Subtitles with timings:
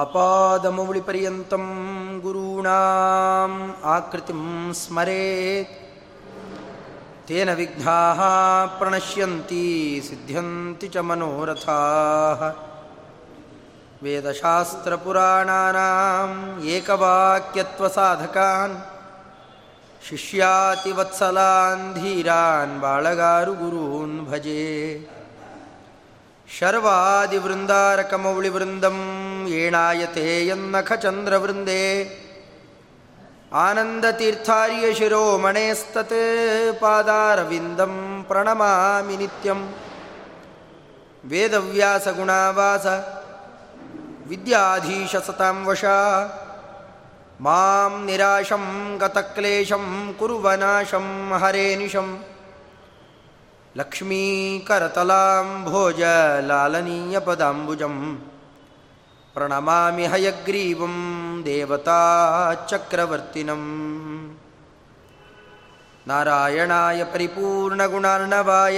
[0.00, 1.64] आपादमौलिपर्यन्तं
[2.24, 3.56] गुरूणाम्
[3.94, 4.42] आकृतिं
[4.80, 5.74] स्मरेत्
[7.28, 8.20] तेन विघ्नाः
[8.78, 9.66] प्रणश्यन्ति
[10.08, 12.40] सिद्ध्यन्ति च मनोरथाः
[14.04, 16.36] वेदशास्त्रपुराणानाम्
[16.76, 18.74] एकवाक्यत्वसाधकान्
[20.08, 24.64] शिष्यातिवत्सलान् धीरान् बाळगारुगुरून् भजे
[29.49, 32.17] ಏಣಾಯತೆ ಯನ್ನಖ ಚಂದ್ರವೃಂದೇ
[33.53, 39.73] ಆನಂದತೀರ್ಥಾರ್ಯ ಶಿರೋ ಮಣೇಸ್ತತ್ ಪಾದಾರವಿಂದಂ ಪ್ರಣಮಾಮಿ ನಿತ್ಯಂ.
[41.25, 42.85] ವೇದವ್ಯಾಸ ಗುಣಾವಾಸ
[44.27, 45.85] ವಿದ್ಯಾಧೀಶ ಸತಾಂ ವಶ
[47.41, 52.23] ಮಾಂ ನಿರಾಶಂ ಗತಕ್ಲೇಶಂ ಕುರುವನಾಶಂ ಹರೇನಿಶಂ.
[53.77, 58.28] ಲಕ್ಷ್ಮೀಕರತಲಾಂ ಭೋಜಲಾಲನೀಯಪದಾಂಬುಜಂ
[59.35, 60.95] ಪ್ರಣಮಾಮಿ ಹಯಗ್ರೀವಂ
[61.45, 61.99] ದೇವತಾ
[62.69, 63.63] ಚಕ್ರವರ್ತಿನಂ
[66.07, 68.77] ನಾರಾಯಣಾಯ ಪರಿಪೂರ್ಣಗುಣಾರ್ಣವಾಯ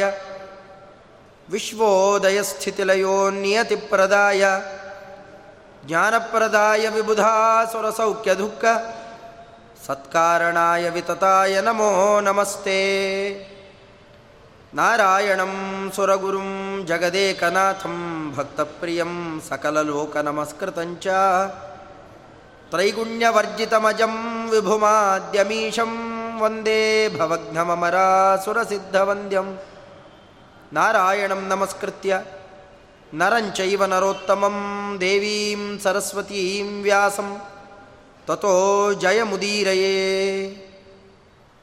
[1.49, 4.43] ವಿಶ್ವೋದಯಸ್ಥಿತಿಲಯೋ ನಿಯತಿಪ್ರದಾಯ
[5.85, 8.63] ಜ್ಞಾನಪ್ರದಾಯ ವಿಬುಧಾಸುರಸೌಖ್ಯದುಃಖ
[9.85, 12.79] ಸತ್ಕಾರಣಾಯ ವಿತತಾಯ ನಮೋ ನಮಸ್ತೆ
[15.96, 16.50] सुरगुरुं
[16.88, 17.94] जगदेकनाथं
[18.36, 19.12] भक्तप्रियं
[19.48, 21.06] सकललोकनमस्कृतं च
[22.72, 24.14] त्रैगुण्यवर्जितमजं
[24.52, 25.92] विभुमाद्यमीशं
[26.42, 26.80] वन्दे
[27.18, 29.48] भवघ्नममरासुरसिद्धवन्द्यं
[30.76, 32.12] नारायणं नमस्कृत्य
[33.20, 34.56] नरञ्चैव नरोत्तमं
[35.04, 37.28] देवीं सरस्वतीं व्यासं
[38.28, 38.54] ततो
[39.02, 39.94] जयमुदीरये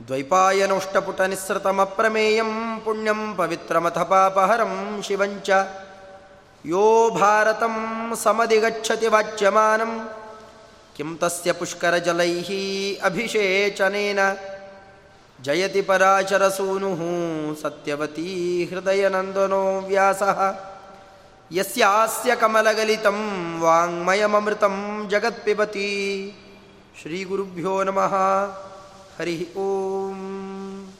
[0.07, 2.49] द्वैपायनोष्टपुटनिःसृतमप्रमेयं
[2.85, 4.73] पुण्यं पवित्रमथ पापहरं
[5.07, 5.49] शिवञ्च
[6.65, 6.83] यो
[7.19, 7.75] भारतं
[8.23, 9.93] समधिगच्छति वाच्यमानं
[10.97, 12.49] किं तस्य पुष्करजलैः
[13.09, 14.19] अभिषेचनेन
[15.39, 17.01] जयति पराशरसूनुः
[17.61, 18.27] सत्यवती
[18.71, 20.39] हृदयनन्दनो व्यासः
[21.51, 23.17] यस्यास्य कमलगलितं
[23.63, 24.75] वाङ्मयममृतं
[25.11, 25.89] जगत्पिबती
[26.99, 28.13] श्रीगुरुभ्यो नमः
[29.18, 30.92] ಹರಿ ಓಂ.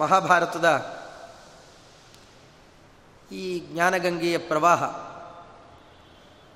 [0.00, 0.98] ಮಹಾಭಾರತದ
[3.32, 4.84] ಈ ಜ್ಞಾನಗಂಗೆಯ ಪ್ರವಾಹ,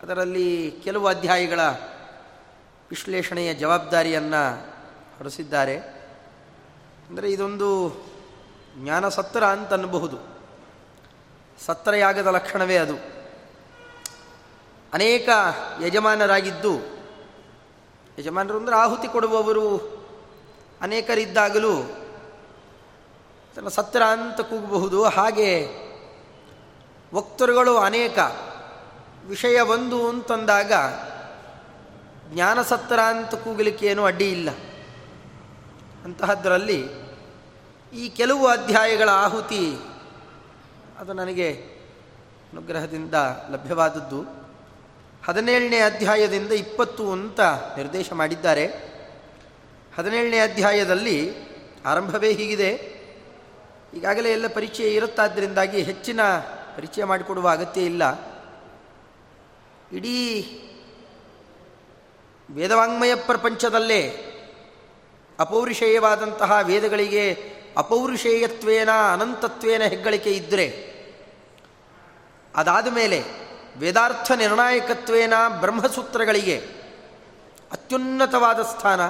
[0.02, 1.60] ಅದರಲ್ಲಿ ಕೆಲವು ಅಧ್ಯಾಯಗಳ
[2.90, 4.60] ವಿಶ್ಲೇಷಣೆಯ ಜವಾಬ್ದಾರಿಯನ್ನು
[5.18, 5.78] ಹೊರಿಸಿದ್ದಾರೆ.
[7.08, 7.70] ಅಂದರೆ ಇದೊಂದು
[8.78, 10.18] ಜ್ಞಾನ ಸತ್ರ ಅಂತ ಅನ್ನಬಹುದು
[11.66, 12.96] ಸತ್ರಯಾಗದ ಲಕ್ಷಣವೇ ಅದು.
[14.92, 15.28] ಅನೇಕ
[15.86, 16.91] ಯಜಮಾನರಾಗಿದ್ದು
[18.18, 19.76] ಯಜಮಾನರು ಅಂದರೆ ಆಹುತಿ ಕೊಡುವವರು
[20.80, 21.74] ಅನೇಕರಿದ್ದಾಗಲೂ
[23.56, 25.04] ತನ್ನ ಸತ್ರ ಅಂತ ಕೂಗಬಹುದು.
[25.04, 25.68] ಹಾಗೆ
[27.14, 28.18] ವಕ್ತರುಗಳು ಅನೇಕ
[29.26, 30.72] ವಿಷಯ ಒಂದು ಅಂತಂದಾಗ
[32.32, 34.50] ಜ್ಞಾನಸತ್ರ ಅಂತ ಕೂಗಲಿಕ್ಕೆ ಏನೂ ಅಡ್ಡಿ ಇಲ್ಲ.
[36.04, 36.88] ಅಂತಹದ್ರಲ್ಲಿ
[37.94, 39.76] ಈ ಕೆಲವು ಅಧ್ಯಾಯಗಳ ಆಹುತಿ
[40.98, 41.52] ಅದು ನನಗೆ
[42.52, 43.14] ಅನುಗ್ರಹದಿಂದ
[43.50, 44.41] ಲಭ್ಯವಾದದ್ದು.
[45.24, 48.66] ಹದಿನೇಳನೇ ಅಧ್ಯಾಯದಿಂದ ಇಪ್ಪತ್ತು ಅಂತ ನಿರ್ದೇಶ ಮಾಡಿದ್ದಾರೆ.
[49.98, 51.34] ಹದಿನೇಳನೇ ಅಧ್ಯಾಯದಲ್ಲಿ
[51.86, 53.02] ಆರಂಭವೇ ಹೀಗಿದೆ.
[53.96, 56.20] ಈಗಾಗಲೇ ಎಲ್ಲ ಪರಿಚಯ ಇರುತ್ತಾದ್ದರಿಂದಾಗಿ ಹೆಚ್ಚಿನ
[56.76, 58.32] ಪರಿಚಯ ಮಾಡಿಕೊಡುವ ಅಗತ್ಯ ಇಲ್ಲ.
[59.92, 60.40] ಇಡೀ
[62.50, 64.28] ವೇದವಾಂಗ್ಮಯ ಪ್ರಪಂಚದಲ್ಲೇ
[65.38, 70.92] ಅಪೌರುಷೇಯವಾದಂತಹ ವೇದಗಳಿಗೆ ಅಪೌರುಷೇಯತ್ವೇನ ಅನಂತತ್ವೇನ ಹೆಗ್ಗಳಿಕೆ ಇದ್ದರೆ
[72.56, 73.41] ಅದಾದ ಮೇಲೆ
[73.78, 76.56] ವೇದಾರ್ಥ ನಿರ್ಣಾಯಕತ್ವೇನ ಬ್ರಹ್ಮಸೂತ್ರಗಳಿಗೆ
[77.72, 79.00] ಅತ್ಯುನ್ನತವಾದ ಸ್ಥಾನ.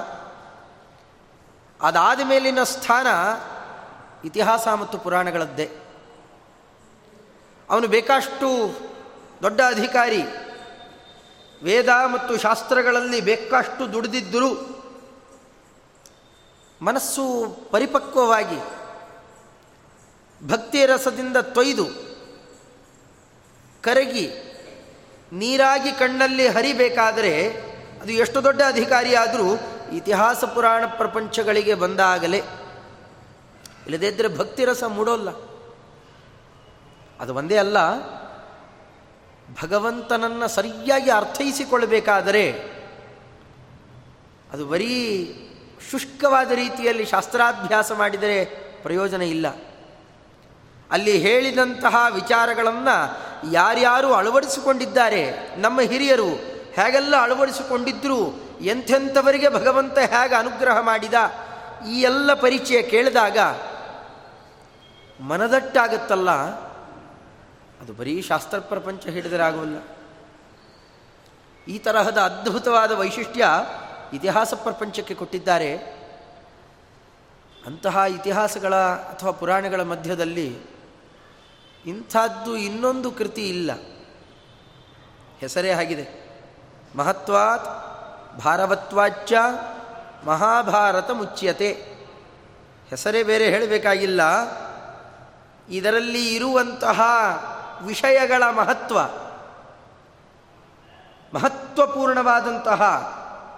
[1.81, 3.07] ಅದಾದ ಮೇಲಿನ ಸ್ಥಾನ
[4.27, 5.65] ಇತಿಹಾಸ ಮತ್ತು ಪುರಾಣಗಳದ್ದೇ.
[7.69, 8.49] ಅವನು ಬೇಕಷ್ಟು
[9.41, 10.23] ದೊಡ್ಡ ಅಧಿಕಾರಿ,
[11.63, 14.49] ವೇದ ಮತ್ತು ಶಾಸ್ತ್ರಗಳಲ್ಲಿ ಬೇಕಷ್ಟು ದುಡಿದಿದ್ದರೂ
[16.81, 17.23] ಮನಸ್ಸು
[17.71, 18.59] ಪರಿಪಕ್ವವಾಗಿ,
[20.41, 21.85] ಭಕ್ತಿಯ ರಸದಿಂದ ತೊಯ್ದು,
[23.83, 24.52] ಕರಗಿ
[25.33, 27.47] ನೀರಾಗಿ ಕಣ್ಣಲ್ಲಿ ಹರಿಬೇಕಾದರೆ
[28.01, 29.59] ಅದು ಎಷ್ಟು ದೊಡ್ಡ ಅಧಿಕಾರಿಯಾದರೂ
[29.91, 32.37] ಇತಿಹಾಸ ಪುರಾಣ ಪ್ರಪಂಚಗಳಿಗೆ ಬಂದಾಗಲೇ.
[33.87, 35.29] ಇಲ್ಲದೇ ಇದ್ದರೆ ಭಕ್ತಿರಸ ಮೂಡೋಲ್ಲ.
[37.19, 37.77] ಅದು ಒಂದೇ ಅಲ್ಲ,
[39.63, 42.51] ಭಗವಂತನನ್ನು ಸರಿಯಾಗಿ ಅರ್ಥೈಸಿಕೊಳ್ಳಬೇಕಾದರೆ
[44.53, 44.93] ಅದು ಬರೀ
[45.91, 48.45] ಶುಷ್ಕವಾದ ರೀತಿಯಲ್ಲಿ ಶಾಸ್ತ್ರಾಭ್ಯಾಸ ಮಾಡಿದರೆ
[48.83, 49.47] ಪ್ರಯೋಜನ ಇಲ್ಲ.
[50.91, 56.29] ಅಲ್ಲಿ ಹೇಳಿದಂತಹ ವಿಚಾರಗಳನ್ನು ಯಾರ್ಯಾರು ಅಳವಡಿಸಿಕೊಂಡಿದ್ದಾರೆ, ನಮ್ಮ ಹಿರಿಯರು
[56.73, 61.13] ಹೇಗೆಲ್ಲ ಅಳವಡಿಸಿಕೊಂಡಿದ್ದರು ಎಂಥೆಂಥವರಿಗೆ ಭಗವಂತ ಹೇಗೆ ಅನುಗ್ರಹ ಮಾಡಿದ,
[61.89, 63.37] ಈ ಎಲ್ಲ ಪರಿಚಯ ಕೇಳಿದಾಗ
[65.23, 66.31] ಮನದಟ್ಟಾಗತ್ತಲ್ಲ?
[67.81, 69.77] ಅದು ಬರೀ ಶಾಸ್ತ್ರ ಪ್ರಪಂಚ ಹಿಡಿದರೆ ಆಗುವಲ್ಲ
[71.67, 73.45] ಈ ತರಹದ ಅದ್ಭುತವಾದ ವೈಶಿಷ್ಟ್ಯ
[74.13, 75.77] ಇತಿಹಾಸ ಪ್ರಪಂಚಕ್ಕೆ ಕೊಟ್ಟಿದ್ದಾರೆ.
[77.65, 80.72] ಅಂತಹ ಇತಿಹಾಸಗಳ ಅಥವಾ ಪುರಾಣಗಳ ಮಧ್ಯದಲ್ಲಿ
[81.85, 83.71] ಇಂಥದ್ದು ಇನ್ನೊಂದು ಕೃತಿ ಇಲ್ಲ.
[85.39, 86.23] ಹೆಸರೇ ಆಗಿದೆ.
[86.95, 87.65] ಮಹತ್ವಾತ್
[88.45, 89.37] ಭಾರವತ್ವಾಚ್ಯ
[90.25, 91.93] ಮಹಾಭಾರತ ಮುಚ್ಚ್ಯತೆ
[92.89, 94.21] ಹೆಸರೇ ಬೇರೆ ಹೇಳಬೇಕಾಗಿಲ್ಲ.
[95.69, 97.01] ಇದರಲ್ಲಿ ಇರುವಂತಹ
[97.81, 98.99] ವಿಷಯಗಳ ಮಹತ್ವ,
[101.33, 102.83] ಮಹತ್ವಪೂರ್ಣವಾದಂತಹ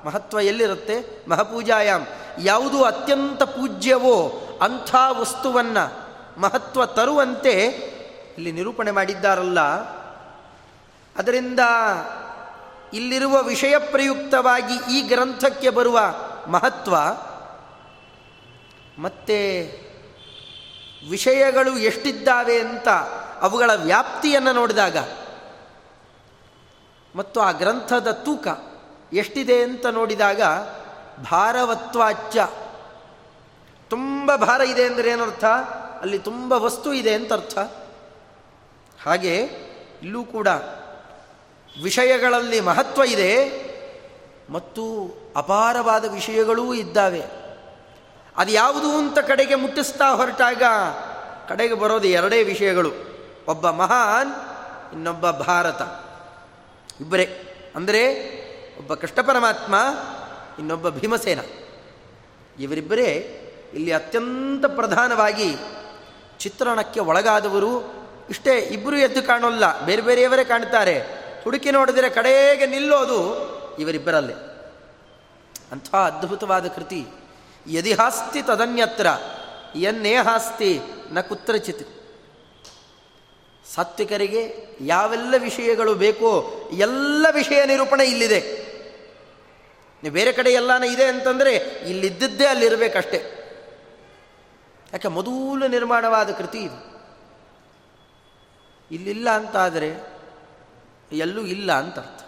[0.05, 1.25] ಮಹತ್ವ ಎಲ್ಲಿರುತ್ತೆ?
[1.29, 2.05] ಮಹಾಪೂಜಾಯಾಮ್
[2.39, 4.31] ಯಾವುದು ಅತ್ಯಂತ ಪೂಜ್ಯವೋ
[4.61, 6.05] ಅಂಥ ವಸ್ತುವನ್ನು
[6.41, 7.85] ಮಹತ್ವ ತರುವಂತೆ
[8.37, 9.59] ಇಲ್ಲಿ ನಿರೂಪಣೆ ಮಾಡಿದ್ದಾರಲ್ಲ.
[11.15, 11.59] ಅದರಿಂದ
[12.93, 15.99] ಇಲ್ಲಿರುವ ವಿಷಯ ಪ್ರಯುಕ್ತವಾಗಿ ಈ ಗ್ರಂಥಕ್ಕೆ ಬರುವ
[16.47, 16.95] ಮಹತ್ವ,
[18.97, 19.39] ಮತ್ತೆ
[21.09, 22.87] ವಿಷಯಗಳು ಎಷ್ಟಿದ್ದಾವೆ ಅಂತ
[23.41, 24.97] ಅವುಗಳ ವ್ಯಾಪ್ತಿಯನ್ನು ನೋಡಿದಾಗ,
[27.15, 28.47] ಮತ್ತು ಆ ಗ್ರಂಥದ ತೂಕ
[29.13, 30.41] ಎಷ್ಟಿದೆ ಅಂತ ನೋಡಿದಾಗ
[31.31, 32.47] ಭಾರವತ್ವಾಚ್ಯ.
[33.89, 35.45] ತುಂಬ ಭಾರ ಇದೆ ಅಂದರೆ ಏನರ್ಥ?
[36.01, 37.57] ಅಲ್ಲಿ ತುಂಬ ವಸ್ತು ಇದೆ ಅಂತ ಅರ್ಥ.
[39.05, 39.35] ಹಾಗೆ
[40.01, 40.47] ಇಲ್ಲೂ ಕೂಡ
[41.83, 43.65] ವಿಷಯಗಳಲ್ಲಿ ಮಹತ್ವ ಇದೆ
[44.49, 47.23] ಮತ್ತು ಅಪಾರವಾದ ವಿಷಯಗಳೂ ಇದ್ದಾವೆ.
[48.37, 50.63] ಅದು ಯಾವುದು ಅಂತ ಕಡೆಗೆ ಮುಟ್ಟಿಸ್ತಾ ಹೊರಟಾಗ
[51.49, 52.91] ಕಡೆಗೆ ಬರೋದು ಎರಡೇ ವಿಷಯಗಳು.
[53.47, 54.31] ಒಬ್ಬ ಮಹಾನ್,
[54.93, 55.81] ಇನ್ನೊಬ್ಬ ಭಾರತ.
[57.01, 57.41] ಇಬ್ಬರೇ.
[57.75, 58.13] ಅಂದರೆ
[58.79, 59.75] ಒಬ್ಬ ಕೃಷ್ಣ ಪರಮಾತ್ಮ,
[60.59, 61.39] ಇನ್ನೊಬ್ಬ ಭೀಮಸೇನ.
[62.59, 63.41] ಇವರಿಬ್ಬರೇ
[63.73, 65.55] ಇಲ್ಲಿ ಅತ್ಯಂತ ಪ್ರಧಾನವಾಗಿ
[66.39, 71.25] ಚಿತ್ರಣಕ್ಕೆ ಒಳಗಾದವರು ಇಷ್ಟೇ ಇಬ್ಬರು ಎದ್ದು ಕಾಣೋಲ್ಲ, ಬೇರೆ ಬೇರೆಯವರೇ ಕಾಣ್ತಾರೆ.
[71.43, 73.19] ಹುಡುಕಿ ನೋಡಿದರೆ ಕಡೆಗೆ ನಿಲ್ಲೋದು
[73.79, 74.33] ಇವರಿಬ್ಬರಲ್ಲೇ.
[75.71, 77.05] ಅಂಥ ಅದ್ಭುತವಾದ ಕೃತಿ.
[77.67, 79.07] ಯದಿಹಾಸ್ತಿ ತದನ್ಯತ್ರ
[79.75, 80.79] ಎನ್ನೇ ಹಾಸ್ತಿ
[81.11, 81.87] ನ ಕುತ್ರಚಿತ್.
[83.75, 88.65] ಸಾತ್ವಿಕರಿಗೆ ಯಾವೆಲ್ಲ ವಿಷಯಗಳು ಬೇಕೋ, ಎಲ್ಲ ವಿಷಯ ನಿರೂಪಣೆ ಇಲ್ಲಿದೆ.
[90.03, 91.55] ನೀವು ಬೇರೆ ಕಡೆ ಎಲ್ಲಾನ ಇದೆ ಅಂತಂದರೆ
[91.87, 93.41] ಇಲ್ಲಿದ್ದದ್ದೇ ಅಲ್ಲಿರಬೇಕಷ್ಟೇ.
[94.93, 96.94] ಯಾಕೆ, ಮೊದಲು ನಿರ್ಮಾಣವಾದ ಕೃತಿ ಇದು.
[98.91, 100.15] ಇಲ್ಲಿಲ್ಲ ಅಂತಾದರೆ
[101.11, 102.21] ಎಲ್ಲೂ ಇಲ್ಲ ಅಂತ ಅರ್ಥ.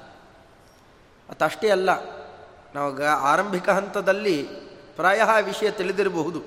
[1.29, 1.89] ಅದು ಅಷ್ಟೇ ಅಲ್ಲ
[2.75, 4.43] ನಾವು ಆರಂಭಿಕ ಹಂತದಲ್ಲಿ
[4.95, 6.43] ಪ್ರಾಯ ವಿಷಯ ತಿಳಿದಿರಬಹುದು.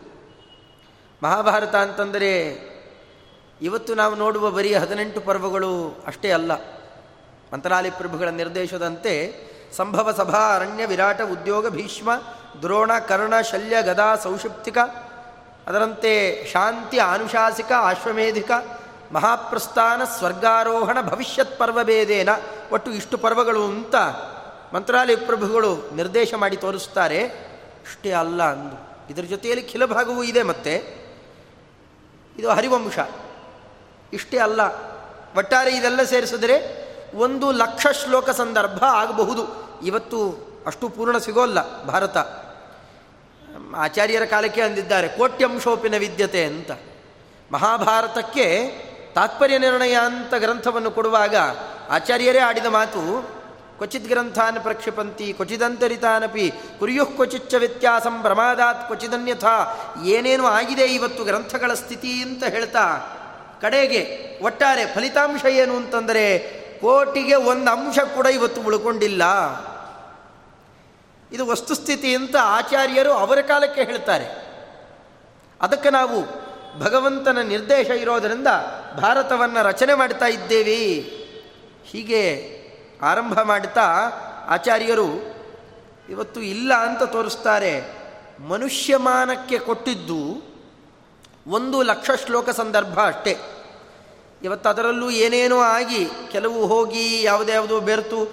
[1.23, 2.59] ಮಹಾಭಾರತ ಅಂತಂದರೆ
[3.63, 6.53] ಇವತ್ತು ನಾವು ನೋಡುವ ಬರೀ ಹದಿನೆಂಟು ಪರ್ವಗಳು ಅಷ್ಟೇ ಅಲ್ಲ.
[7.55, 9.35] ಮಂತ್ರಾಲಿ ಪ್ರಭುಗಳ ನಿರ್ದೇಶದಂತೆ
[9.77, 12.11] ಸಂಭವ ಸಭಾ, ಅರಣ್ಯ ವಿರಾಟ, ಉದ್ಯೋಗ ಭೀಷ್ಮ,
[12.63, 14.79] ದ್ರೋಣ, ಕರ್ಣ, ಶಲ್ಯ, ಗದಾ ಸೌಷಿಪ್ತಿಕ
[15.67, 18.51] ಅದರಂತೆ ಶಾಂತಿ, ಆನುಶಾಸಿಕ, ಆಶ್ವಮೇಧಿಕ
[19.13, 22.29] ಮಹಾಪ್ರಸ್ಥಾನ ಸ್ವರ್ಗಾರೋಹಣ ಭವಿಷ್ಯತ್ ಪರ್ವಭೇದೇನ.
[22.73, 23.97] ಒಟ್ಟು ಇಷ್ಟು ಪರ್ವಗಳು ಅಂತ
[24.75, 27.19] ಮಂತ್ರಾಲಯ ಪ್ರಭುಗಳು ನಿರ್ದೇಶ ಮಾಡಿ ತೋರಿಸ್ತಾರೆ.
[27.85, 28.91] ಇಷ್ಟೇ ಅಲ್ಲ ಅಂದು.
[29.13, 30.75] ಇದರ ಜೊತೆಯಲ್ಲಿ ಖಿಲಭಾಗವೂ ಇದೆ ಮತ್ತೆ.
[32.39, 32.99] ಇದು ಹರಿವಂಶ.
[34.13, 34.61] ಇಷ್ಟೇ ಅಲ್ಲ.
[35.37, 36.81] ಒಟ್ಟಾರೆ ಇದೆಲ್ಲ ಸೇರಿಸಿದ್ರೆ
[37.15, 39.43] ಒಂದು ಲಕ್ಷ ಶ್ಲೋಕ ಸಂದರ್ಭ ಆಗಬಹುದು.
[39.85, 42.17] ಇವತ್ತು ಅಷ್ಟು ಪೂರ್ಣ ಸಿಗೋಲ್ಲ ಭಾರತ.
[43.77, 46.71] ಆಚಾರ್ಯರ ಕಾಲಕ್ಕೆ ಅಂದಿದ್ದಾರೆ ಕೋಟ್ಯಂಶೋಪಿನ ವಿದ್ಯತೆ ಅಂತ.
[47.53, 48.71] ಮಹಾಭಾರತಕ್ಕೆ
[49.15, 51.37] ತಾತ್ಪರ್ಯ ನಿರ್ಣಯ ಅಂತ ಗ್ರಂಥವನ್ನು ಕೊಡುವಾಗ
[51.91, 53.31] ಆಚಾರ್ಯರೇ ಆಡಿದ ಮಾತು,
[53.77, 59.45] ಕ್ವಚಿತ್ ಗ್ರಂಥಾನ್ ಪ್ರಕ್ಷಿಪಂತಿ, ಕ್ವಚಿದಂತರಿತಾನಪಿ, ಕುರಿಯುಃ ಕ್ವಚಿಚ್ಚ ವ್ಯತ್ಯಾಸಂ ಪ್ರಮಾದಾತ್ ಕ್ವಚಿದನ್ಯಥ,
[60.05, 62.99] ಏನೇನು ಆಗಿದೆ ಇವತ್ತು ಗ್ರಂಥಗಳ ಸ್ಥಿತಿ ಅಂತ ಹೇಳ್ತಾ,
[63.61, 66.39] ಕಡೆಗೆ ಒಟ್ಟಾರೆ ಫಲಿತಾಂಶ ಏನು ಅಂತಂದರೆ,
[66.81, 69.23] ಕೋಟಿಗೆ ಒಂದು ಅಂಶ ಕೂಡ ಇವತ್ತು ಉಳ್ಕೊಂಡಿಲ್ಲ.
[71.33, 74.51] ಇದು ವಸ್ತುಸ್ಥಿತಿ ಅಂತ ಆಚಾರ್ಯರು ಅವರ ಕಾಲಕ್ಕೆ ಹೇಳ್ತಾರೆ.
[75.61, 76.51] ಅದಕ್ಕೆ ನಾವು
[76.81, 78.47] ಭಗವಂತನ ನಿರ್ದೇಶ ಇರೋದರಿಂದ
[78.97, 81.01] ಭಾರತವನ್ನು ರಚನೆ ಮಾಡ್ತಾ ಇದ್ದೇವೆ.
[81.85, 82.51] ಹೀಗೆ
[83.03, 83.83] ಆರಂಭ ಮಾಡ್ತಾ
[84.49, 85.35] ಆಚಾರ್ಯರು
[86.09, 88.01] ಇವತ್ತು ಇಲ್ಲ ಅಂತ ತೋರಿಸ್ತಾರೆ.
[88.49, 90.51] ಮನುಷ್ಯಮಾನಕ್ಕೆ ಕೊಟ್ಟಿದ್ದು
[91.47, 93.39] ಒಂದು ಲಕ್ಷ ಶ್ಲೋಕ ಸಂದರ್ಭ ಅಷ್ಟೇ.
[94.43, 98.25] ಇವತ್ತು ಅದರಲ್ಲೂ ಏನೇನೋ ಆಗಿ ಕೆಲವು ಹೋಗಿ ಯಾವುದ್ಯಾವುದೋ ಬೆರೆತು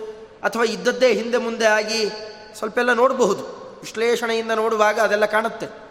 [0.43, 2.09] ಅಥವಾ ಇದ್ದದ್ದೇ ಹಿಂದೆ ಮುಂದೆ ಆಗಿ
[2.57, 3.43] ಸ್ವಲ್ಪ ಎಲ್ಲ ನೋಡಬಹುದು.
[3.79, 5.86] ವಿಶ್ಲೇಷಣೆಯಿಂದ ನೋಡುವಾಗ ಅದೆಲ್ಲ ಕಾಣುತ್ತೆ.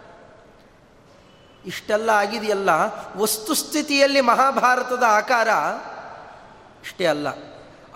[1.67, 2.69] ಇಷ್ಟೆಲ್ಲ ಆಗಿದೆಯಲ್ಲ?
[3.17, 5.47] ವಸ್ತುಸ್ಥಿತಿಯಲ್ಲಿ ಮಹಾಭಾರತದ ಆಕಾರ
[6.83, 7.27] ಇಷ್ಟೇ ಅಲ್ಲ.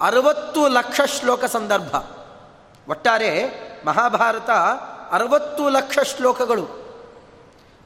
[0.01, 1.95] ಅರವತ್ತು ಲಕ್ಷ ಶ್ಲೋಕ ಸಂದರ್ಭ.
[2.89, 3.47] ಒಟ್ಟಾರೆ
[3.85, 4.49] ಮಹಾಭಾರತ
[5.11, 6.81] ಅರವತ್ತು ಲಕ್ಷ ಶ್ಲೋಕಗಳು.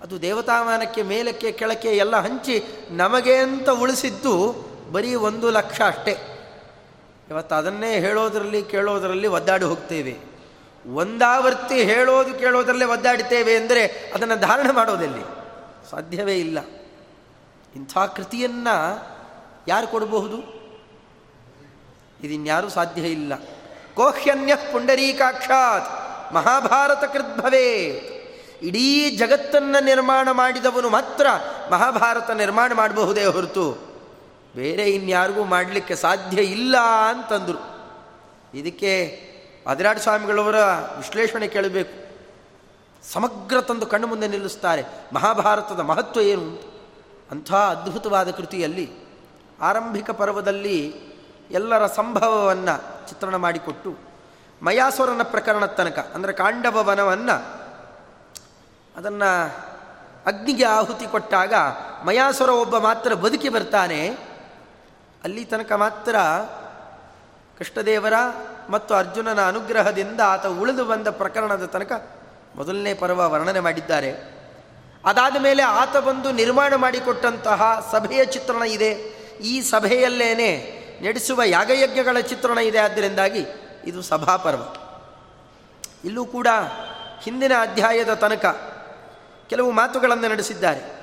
[0.02, 4.52] ಅದು ದೇವತಾಮಾನಕ್ಕೆ ಮೇಲಕ್ಕೆ ಕೆಳಕ್ಕೆ ಎಲ್ಲ ಹಂಚಿ ನಮಗೆ ಅಂತ ಉಳಿಸಿದ್ದು
[4.92, 6.32] ಬರೀ ಒಂದು ಲಕ್ಷ ಅಷ್ಟೇ.
[7.30, 10.18] ಇವತ್ತು ಅದನ್ನೇ ಹೇಳೋದರಲ್ಲಿ ಕೇಳೋದರಲ್ಲಿ ಒದ್ದಾಡಿ ಹೋಗ್ತೇವೆ.
[10.94, 15.45] ಒಂದಾವರ್ತಿ ಹೇಳೋದು ಕೇಳೋದರಲ್ಲೇ ಒದ್ದಾಡ್ತೇವೆ ಅಂದರೆ ಅದನ್ನು ಧಾರಣೆ ಮಾಡೋದಲ್ಲಿ?
[15.92, 16.60] ಸಾಧ್ಯವೇ ಇಲ್ಲ.
[17.76, 19.16] ಇಂಥ ಕೃತಿಯನ್ನು
[19.68, 20.66] ಯಾರು ಕೊಡಬಹುದು?
[22.24, 23.34] ಇದಿನ್ಯಾರೂ ಸಾಧ್ಯ ಇಲ್ಲ.
[23.96, 27.72] ಕೋಹ್ಯನ್ಯ ಪುಂಡರೀಕಾಕ್ಷಾತ್ ಮಹಾಭಾರತ ಕೃದ್ಭವೇ
[28.62, 31.28] ಇಡೀ ಜಗತ್ತನ್ನು ನಿರ್ಮಾಣ ಮಾಡಿದವನು ಮಾತ್ರ
[31.72, 33.72] ಮಹಾಭಾರತ ನಿರ್ಮಾಣ ಮಾಡಬಹುದೇ ಹೊರತು.
[34.56, 36.78] ಬೇರೆ ಇನ್ಯಾರಿಗೂ ಮಾಡಲಿಕ್ಕೆ ಸಾಧ್ಯ ಇಲ್ಲ
[37.10, 37.76] ಅಂತಂದರು.
[38.58, 39.22] ಇದಕ್ಕೆ
[39.68, 40.56] ಅದಿರಾಡ್ ಸ್ವಾಮಿಗಳವರ
[40.98, 42.05] ವಿಶ್ಲೇಷಣೆ ಕೇಳಬೇಕು.
[43.14, 44.84] ಸಮಗ್ರ ತಂದು ಕಣ್ಣು ಮುಂದೆ ನಿಲ್ಲಿಸ್ತಾರೆ
[45.14, 46.48] ಮಹಾಭಾರತದ ಮಹತ್ವ ಏನು?
[47.32, 48.86] ಅಂಥ ಅದ್ಭುತವಾದ ಕೃತಿಯಲ್ಲಿ
[49.62, 50.78] ಆರಂಭಿಕ ಪರ್ವದಲ್ಲಿ
[51.52, 53.92] ಎಲ್ಲರ ಸಂಭವವನ್ನು ಚಿತ್ರಣ ಮಾಡಿಕೊಟ್ಟು
[54.62, 57.36] ಮಯಾಸುರನ ಪ್ರಕರಣದ ತನಕ, ಅಂದರೆ ಕಾಂಡವ ವನವನ್ನು
[58.96, 59.30] ಅದನ್ನು
[60.26, 61.54] ಅಗ್ನಿಗೆ ಆಹುತಿ ಕೊಟ್ಟಾಗ
[62.06, 64.00] ಮಯಾಸುರ ಒಬ್ಬ ಮಾತ್ರ ಬದುಕಿ ಬರ್ತಾನೆ.
[65.24, 66.16] ಅಲ್ಲಿ ತನಕ ಮಾತ್ರ
[67.58, 68.14] ಕೃಷ್ಣದೇವರ
[68.70, 71.92] ಮತ್ತು ಅರ್ಜುನನ ಅನುಗ್ರಹದಿಂದ ಆತ ಉಳಿದು ಬಂದ ಪ್ರಕರಣದ ತನಕ
[72.56, 74.36] ಮೊದಲನೇ ಪರ್ವ ವರ್ಣನೆ ಮಾಡಿದ್ದಾರೆ.
[75.06, 78.92] ಅದಾದ ಮೇಲೆ ಆತ ಬಂದು ನಿರ್ಮಾಣ ಮಾಡಿಕೊಟ್ಟಂತಹ ಸಭೆಯ ಚಿತ್ರಣ ಇದೆ.
[79.42, 82.78] ಈ ಸಭೆಯಲ್ಲೇನೆ ನಡೆಸುವ ಯಾಗಯಜ್ಞಗಳ ಚಿತ್ರಣ ಇದೆ.
[82.78, 83.46] ಆದ್ದರಿಂದಾಗಿ
[83.86, 84.62] ಇದು ಸಭಾಪರ್ವ.
[86.06, 86.48] ಇಲ್ಲೂ ಕೂಡ
[87.24, 88.46] ಹಿಂದಿನ ಅಧ್ಯಾಯದ ತನಕ
[89.50, 90.96] ಕೆಲವು ಮಾತುಗಳನ್ನು ನಡೆಸಿದ್ದಾರೆ.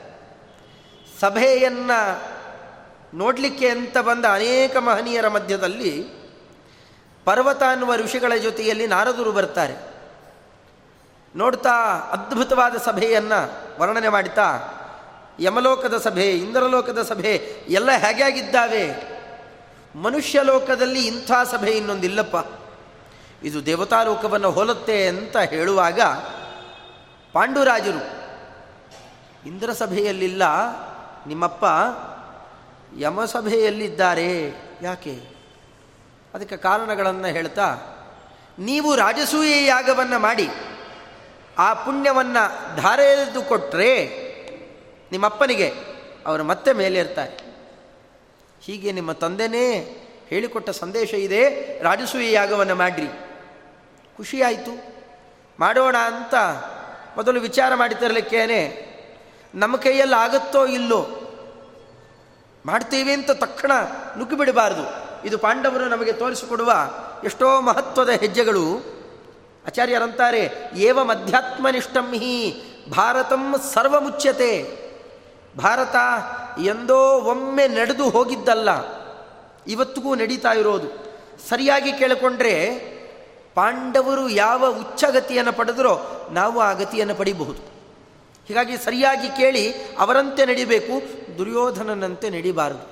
[1.21, 2.23] ಸಭೆಯನ್ನು
[3.17, 6.05] ನೋಡಲಿಕ್ಕೆ ಅಂತ ಬಂದ ಅನೇಕ ಮಹನೀಯರ ಮಧ್ಯದಲ್ಲಿ
[7.25, 9.92] ಪರ್ವತ ಅನ್ನುವ ಋಷಿಗಳ ಜೊತೆಯಲ್ಲಿ ನಾರದರು ಬರ್ತಾರೆ.
[11.37, 11.77] ನೋಡ್ತಾ
[12.13, 13.41] ಅದ್ಭುತವಾದ ಸಭೆಯನ್ನು
[13.81, 14.49] ವರ್ಣನೆ ಮಾಡ್ತಾ,
[15.41, 17.33] ಯಮಲೋಕದ ಸಭೆ, ಇಂದ್ರಲೋಕದ ಸಭೆ
[17.69, 18.85] ಎಲ್ಲ ಹೇಗಾಗಿದ್ದಾವೆ
[19.95, 22.37] ಮನುಷ್ಯ ಲೋಕದಲ್ಲಿ ಇಂಥ ಸಭೆ ಇನ್ನೊಂದಿಲ್ಲಪ್ಪ.
[23.43, 26.01] ಇದು ದೇವತಾಲೋಕವನ್ನು ಹೋಲುತ್ತೆ ಅಂತ ಹೇಳುವಾಗ
[27.33, 28.03] ಪಾಂಡುರಾಜರು,
[29.49, 30.43] ಇಂದ್ರ ಸಭೆಯಲ್ಲಿಲ್ಲ,
[31.27, 31.65] ನಿಮ್ಮಪ್ಪ
[32.99, 34.31] ಯಮಸಭೆಯಲ್ಲಿದ್ದಾರೆ.
[34.83, 35.15] ಯಾಕೆ?
[36.35, 37.69] ಅದಕ್ಕೆ ಕಾರಣಗಳನ್ನು ಹೇಳ್ತಾ,
[38.59, 40.49] ನೀವು ರಾಜಸೂಯ ಯಾಗವನ್ನು ಮಾಡಿ
[41.63, 44.07] ಆ ಪುಣ್ಯವನ್ನು ಧಾರೆದು ಕೊಟ್ಟರೆ
[45.13, 45.73] ನಿಮ್ಮಪ್ಪನಿಗೆ
[46.27, 47.55] ಅವರು ಮತ್ತೆ ಮೇಲೇರ್ತಾರೆ.
[48.61, 49.69] ಹೀಗೆ ನಿಮ್ಮ ತಂದೆನೇ
[50.29, 51.49] ಹೇಳಿಕೊಟ್ಟ ಸಂದೇಶ ಇದೆ,
[51.83, 53.07] ರಾಜಸೂಯ ಯಾಗವನ್ನು ಮಾಡ್ರಿ.
[54.17, 54.95] ಖುಷಿಯಾಯಿತು.
[55.61, 56.35] ಮಾಡೋಣ ಅಂತ
[57.17, 58.93] ಮೊದಲು ವಿಚಾರ ಮಾಡಿತಿರಲಿಕ್ಕೇನೆ
[59.55, 61.07] ನಮ್ಮ ಕೈಯಲ್ಲಿ ಆಗುತ್ತೋ ಇಲ್ಲೋ?
[62.67, 63.73] ಮಾಡ್ತೀವಿ ಅಂತ ತಕ್ಷಣ
[64.19, 65.13] ನುಗ್ಗಿಬಿಡಬಾರದು.
[65.27, 66.73] ಇದು ಪಾಂಡವರು ನಮಗೆ ತೋರಿಸಿಕೊಡುವ
[67.25, 68.92] ಎಷ್ಟೋ ಮಹತ್ವದ ಹೆಜ್ಜೆಗಳು.
[69.67, 70.43] ಆಚಾರ್ಯರಂತಾರೆ,
[70.77, 72.37] ಏವ ಮಧ್ಯಾತ್ಮನಿಷ್ಠಂ ಹಿ,
[72.91, 73.43] ಭಾರತಂ
[73.75, 74.53] ಸರ್ವಮುಚ್ಯತೆ.
[75.59, 75.97] ಭಾರತ
[76.65, 76.99] ಎಂದೋ
[77.31, 78.71] ಒಮ್ಮೆ ನಡೆದು ಹೋಗಿದ್ದಲ್ಲ,
[79.67, 80.89] ಇವತ್ತಿಗೂ ನಡೀತಾ ಇರೋದು.
[81.49, 82.55] ಸರಿಯಾಗಿ ಕೇಳಿಕೊಂಡ್ರೆ,
[83.55, 85.95] ಪಾಂಡವರು ಯಾವ ಉಚ್ಚಗತಿಯನ್ನು ಪಡೆದರೋ
[86.33, 87.61] ನಾವು ಆ ಗತಿಯನ್ನು ಪಡಿಬಹುದು.
[88.49, 89.65] ಹೀಗಾಗಿ ಸರಿಯಾಗಿ ಕೇಳಿ
[89.99, 90.95] ಅವರಂತೆ ನಡಿಬೇಕು,
[91.39, 92.85] ದುರ್ಯೋಧನನಂತೆ ನಡಿಬಾರದು.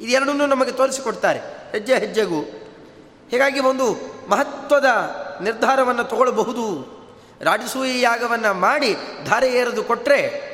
[0.00, 1.40] ಇದೆರಡನ್ನೂ ನಮಗೆ ತೋರಿಸಿಕೊಡ್ತಾರೆ,
[1.72, 2.40] ಹೆಜ್ಜೆ ಹೆಜ್ಜೆಗೂ.
[3.30, 3.96] ಹೀಗಾಗಿ ಒಂದು
[4.28, 4.86] ಮಹತ್ವದ
[5.42, 6.96] ನಿರ್ಧಾರವನ್ನು ತಗೊಳ್ಳಬಹುದು
[7.40, 10.46] ರಾಜಸೂಯ ಯಾಗವನ್ನು ಮಾಡಿ ಧಾರೆ ಏರದು ಕೊಟ್ಟರೆ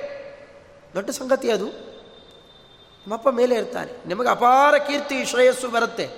[0.95, 1.67] ದೊಡ್ಡ ಸಂಗತಿ ಅದು.
[1.67, 6.11] ನಮ್ಮಪ್ಪ ಮೇಲೆ ಇರ್ತಾನೆ ನಿಮಗೆ ಅಪಾರ ಕೀರ್ತಿ, ಶ್ರೇಯಸ್ಸು ಬರುತ್ತೆ.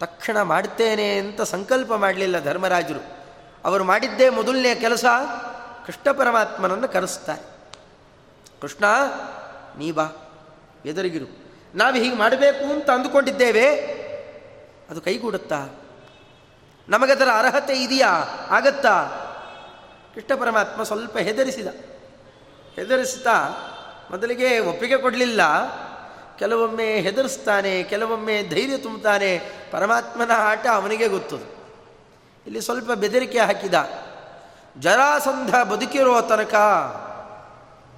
[0.00, 3.18] ತಕ್ಷಣ ಮಾಡ್ತೇನೆ ಅಂತ ಸಂಕಲ್ಪ ಮಾಡಲಿಲ್ಲ ಧರ್ಮರಾಜರು.
[3.64, 5.04] ಅವರು ಮಾಡಿದ್ದೇ ಮೊದಲನೇ ಕೆಲಸ
[5.86, 7.42] ಕೃಷ್ಣ ಪರಮಾತ್ಮನನ್ನು ಕರೆಸ್ತಾರೆ.
[8.60, 8.84] ಕೃಷ್ಣ,
[9.78, 10.04] ನೀ ಬಾ,
[10.86, 11.38] ಎದುರಿಗಿರು.
[11.74, 13.98] ನಾವು ಹೀಗೆ ಮಾಡಬೇಕು ಅಂತ ಅಂದುಕೊಂಡಿದ್ದೇವೆ.
[14.90, 15.68] ಅದು ಕೈಗೂಡುತ್ತಾ?
[16.88, 18.08] ನಮಗದರ ಅರ್ಹತೆ ಇದೆಯಾ?
[18.50, 19.24] ಆಗತ್ತಾ?
[20.14, 21.66] ಕೃಷ್ಣ ಪರಮಾತ್ಮ ಸ್ವಲ್ಪ ಹೆದರಿಸಿದ.
[22.74, 23.48] ಹೆದರಿಸ್ತಾ
[24.10, 25.40] ಮೊದಲಿಗೆ ಒಪ್ಪಿಗೆ ಕೊಡಲಿಲ್ಲ.
[26.38, 29.38] ಕೆಲವೊಮ್ಮೆ ಹೆದರಿಸ್ತಾನೆ, ಕೆಲವೊಮ್ಮೆ ಧೈರ್ಯ ತುಂಬುತ್ತಾನೆ.
[29.70, 31.36] ಪರಮಾತ್ಮನ ಆಟ ಅವನಿಗೆ ಗೊತ್ತು
[32.46, 33.74] ಇಲ್ಲಿ ಸ್ವಲ್ಪ ಬೆದರಿಕೆ ಹಾಕಿದ.
[34.78, 36.54] ಜರಾಸಂಧ ಬದುಕಿರೋ ತನಕ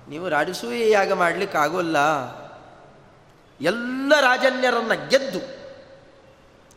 [0.09, 1.97] ನೀವು ರಾಜಸೂಯ ಯಾಗ ಮಾಡಲಿಕ್ಕಾಗೋಲ್ಲ.
[3.61, 5.60] ಎಲ್ಲ ರಾಜನ್ಯರನ್ನು ಗೆದ್ದು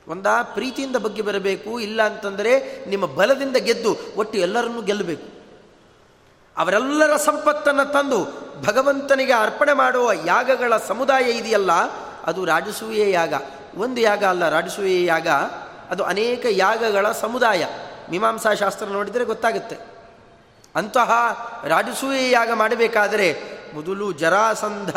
[0.07, 5.33] ಒಂದ ಪ್ರೀತಿಯಿಂದ ಬಗ್ಗೆ ಬರಬೇಕು, ಇಲ್ಲ ಅಂತಂದರೆ ನಿಮ್ಮ ಬಲದಿಂದ ಗೆದ್ದು ಒಟ್ಟು ಎಲ್ಲರನ್ನೂ ಗೆಲ್ಲಬೇಕು.
[6.57, 8.23] ಅವರೆಲ್ಲರ ಸಂಪತ್ತನ್ನು ತಂದು
[8.65, 11.71] ಭಗವಂತನಿಗೆ ಅರ್ಪಣೆ ಮಾಡುವ ಯಾಗಗಳ ಸಮುದಾಯ ಇದೆಯಲ್ಲ,
[12.23, 13.33] ಅದು ರಾಜಸೂಯ ಯಾಗ.
[13.77, 15.27] ಒಂದು ಯಾಗ ಅಲ್ಲ ರಾಜಸೂಯ ಯಾಗ.
[15.89, 17.65] ಅದು ಅನೇಕ ಯಾಗಗಳ ಸಮುದಾಯ.
[18.11, 19.77] ಮೀಮಾಂಸಾ ಶಾಸ್ತ್ರ ನೋಡಿದರೆ ಗೊತ್ತಾಗುತ್ತೆ.
[20.75, 21.11] ಅಂತಹ
[21.67, 23.41] ರಾಜಸೂಯ ಯಾಗ ಮಾಡಬೇಕಾದರೆ
[23.73, 24.89] ಮೊದಲು ಜರಾಸಂಧ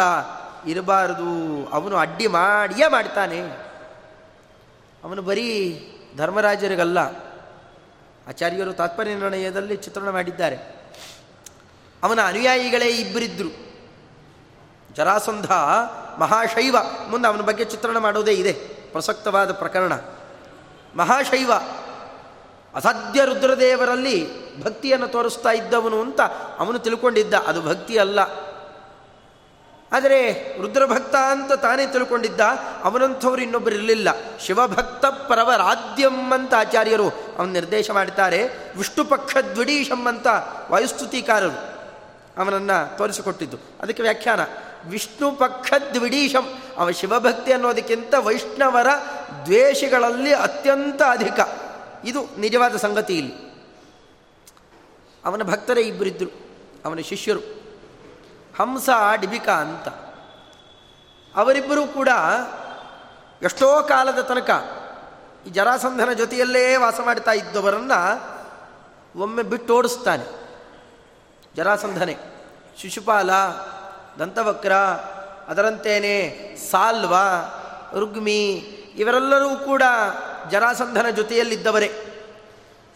[0.69, 1.67] ಇರಬಾರದು.
[1.73, 3.67] ಅವನು ಅಡ್ಡಿ ಮಾಡಿಯೇ ಮಾಡ್ತಾನೆ.
[5.07, 5.49] ಅವನು ಬರೀ
[6.17, 6.99] ಧರ್ಮರಾಜರಿಗಲ್ಲ,
[8.29, 10.57] ಆಚಾರ್ಯರು ತಾತ್ಪರ್ಯ ನಿರ್ಣಯದಲ್ಲಿ ಚಿತ್ರಣ ಮಾಡಿದ್ದಾರೆ.
[12.03, 13.53] ಅವನ ಅನುಯಾಯಿಗಳೇ ಇಬ್ಬರಿದ್ದರು
[14.95, 15.53] ಜರಾಸಂಧ,
[16.19, 16.77] ಮಹಾಶೈವ
[17.09, 18.53] ಮುಂದೆ ಅವನ ಬಗ್ಗೆ ಚಿತ್ರಣ ಮಾಡೋದೇ ಇದೆ,
[18.93, 19.93] ಪ್ರಸಕ್ತವಾದ ಪ್ರಕರಣ.
[20.97, 21.53] ಮಹಾಶೈವ
[22.75, 24.19] ಅಸಾಧ್ಯ ರುದ್ರದೇವರಲ್ಲಿ
[24.65, 26.21] ಭಕ್ತಿಯನ್ನು ತೋರಿಸ್ತಾ ಇದ್ದವನು ಅಂತ
[26.59, 27.35] ಅವನು ತಿಳ್ಕೊಂಡಿದ್ದ.
[27.35, 28.46] ಅದು ಭಕ್ತಿ ಅಲ್ಲ.
[29.93, 32.41] ಆದರೆ ರುದ್ರಭಕ್ತ ಅಂತ ತಾನೇ ತಿಳ್ಕೊಂಡಿದ್ದ,
[32.83, 34.09] ಅವನಂಥವ್ರು ಇನ್ನೊಬ್ಬರು ಇರಲಿಲ್ಲ.
[34.39, 38.45] ಶಿವಭಕ್ತ ಪರವರಾದ್ಯಂ ಅಂತ ಆಚಾರ್ಯರು ಅವನು ನಿರ್ದೇಶ ಮಾಡಿದ್ದಾರೆ.
[38.77, 40.27] ವಿಷ್ಣುಪಕ್ಷ ದ್ವಿಡೀಶಂ ಅಂತ
[40.71, 41.51] ವಾಯುಸ್ತುತಿಕಾರರು
[42.39, 43.57] ಅವನನ್ನು ತೋರಿಸಿಕೊಟ್ಟಿದ್ದು.
[43.81, 44.41] ಅದಕ್ಕೆ ವ್ಯಾಖ್ಯಾನ.
[44.89, 46.63] ವಿಷ್ಣು ಪಕ್ಷ ದ್ವಿಡೀಶಂ.
[46.77, 48.87] ಅವ ಶಿವಭಕ್ತಿ ಅನ್ನೋದಕ್ಕಿಂತ ವೈಷ್ಣವರ
[49.45, 51.41] ದ್ವೇಷಗಳಲ್ಲಿ ಅತ್ಯಂತ ಅಧಿಕ.
[52.05, 53.35] ಇದು ನಿಜವಾದ ಸಂಗತಿ ಇಲ್ಲಿ.
[55.25, 56.47] ಅವನ ಭಕ್ತರೇ ಇಬ್ಬರಿದ್ದರು
[56.85, 57.66] ಅವನ ಶಿಷ್ಯರು.
[58.59, 58.89] ಹಂಸ
[59.21, 59.89] ಡಿಬಿಕಾ ಅಂತ.
[61.37, 62.09] ಅವರಿಬ್ಬರೂ ಕೂಡ
[63.43, 64.51] ಎಷ್ಟೋ ಕಾಲದ ತನಕ
[65.47, 68.01] ಈ ಜರಾಸಂಧನ ಜೊತೆಯಲ್ಲೇ ವಾಸ ಮಾಡ್ತಾ ಇದ್ದವರನ್ನು
[69.21, 70.25] ಒಮ್ಮೆ ಬಿಟ್ಟು ಓಡಿಸ್ತಾನೆ
[71.57, 72.17] ಜರಾಸಂಧನೆ,
[72.81, 73.31] ಶಿಶುಪಾಲ,
[74.19, 74.73] ದಂತವಕ್ರ,
[75.49, 77.15] ಅದರಂತೇನೆ ಸಾಲ್ವ,
[77.99, 78.49] ರುಗ್ಮಿ
[78.97, 79.83] ಇವರೆಲ್ಲರೂ ಕೂಡ
[80.51, 81.91] ಜರಾಸಂಧನ ಜೊತೆಯಲ್ಲಿದ್ದವರೇ.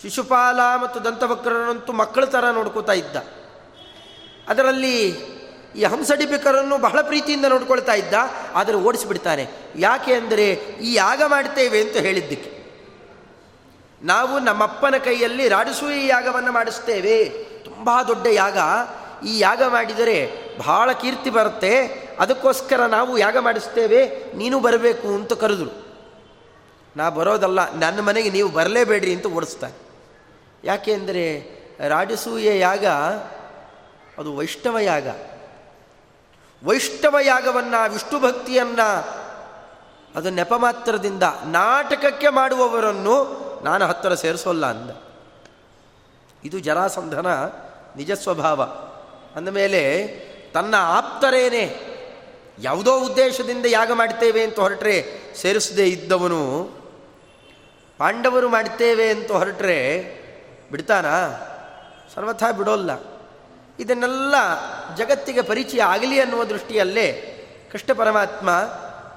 [0.03, 3.17] ಶಿಶುಪಾಲ ಮತ್ತು ದಂತವಕ್ರನಂತೂ ಮಕ್ಕಳ ಥರ ನೋಡ್ಕೋತಾ ಇದ್ದ.
[4.49, 5.31] ಅದರಲ್ಲಿ
[5.79, 8.15] ಈ ಹಂಸಡಿಪಿಕರನ್ನು ಬಹಳ ಪ್ರೀತಿಯಿಂದ ನೋಡ್ಕೊಳ್ತಾ ಇದ್ದ,
[8.55, 9.45] ಆದರೆ ಓಡಿಸಿಬಿಡ್ತಾನೆ
[9.77, 10.47] ಯಾಕೆ ಅಂದರೆ,
[10.87, 12.51] ಈ ಯಾಗ ಮಾಡ್ತೇವೆ ಅಂತ ಹೇಳಿದ್ದಕ್ಕೆ.
[14.01, 17.17] ನಾವು ನಮ್ಮಪ್ಪನ ಕೈಯಲ್ಲಿ ರಾಡಿಸುವ ಯಾಗವನ್ನು ಮಾಡಿಸ್ತೇವೆ.
[17.69, 18.59] ತುಂಬ ದೊಡ್ಡ ಯಾಗ.
[19.31, 20.19] ಈ ಯಾಗ ಮಾಡಿದರೆ
[20.59, 21.73] ಬಹಳ ಕೀರ್ತಿ ಬರುತ್ತೆ.
[22.21, 24.01] ಅದಕ್ಕೋಸ್ಕರ ನಾವು ಯಾಗ ಮಾಡಿಸ್ತೇವೆ.
[24.35, 25.73] ನೀನು ಬರಬೇಕು ಅಂತ ಕರೆದರು.
[26.97, 29.77] ನಾ ಬರೋದಲ್ಲ, ನನ್ನ ಮನೆಗೆ ನೀವು ಬರಲೇಬೇಡ್ರಿ ಅಂತ ಓಡಿಸ್ತಾನೆ
[30.65, 31.25] ಯಾಕೆ ಅಂದರೆ
[31.89, 32.87] ರಾಜಸೂಯ ಯಾಗ
[34.19, 35.09] ಅದು ವೈಷ್ಣವ ಯಾಗ.
[36.65, 39.21] ವೈಷ್ಣವ ಯಾಗವನ್ನು ವಿಷ್ಣು ಭಕ್ತಿಯನ್ನು
[40.17, 44.91] ಅದು ನೆಪ ಮಾತ್ರದಿಂದ ನಾಟಕಕ್ಕೆ ಮಾಡುವವರನ್ನು ನಾನು ಹತ್ತಿರ ಸೇರಿಸೋಲ್ಲ ಅಂದ.
[46.45, 47.27] ಇದು ಜರಾಸಂಧನ
[47.97, 48.63] ನಿಜ ಸ್ವಭಾವ.
[49.37, 50.07] ಅಂದಮೇಲೆ,
[50.55, 51.81] ತನ್ನ ಆಪ್ತರೇನೆ
[52.59, 56.71] ಯಾವುದೋ ಉದ್ದೇಶದಿಂದ ಯಾಗ ಮಾಡ್ತೇವೆ ಅಂತ ಹೊರಟ್ರೆ ಸೇರಿಸದೇ ಇದ್ದವನು,
[57.99, 60.03] ಪಾಂಡವರು ಮಾಡ್ತೇವೆ ಅಂತ ಹೊರಟ್ರೆ
[60.71, 61.47] ಬಿಡ್ತಾನಾ?
[62.15, 62.91] ಸರ್ವಥಾ ಬಿಡೋಲ್ಲ.
[63.81, 64.35] ಇದನ್ನೆಲ್ಲ
[64.95, 67.37] ಜಗತ್ತಿಗೆ ಪರಿಚಯ ಆಗಲಿ ಅನ್ನುವ ದೃಷ್ಟಿಯಲ್ಲೇ
[67.73, 68.51] ಕೃಷ್ಣ ಪರಮಾತ್ಮ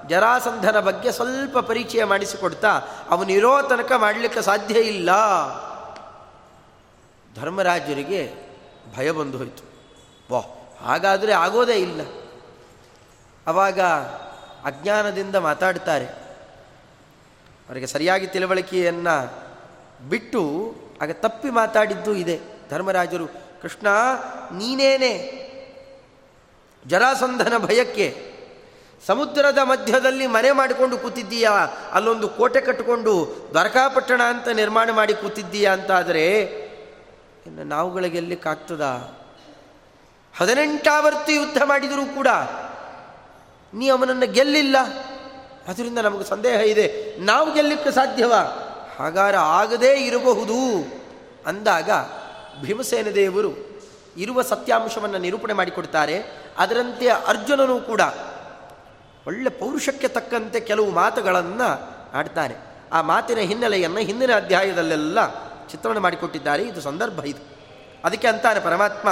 [0.08, 2.68] ಜರಾಸಂಧನ ಬಗ್ಗೆ ಸ್ವಲ್ಪ ಪರಿಚಯ ಮಾಡಿಸಿಕೊಡ್ತಾ
[3.10, 5.10] ಅವನಿರೋ ತನಕ ಮಾಡಲಿಕ್ಕೆ ಸಾಧ್ಯ ಇಲ್ಲ.
[7.40, 8.34] ಧರ್ಮರಾಜರಿಗೆ
[8.96, 9.62] ಭಯ ಬಂದು ಹೋಯಿತು.
[10.34, 10.40] ವಾ
[10.86, 12.00] ಹಾಗಾದರೆ ಆಗೋದೇ ಇಲ್ಲ.
[13.46, 13.80] ಅವಾಗ
[14.64, 16.06] ಅಜ್ಞಾನದಿಂದ ಮಾತಾಡ್ತಾರೆ.
[17.68, 19.32] ಅವರಿಗೆ ಸರಿಯಾಗಿ ತಿಳುವಳಿಕೆಯನ್ನು
[20.08, 22.40] ಬಿಟ್ಟು ಆಗ ತಪ್ಪಿ ಮಾತಾಡಿದ್ದು ಇದೆ.
[22.70, 23.86] ಧರ್ಮರಾಜರು ಕೃಷ್ಣ,
[24.52, 25.44] ನೀನೇನೆ?
[26.86, 28.32] ಜರಾಸಂಧನ ಭಯಕ್ಕೆ
[29.06, 31.50] ಸಮುದ್ರದ ಮಧ್ಯದಲ್ಲಿ ಮನೆ ಮಾಡಿಕೊಂಡು ಕೂತಿದ್ದೀಯಾ?
[31.92, 36.40] ಅಲ್ಲೊಂದು ಕೋಟೆ ಕಟ್ಟಿಕೊಂಡು ದ್ವಾರಕಾಪಟ್ಟಣ ಅಂತ ನಿರ್ಮಾಣ ಮಾಡಿ ಕೂತಿದ್ದೀಯಾ ಅಂತಾದರೆ
[37.46, 38.82] ಇನ್ನು ನಾವುಗಳಿಗೆ ಎಲ್ಲಿಕ್ಕಾಗ್ತದ
[40.36, 42.28] ಹದಿನೆಂಟಾವರ್ತಿ ಯುದ್ಧ ಮಾಡಿದರೂ ಕೂಡ
[43.74, 44.76] ನೀ ಅವನನ್ನು ಗೆಲ್ಲಿಲ್ಲ.
[45.68, 47.16] ಅದರಿಂದ ನಮಗೆ ಸಂದೇಹ ಇದೆ.
[47.18, 48.40] ನಾವು ಗೆಲ್ಲಕ್ಕೆ ಸಾಧ್ಯವಾ?
[48.98, 50.84] ಹಾಗಾದ್ರೆ ಆಗದೇ ಇರಬಹುದು.
[51.46, 51.90] ಅಂದಾಗ
[52.62, 53.80] ಭೀಮಸೇನ ದೇವರು
[54.16, 56.44] ಇರುವ ಸತ್ಯಾಂಶವನ್ನು ನಿರೂಪಣೆ ಮಾಡಿಕೊಡ್ತಾರೆ.
[56.58, 58.00] ಅದರಂತೆ ಅರ್ಜುನನು ಕೂಡ
[59.26, 62.54] ಒಳ್ಳೆ ಪೌರುಷಕ್ಕೆ ತಕ್ಕಂತೆ ಕೆಲವು ಮಾತುಗಳನ್ನು ಆಡ್ತಾನೆ.
[62.92, 65.34] ಆ ಮಾತಿನ ಹಿನ್ನೆಲೆಯನ್ನು ಹಿಂದಿನ ಅಧ್ಯಾಯದಲ್ಲೆಲ್ಲ
[65.68, 66.62] ಚಿತ್ರಣ ಮಾಡಿಕೊಟ್ಟಿದ್ದಾರೆ.
[66.62, 67.54] ಇದು ಸಂದರ್ಭ ಇದು.
[68.04, 69.08] ಅದಕ್ಕೆ ಅಂತಾನೆ ಪರಮಾತ್ಮ,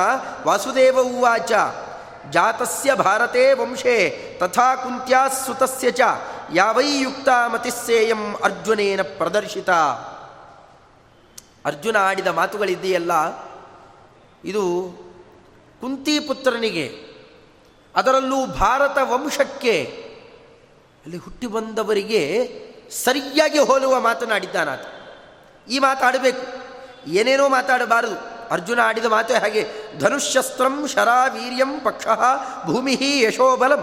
[0.47, 1.53] ವಾಸುದೇವ ಉವಾಚ,
[2.31, 6.01] ಜಾತಸ್ಯ ಭಾರತೇ ವಂಶೇ, ತಥಾ ಕುಂತ್ಯಾ ಸುತಸ್ಯ ಚ,
[6.55, 9.71] ಯಾವೈ ಯುಕ್ತ ಮತಿಸ್ಸೇಯಂ ಅರ್ಜುನೇನ ಪ್ರದರ್ಶಿತ.
[11.65, 13.13] ಅರ್ಜುನ ಆಡಿದ ಮಾತುಗಳಿದೆಯಲ್ಲ?
[14.45, 14.63] ಇದು
[15.81, 16.87] ಕುಂತಿಪುತ್ರನಿಗೆ
[17.95, 19.75] ಅದರಲ್ಲೂ ಭಾರತ ವಂಶಕ್ಕೆ,
[21.05, 22.23] ಅಲ್ಲಿ ಹುಟ್ಟಿ ಬಂದವರಿಗೆ
[23.05, 24.85] ಸರಿಯಾಗಿ ಹೋಲುವ ಮಾತನಾಡಿದ್ದಾನಾತ
[25.69, 26.45] ಈ ಮಾತಾಡಬೇಕು
[27.11, 28.17] ಏನೇನೋ ಮಾತಾಡಬಾರದು.
[28.51, 29.63] ಅರ್ಜುನ ಆಡಿದ ಮಾತೆ ಹಾಗೆ,
[29.99, 32.07] ಧನುಷ್ಯಸ್ತ್ರಂ ಶರಾ ವೀರ್ಯಂ ಪಕ್ಷ
[32.67, 33.83] ಭೂಮಿ ಯಶೋಬಲಂ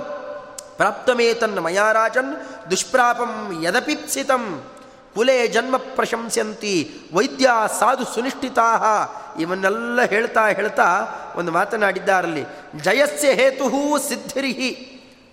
[0.76, 2.32] ಪ್ರಾಪ್ತಮೇತನ್ ಮಯಾರಾಜನ್
[2.72, 3.32] ದುಷ್ಪ್ರಾಪಂ
[3.64, 4.44] ಯದಪಿಪ್ಸಿತಂ
[5.16, 8.68] ಕುಲೆ ಜನ್ಮ ಪ್ರಶಂಸಂತಿ ವೈದ್ಯ ಸಾಧು ಸುನಿಷ್ಠಿತಾ
[9.40, 10.88] ಇವನ್ನೆಲ್ಲ ಹೇಳ್ತಾ ಹೇಳ್ತಾ
[11.36, 12.44] ಒಂದು ಮಾತನಾಡಿದ್ದಾರಲ್ಲಿ,
[12.84, 13.66] ಜಯಸ್ಯ ಹೇತು
[14.08, 14.72] ಸಿದ್ಧಿರಿಹಿ,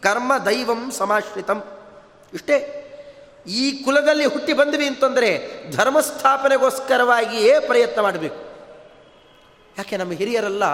[0.02, 1.64] ಕರ್ಮ ದೈವಂ ಸಮಾಶ್ರಿತಂ.
[2.32, 2.56] ಇಷ್ಟೇ,
[3.46, 5.30] ಈ ಕುಲದಲ್ಲಿ ಹುಟ್ಟಿ ಬಂದ್ವಿ ಅಂತಂದರೆ
[5.76, 8.40] ಧರ್ಮಸ್ಥಾಪನೆಗೋಸ್ಕರವಾಗಿಯೇ ಪ್ರಯತ್ನ ಮಾಡಬೇಕು.
[9.78, 10.64] ಯಾಕೆ ನಮ್ಮ ಹಿರಿಯರೆಲ್ಲ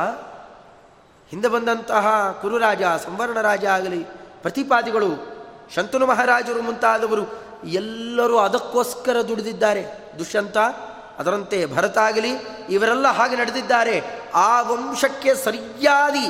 [1.30, 4.02] ಹಿಂದೆ ಬಂದಂತಹ ಕುರುರಾಜ, ಸಂವರ್ಣರಾಜ ಆಗಲಿ,
[4.42, 5.31] ಪ್ರತಿಪಾದಿಗಳು
[5.74, 7.24] ಶಂತನು ಮಹಾರಾಜರು ಮುಂತಾದವರು
[7.64, 9.82] ಎಲ್ಲರೂ ಅದಕ್ಕೋಸ್ಕರ ದುಡಿದಿದ್ದಾರೆ.
[10.18, 10.58] ದುಷ್ಯಂತ,
[11.18, 12.32] ಅದರಂತೆ ಭರತ ಆಗಲಿ,
[12.70, 13.96] ಇವರೆಲ್ಲ ಹಾಗೆ ನಡೆದಿದ್ದಾರೆ.
[14.35, 16.26] ಆ ವಂಶಕ್ಕೆ ಸರಿಯಾದಿ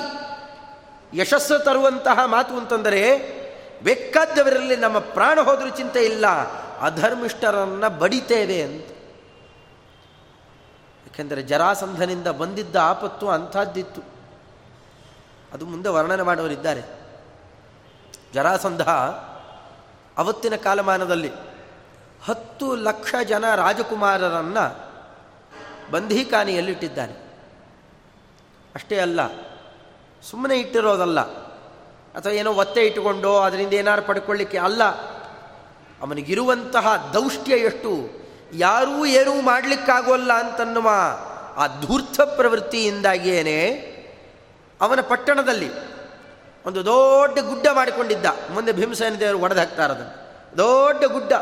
[1.19, 3.03] ಯಶಸ್ಸು ತರುವಂತಹ ಮಾತು ಅಂತಂದರೆ
[3.83, 6.27] ಬೇಕಾದವರಲ್ಲಿ ನಮ್ಮ ಪ್ರಾಣ ಹೋದರೂ ಚಿಂತೆ ಇಲ್ಲ,
[6.81, 8.89] ಅಧರ್ಮಿಷ್ಠರನ್ನು ಬಡಿತೇವೆ ಅಂತ.
[11.07, 14.03] ಯಾಕೆಂದರೆ ಜರಾಸಂಧನಿಂದ ಬಂದಿದ್ದ ಆಪತ್ತು ಅಂಥದ್ದಿತ್ತು.
[15.53, 16.83] ಅದು ಮುಂದೆ ವರ್ಣನೆ ಮಾಡುವರಿದ್ದಾರೆ
[18.35, 18.83] ಜರಾಸಂಧ
[20.19, 21.33] ಅವತ್ತಿನ ಕಾಲಮಾನದಲ್ಲಿ
[22.25, 24.65] ಹತ್ತು ಲಕ್ಷ ಜನ ರಾಜಕುಮಾರರನ್ನು
[25.93, 27.15] ಬಂಧೀಖಾನೆಯಲ್ಲಿಟ್ಟಿದ್ದಾನೆ
[28.75, 29.21] ಅಷ್ಟೇ ಅಲ್ಲ
[30.23, 31.21] ಸುಮ್ಮನೆ ಇಟ್ಟಿರೋದಲ್ಲ,
[32.15, 34.83] ಅಥವಾ ಏನೋ ಒತ್ತೆ ಇಟ್ಟುಕೊಂಡು ಅದರಿಂದ ಏನಾರು ಪಡ್ಕೊಳ್ಳಿಕ್ಕೆ ಅಲ್ಲ,
[36.03, 38.23] ಅವನಿಗಿರುವಂತಹ ದೌಷ್ಟ್ಯ ಎಷ್ಟು?
[38.53, 40.89] ಯಾರೂ ಏನೂ ಮಾಡಲಿಕ್ಕಾಗೋಲ್ಲ ಅಂತನ್ನುವ
[41.57, 43.59] ಆ ಧೂರ್ಥ ಪ್ರವೃತ್ತಿಯಿಂದಾಗಿಯೇ
[44.81, 45.71] ಅವನ ಪಟ್ಟಣದಲ್ಲಿ
[46.67, 48.27] ಒಂದು ದೊಡ್ಡ ಗುಡ್ಡ ಮಾಡಿಕೊಂಡಿದ್ದ.
[48.51, 50.17] ಮುಂದೆ ಭೀಮಸೇನ ದೇವರು ಒಡೆದು ಹಾಕ್ತಾರೆ
[50.59, 51.33] ದೊಡ್ಡ ಗುಡ್ಡ,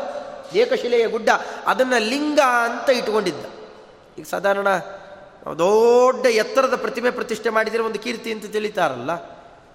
[0.55, 1.29] ಏಕಶಿಲೆಯ ಗುಡ್ಡ,
[1.67, 3.45] ಅದನ್ನು ಲಿಂಗ ಅಂತ ಇಟ್ಕೊಂಡಿದ್ದ
[4.17, 4.67] ಈಗ ಸಾಧಾರಣ
[5.59, 9.11] ದೊಡ್ಡ ಎತ್ತರದ ಪ್ರತಿಮೆ ಪ್ರತಿಷ್ಠೆ ಮಾಡಿದರೆ ಒಂದು ಕೀರ್ತಿ ಅಂತ ತಿಳಿತಾರಲ್ಲ.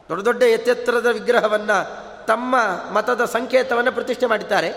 [0.09, 1.79] ದೊಡ್ಡ ದೊಡ್ಡ ಎತ್ತೆತ್ತರದ ವಿಗ್ರಹವನ್ನು
[2.27, 2.57] ತಮ್ಮ
[2.93, 4.71] ಮತದ ಸಂಕೇತವನ್ನು ಪ್ರತಿಷ್ಠೆ ಮಾಡಿದ್ದಾರೆ.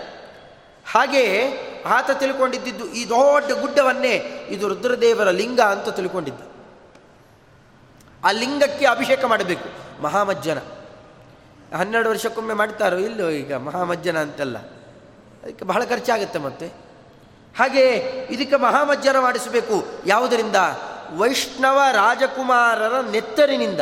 [0.92, 6.40] ಹಾಗೆಯೇ ಆತ ತಿಳ್ಕೊಂಡಿದ್ದು ಈ ದೊಡ್ಡ ಗುಡ್ಡವನ್ನೇ ಇದು ರುದ್ರದೇವರ ಲಿಂಗ ಅಂತ ತಿಳ್ಕೊಂಡಿದ್ದ.
[8.24, 9.68] ಆ ಲಿಂಗಕ್ಕೆ ಅಭಿಷೇಕ ಮಾಡಬೇಕು.
[10.02, 10.58] ಮಹಾಮಜ್ಜನ.
[11.76, 14.58] ಹನ್ನೆರಡು ವರ್ಷಕ್ಕೊಮ್ಮೆ ಮಾಡ್ತಾರೋ ಇಲ್ಲೋ ಈಗ ಮಹಾಮಜ್ಜನ ಅಂತೆಲ್ಲ.
[15.42, 16.66] ಅದಕ್ಕೆ ಬಹಳ ಖರ್ಚಾಗುತ್ತೆ ಮತ್ತೆ.
[17.58, 17.86] ಹಾಗೆ
[18.30, 19.86] ಇದಕ್ಕೆ ಮಹಾಮಜ್ಜನ ಮಾಡಿಸಬೇಕು.
[20.06, 20.56] ಯಾವುದರಿಂದ?
[21.16, 23.80] ವೈಷ್ಣವ ರಾಜಕುಮಾರರ ನೆತ್ತರಿನಿಂದ.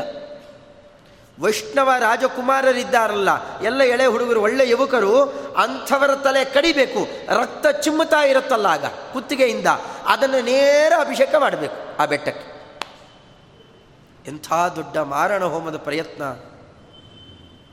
[1.40, 5.22] ವೈಷ್ಣವ ರಾಜಕುಮಾರರಿದ್ದಾರಲ್ಲ, ಎಲ್ಲ ಎಳೆ ಹುಡುಗರು, ಒಳ್ಳೆ ಯುವಕರು,
[5.55, 7.09] ಅಂಥವರ ತಲೆ ಕಡಿಬೇಕು.
[7.40, 9.66] ರಕ್ತ ಚಿಮ್ಮುತ್ತಾ ಇರುತ್ತಲ್ಲ ಆಗ, ಕುತ್ತಿಗೆಯಿಂದ.
[10.07, 12.47] ಅದನ್ನು ನೇರ ಅಭಿಷೇಕ ಮಾಡಬೇಕು ಆ ಬೆಟ್ಟಕ್ಕೆ.
[14.26, 16.24] ಎಂಥ ದೊಡ್ಡ ಮಾರಣ ಹೋಮದ ಪ್ರಯತ್ನ.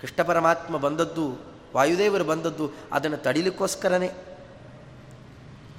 [0.02, 1.38] ಕೃಷ್ಣ ಪರಮಾತ್ಮ ಬಂದದ್ದು,
[1.76, 4.12] ವಾಯುದೇವರು ಬಂದದ್ದು ಅದನ್ನು ತಡಿಲಿಕ್ಕೋಸ್ಕರನೇ.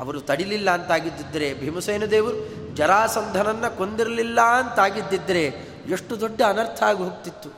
[0.01, 5.45] ಅವರು ತಡಿಲಿಲ್ಲ ಅಂತಾಗಿದ್ದಿದ್ದರೆ ಭೀಮಸೇನ ದೇವರು ಜರಾಸಂಧನನ್ನು ಕೊಂದಿರಲಿಲ್ಲ ಅಂತಾಗಿದ್ದಿದ್ದರೆ
[5.89, 7.49] ಎಷ್ಟು ದೊಡ್ಡ ಅನರ್ಥ ಆಗಿ ಹೋಗ್ತಿತ್ತು.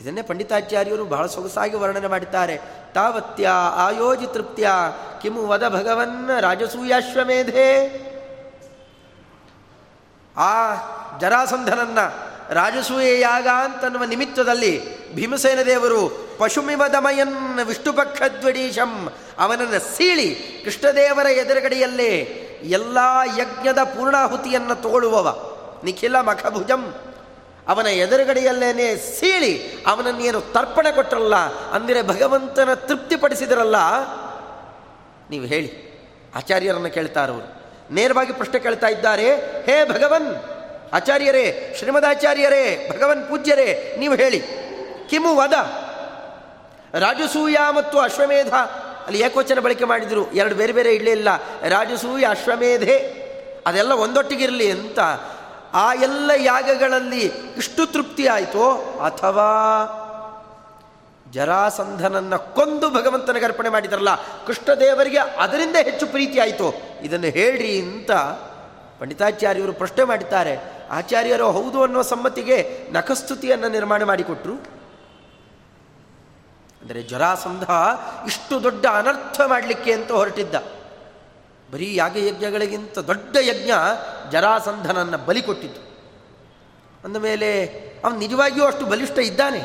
[0.00, 2.60] ಇದನ್ನೇ ಪಂಡಿತಾಚಾರ್ಯರು ಬಹಳ ಸೊಗಸಾಗಿ ವರ್ಣನೆ ಮಾಡಿದ್ದಾರೆ.
[2.94, 4.68] ತಾವತ್ಯ ಆಯೋಜಿ ತೃಪ್ತಿಯ
[5.22, 8.04] ಕಿಮು ವದ ಭಗವನ್ನ ರಾಜಸೂಯಾಶ್ವಮೇಧೆ.
[10.36, 10.74] ಆ
[11.20, 11.98] ಜರಾಸಂಧನನ್ನ
[12.50, 14.72] ರಾಜಸೂಯ ಯಾಗ ಅಂತನ್ನುವ ನಿಮಿತ್ತದಲ್ಲಿ
[15.14, 22.10] ಭೀಮಸೇನ ದೇವರು ಪಶುಮಿಮದಮಯನ್ ವಿಷ್ಣುಪಕ್ಷದ್ವಡೀಶಂ ಅವನನ್ನು ಸೀಳಿ ಕೃಷ್ಣದೇವರ ಎದುರುಗಡೆಯಲ್ಲೇ
[22.62, 22.98] ಎಲ್ಲ
[23.38, 25.36] ಯಜ್ಞದ ಪೂರ್ಣಾಹುತಿಯನ್ನು ತೋಳುವವ.
[25.84, 26.94] ನಿಖಿಲ ಮಖಭುಜಂ.
[27.68, 31.36] ಅವನ ಎದುರುಗಡೆಯಲ್ಲೇನೆ ಸೀಳಿ ಅವನನ್ನೇನು ತರ್ಪಣೆ ಕೊಟ್ಟರಲ್ಲ
[31.70, 33.76] ಅಂದರೆ ಭಗವಂತನ ತೃಪ್ತಿಪಡಿಸಿದರಲ್ಲ?
[35.30, 35.70] ನೀವು ಹೇಳಿ.
[36.36, 37.48] ಆಚಾರ್ಯರನ್ನು ಕೇಳ್ತಾರವರು
[37.94, 40.53] ನೇರವಾಗಿ ಪ್ರಶ್ನೆ ಕೇಳ್ತಾ ಇದ್ದಾರೆ, ಹೇ ಭಗವನ್
[40.94, 44.40] ಆಚಾರ್ಯರೇ, ಶ್ರೀಮದಾಚಾರ್ಯರೇ, ಭಗವನ್ ಪೂಜ್ಯರೇ, ನೀವು ಹೇಳಿ.
[45.10, 45.52] ಕಿಮು ವದ.
[46.94, 48.54] ರಾಜಸೂಯ ಮತ್ತು ಅಶ್ವಮೇಧ.
[49.06, 50.32] ಅಲ್ಲಿ ಏಕವಚನ ಬಳಕೆ ಮಾಡಿದರು.
[50.32, 51.28] ಎರಡು ಬೇರೆ ಬೇರೆ ಇಡಲೇ ಇಲ್ಲ.
[51.68, 52.96] ರಾಜಸೂಯ, ಅಶ್ವಮೇಧೆ.
[53.66, 54.98] ಅದೆಲ್ಲ ಒಂದೊಟ್ಟಿಗಿರಲಿ ಅಂತ.
[55.72, 58.72] ಆ ಎಲ್ಲ ಯಾಗಗಳಲ್ಲಿ ಇಷ್ಟು ತೃಪ್ತಿ ಆಯಿತೋ?
[59.06, 59.40] ಅಥವಾ
[61.30, 64.14] ಜರಾಸಂಧನನ್ನು ಕೊಂದು ಭಗವಂತನಿಗೆ ಅರ್ಪಣೆ ಮಾಡಿದ್ರಲ್ಲ,
[64.46, 66.74] ಕೃಷ್ಣದೇವರಿಗೆ ಅದರಿಂದ ಹೆಚ್ಚು ಪ್ರೀತಿ ಆಯಿತು?
[67.02, 68.10] ಇದನ್ನು ಹೇಳ್ರಿ ಅಂತ
[69.00, 70.58] ಪಂಡಿತಾಚಾರ್ಯರು ಪ್ರಶ್ನೆ ಮಾಡಿದ್ದಾರೆ,
[70.90, 74.52] ಆಚಾರ್ಯರು ಹೌದು ಅನ್ನುವ ಸಮ್ಮತಿಗೆ ನಖಸ್ತುತಿಯನ್ನು ನಿರ್ಮಾಣ ಮಾಡಿಕೊಟ್ರು?
[76.82, 77.64] ಅಂದರೆ ಜರಾಸಂಧ
[78.26, 80.54] ಇಷ್ಟು ದೊಡ್ಡ ಅನರ್ಥ ಮಾಡಲಿಕ್ಕೆ ಅಂತ ಹೊರಟಿದ್ದ.
[81.72, 83.70] ಬರೀ ಯಾಗಯಜ್ಞಗಳಿಗಿಂತ ದೊಡ್ಡ ಯಜ್ಞ
[84.30, 85.80] ಜರಾಸಂಧನನ್ನು ಬಲಿ ಕೊಟ್ಟಿದ್ದು.
[87.04, 87.64] ಅಂದಮೇಲೆ
[88.04, 89.60] ಅವನು ನಿಜವಾಗಿಯೂ ಅಷ್ಟು ಬಲಿಷ್ಠ ಇದ್ದಾನೆ.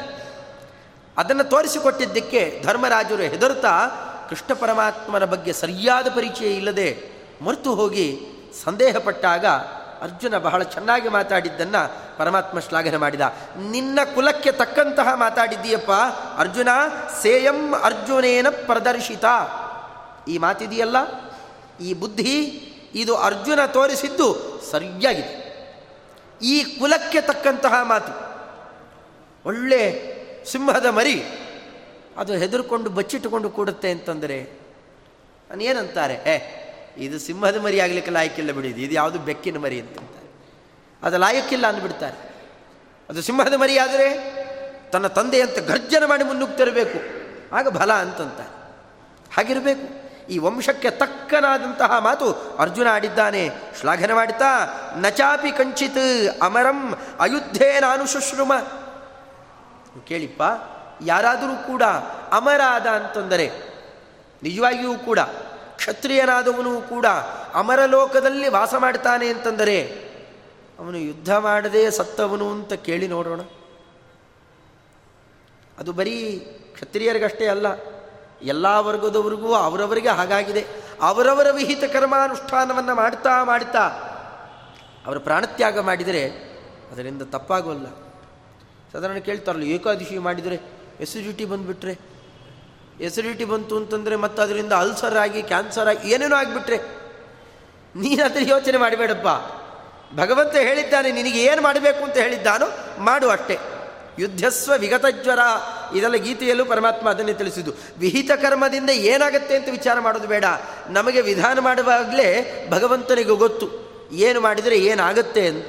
[1.17, 3.87] ಅದನ್ನು ತೋರಿಸಿಕೊಟ್ಟಿದ್ದಕ್ಕೆ ಧರ್ಮರಾಜರು ಹೆದರುತ್ತಾ,
[4.29, 6.99] ಕೃಷ್ಣ ಪರಮಾತ್ಮನ ಬಗ್ಗೆ ಸರಿಯಾದ ಪರಿಚಯ ಇಲ್ಲದೆ
[7.41, 8.19] ಮರೆತು ಹೋಗಿ
[8.63, 9.45] ಸಂದೇಹಪಟ್ಟಾಗ
[10.01, 13.21] ಅರ್ಜುನ ಬಹಳ ಚೆನ್ನಾಗಿ ಮಾತಾಡಿದ್ದನ್ನು ಪರಮಾತ್ಮ ಶ್ಲಾಘನೆ ಮಾಡಿದ.
[13.69, 15.91] ನಿನ್ನ ಕುಲಕ್ಕೆ ತಕ್ಕಂತಹ ಮಾತಾಡಿದ್ದೀಯಪ್ಪ,
[16.37, 16.67] ಅರ್ಜುನ,
[17.21, 19.25] ಸೇಯಂ ಅರ್ಜುನೇನ ಪ್ರದರ್ಶಿತ.
[20.27, 20.95] ಈ ಮಾತಿದೆಯಲ್ಲ?
[21.81, 22.39] ಈ ಬುದ್ಧಿ,
[22.95, 25.49] ಇದು ಅರ್ಜುನ ತೋರಿಸಿದ್ದು ಸರಿಯಾಗಿದೆ.
[26.41, 28.29] ಈ ಕುಲಕ್ಕೆ ತಕ್ಕಂತಹ ಮಾತು.
[29.45, 30.15] ಒಳ್ಳೆ
[30.51, 31.23] ಸಿಂಹದ ಮರಿ,
[32.17, 34.59] ಅದು ಹೆದರ್ಕೊಂಡು ಬಚ್ಚಿಟ್ಟುಕೊಂಡು ಕೂಡುತ್ತೆ ಅಂತಂದರೆ
[35.61, 36.65] ಏನಂತಾರೆ ಏ
[36.99, 40.27] ಇದು ಸಿಂಹದ ಮರಿ ಆಗಲಿಕ್ಕೆ ಲಾಯಕ್ಕಿಲ್ಲ ಬಿಡಿದು ಇದು ಯಾವುದು ಬೆಕ್ಕಿನ ಮರಿ ಅಂತಂತಾರೆ
[41.03, 42.17] ಅದು ಲಾಯಕ್ಕಿಲ್ಲ ಅಂದ್ಬಿಡ್ತಾರೆ.
[43.09, 44.07] ಅದು ಸಿಂಹದ ಮರಿ ಆದರೆ
[44.91, 46.99] ತನ್ನ ತಂದೆಯಂತೆ ಗರ್ಜನ ಮಾಡಿ ಮುನ್ನುಗ್ತಿರಬೇಕು.
[47.55, 48.39] ಆಗ ಬಲ ಅಂತಂತ
[49.35, 49.85] ಹಾಗಿರಬೇಕು.
[50.29, 52.27] ಈ ವಂಶಕ್ಕೆ ತಕ್ಕನಾದಂತಹ ಮಾತು
[52.59, 53.43] ಅರ್ಜುನ ಆಡಿದ್ದಾನೆ.
[53.79, 54.51] ಶ್ಲಾಘನೆ ಮಾಡುತ್ತಾ
[54.97, 56.03] ನಚಾಪಿ ಕಂಚಿತ್
[56.41, 56.79] ಅಮರಂ
[57.19, 58.53] ಅಯುದ್ಧೇ ನಾನು ಶುಶ್ರುಮ.
[60.07, 60.43] ಕೇಳಿಪ್ಪ,
[61.05, 61.83] ಯಾರಾದರೂ ಕೂಡ
[62.31, 63.45] ಅಮರಾದ ಅಂತಂದರೆ
[64.43, 65.19] ನಿಜವಾಗಿಯೂ ಕೂಡ
[65.79, 67.07] ಕ್ಷತ್ರಿಯನಾದವನು ಕೂಡ
[67.61, 69.77] ಅಮರಲೋಕದಲ್ಲಿ ವಾಸ ಮಾಡ್ತಾನೆ ಅಂತಂದರೆ
[70.79, 73.41] ಅವನು ಯುದ್ಧ ಮಾಡದೆ ಸತ್ತವನು ಅಂತ ಕೇಳಿ ನೋಡೋಣ.
[75.77, 76.15] ಅದು ಬರೀ
[76.75, 77.67] ಕ್ಷತ್ರಿಯರಿಗಷ್ಟೇ ಅಲ್ಲ,
[78.43, 80.63] ಎಲ್ಲ ವರ್ಗದವರಿಗೂ ಅವರವರಿಗೆ ಹಾಗಾಗಿದೆ.
[81.01, 83.83] ಅವರವರ ವಿಹಿತ ಕರ್ಮಾನುಷ್ಠಾನವನ್ನು ಮಾಡ್ತಾ ಮಾಡ್ತಾ
[85.05, 86.21] ಅವರು ಪ್ರಾಣತ್ಯಾಗ ಮಾಡಿದರೆ
[86.91, 87.87] ಅದರಿಂದ ತಪ್ಪಾಗೋಲ್ಲ.
[88.93, 90.57] ಸಾಧಾರಣ ಕೇಳ್ತಾರಲ್ಲ, ಏಕಾದಶಿ ಮಾಡಿದರೆ
[90.99, 91.93] ಎಸಿಡಿಟಿ ಬಂದುಬಿಟ್ರೆ
[93.01, 96.77] ಎಸಿಡಿಟಿ ಬಂತು ಅಂತಂದರೆ ಮತ್ತು ಅದರಿಂದ ಅಲ್ಸರ್ ಆಗಿ ಕ್ಯಾನ್ಸರ್ ಆಗಿ ಏನೇನೋ ಆಗಿಬಿಟ್ರೆ.
[97.95, 99.27] ನೀನು ಅದರ ಯೋಚನೆ ಮಾಡಬೇಡಪ್ಪ.
[100.19, 102.65] ಭಗವಂತ ಹೇಳಿದ್ದಾನೆ, ನಿನಗೆ ಏನು ಮಾಡಬೇಕು ಅಂತ ಹೇಳಿದ್ದಾನೋ
[102.99, 103.57] ಮಾಡು ಅಷ್ಟೇ.
[104.19, 105.39] ಯುದ್ಧಸ್ವ ವಿಗತ ಜ್ವರ.
[105.95, 107.71] ಇದೆಲ್ಲ ಗೀತೆಯಲ್ಲೂ ಪರಮಾತ್ಮ ಅದನ್ನೇ ತಿಳಿಸಿದ್ದು.
[107.97, 110.45] ವಿಹಿತ ಕರ್ಮದಿಂದ ಏನಾಗುತ್ತೆ ಅಂತ ವಿಚಾರ ಮಾಡೋದು ಬೇಡ.
[110.89, 113.69] ನಮಗೆ ವಿಧಾನ ಮಾಡುವಾಗಲೇ ಭಗವಂತನಿಗೆ ಗೊತ್ತು.
[114.11, 115.65] ಏನು ಮಾಡಿದರೆ ಏನಾಗುತ್ತೆ ಅಂತ.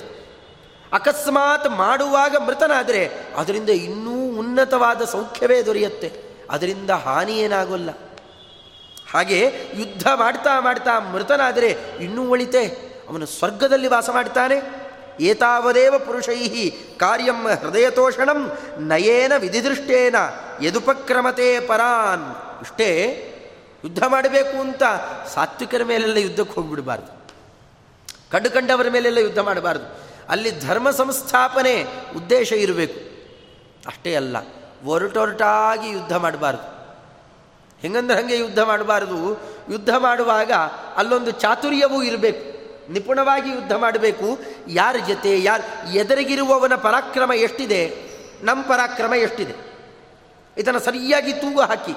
[0.92, 6.29] ಅಕಸ್ಮಾತ್ ಮಾಡುವಾಗ ಮೃತನಾದರೆ, ಅದರಿಂದ ಇನ್ನೂ ಉನ್ನತವಾದ ಸೌಖ್ಯವೇ ದೊರೆಯುತ್ತೆ.
[6.50, 7.90] ಅದರಿಂದ ಹಾನಿ ಏನಾಗೋಲ್ಲ.
[9.10, 12.66] ಹಾಗೆ ಯುದ್ಧ ಮಾಡ್ತಾ ಮಾಡ್ತಾ ಮೃತನಾದರೆ ಇನ್ನೂ ಒಳಿತೆ.
[13.08, 14.80] ಅವನು ಸ್ವರ್ಗದಲ್ಲಿ ವಾಸ ಮಾಡ್ತಾನೆ.
[15.20, 20.14] ಏತಾವದೇವ ಪುರುಷೈ ಕಾರ್ಯಂ ಹೃದಯತೋಷಣಂ ನಯೇನ ವಿಧಿದೃಷ್ಟೇನ
[20.62, 22.58] ಯದುಪಕ್ರಮತೆ ಪರಾನ್.
[22.62, 23.26] ಇಷ್ಟೇ
[23.84, 24.82] ಯುದ್ಧ ಮಾಡಬೇಕು ಅಂತ
[25.34, 27.20] ಸಾತ್ವಿಕರ ಮೇಲೆಲ್ಲ ಯುದ್ಧಕ್ಕೆ ಹೋಗ್ಬಿಡಬಾರ್ದು.
[28.30, 29.98] ಕಂಡು ಕಂಡವರ ಮೇಲೆಲ್ಲ ಯುದ್ಧ ಮಾಡಬಾರ್ದು.
[30.28, 31.84] ಅಲ್ಲಿ ಧರ್ಮ ಸಂಸ್ಥಾಪನೆ
[32.16, 33.00] ಉದ್ದೇಶ ಇರಬೇಕು.
[33.86, 34.36] ಅಷ್ಟೇ ಅಲ್ಲ.
[34.84, 36.80] ಒರಟೊರಟಾಗಿ ಯುದ್ಧ ಮಾಡಬಾರ್ದು.
[37.80, 39.42] ಹೆಂಗಂದ್ರೆ ಹಾಗೆ ಯುದ್ಧ ಮಾಡಬಾರ್ದು.
[39.70, 40.52] ಯುದ್ಧ ಮಾಡುವಾಗ
[40.96, 42.60] ಅಲ್ಲೊಂದು ಚಾತುರ್ಯವೂ ಇರಬೇಕು.
[42.92, 44.38] ನಿಪುಣವಾಗಿ ಯುದ್ಧ ಮಾಡಬೇಕು.
[44.68, 48.10] ಯಾರ ಜೊತೆ, ಯಾರು ಎದುರಿಗಿರುವವನ ಪರಾಕ್ರಮ ಎಷ್ಟಿದೆ?
[48.42, 49.54] ನಮ್ಮ ಪರಾಕ್ರಮ ಎಷ್ಟಿದೆ?
[50.58, 51.92] ಇದನ್ನು ಸರಿಯಾಗಿ ತೂಗು ಹಾಕಿ.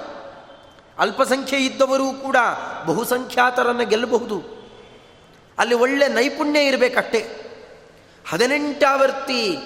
[0.98, 2.36] ಅಲ್ಪಸಂಖ್ಯೆ ಇದ್ದವರೂ ಕೂಡ
[2.84, 4.42] ಬಹುಸಂಖ್ಯಾತರನ್ನು ಗೆಲ್ಲಬಹುದು.
[5.58, 7.40] ಅಲ್ಲಿ ಒಳ್ಳೆ ನೈಪುಣ್ಯ ಇರಬೇಕಷ್ಟೇ.
[8.30, 9.58] ಹದಿನೆಂಟಾವರ್ತಿ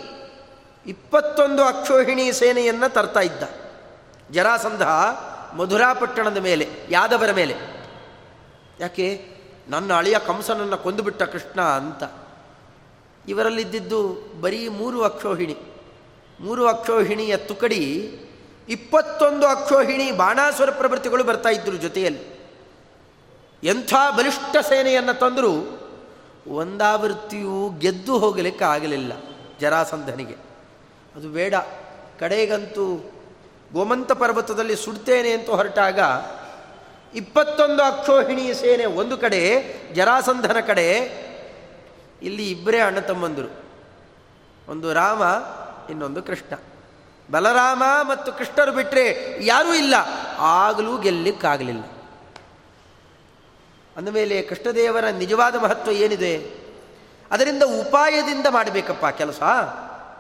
[0.88, 3.42] ಇಪ್ಪತ್ತೊಂದು ಅಕ್ಷೋಹಿಣಿ ಸೇನೆಯನ್ನು ತರ್ತಾ ಇದ್ದ.
[4.30, 4.82] ಜರಾಸಂಧ
[5.56, 7.54] ಮಧುರಾಪಟ್ಟಣದ ಮೇಲೆ, ಯಾದವರ ಮೇಲೆ.
[8.80, 9.28] ಯಾಕೆ?
[9.68, 12.02] ನನ್ನ ಅಳಿಯ ಕಂಸನನ್ನು ಕೊಂದುಬಿಟ್ಟ ಕೃಷ್ಣ ಅಂತ.
[13.28, 15.56] ಇವರಲ್ಲಿದ್ದಿದ್ದು ಬರೀ ಮೂರು ಅಕ್ಷೋಹಿಣಿ.
[16.40, 17.84] ಮೂರು ಅಕ್ಷೋಹಿಣಿಯ ತುಕಡಿ,
[18.68, 22.50] ಇಪ್ಪತ್ತೊಂದು ಅಕ್ಷೋಹಿಣಿ ಬಾಣಾಸುರ ಪ್ರವೃತ್ತಿಗಳು ಬರ್ತಾ ಇದ್ದರು ಜೊತೆಯಲ್ಲಿ.
[23.62, 25.80] ಎಂಥ ಬಲಿಷ್ಠ ಸೇನೆಯನ್ನು ತಂದರೂ,
[26.48, 29.12] ಒಂದಾವೃತ್ತಿಯೂ ಗೆದ್ದು ಹೋಗಲಿಕ್ಕೆ ಆಗಲಿಲ್ಲ
[29.60, 30.47] ಜರಾಸಂಧನಿಗೆ.
[31.18, 31.54] ಅದು ಬೇಡ.
[32.20, 33.10] ಕಡೆಗಂತೂ
[33.72, 35.98] ಗೋಮಂತ ಪರ್ವತದಲ್ಲಿ ಸುಡ್ತೇನೆ ಅಂತ ಹೊರಟಾಗ
[37.14, 40.90] ಇಪ್ಪತ್ತೊಂದು ಅಕ್ಷೋಹಿಣಿ ಸೇನೆ ಒಂದು ಕಡೆ, ಜರಾಸಂಧನ ಕಡೆ,
[42.22, 43.64] ಇಲ್ಲಿ ಇಬ್ಬರೇ ಅಣ್ಣ ತಮ್ಮಂದರು.
[44.68, 45.22] ಒಂದು ರಾಮ,
[45.90, 46.56] ಇನ್ನೊಂದು ಕೃಷ್ಣ.
[47.30, 49.94] ಬಲರಾಮ ಮತ್ತು ಕೃಷ್ಣರು ಬಿಟ್ಟರೆ ಯಾರೂ ಇಲ್ಲ.
[50.38, 51.82] ಆಗಲೂ ಗೆಲ್ಲಿಕ್ಕಾಗಲಿಲ್ಲ.
[53.96, 56.50] ಅಂದಮೇಲೆ ಕೃಷ್ಣದೇವರ ನಿಜವಾದ ಮಹತ್ವ ಏನಿದೆ?
[57.30, 59.42] ಅದರಿಂದ ಉಪಾಯದಿಂದ ಮಾಡಬೇಕಪ್ಪ ಕೆಲಸ.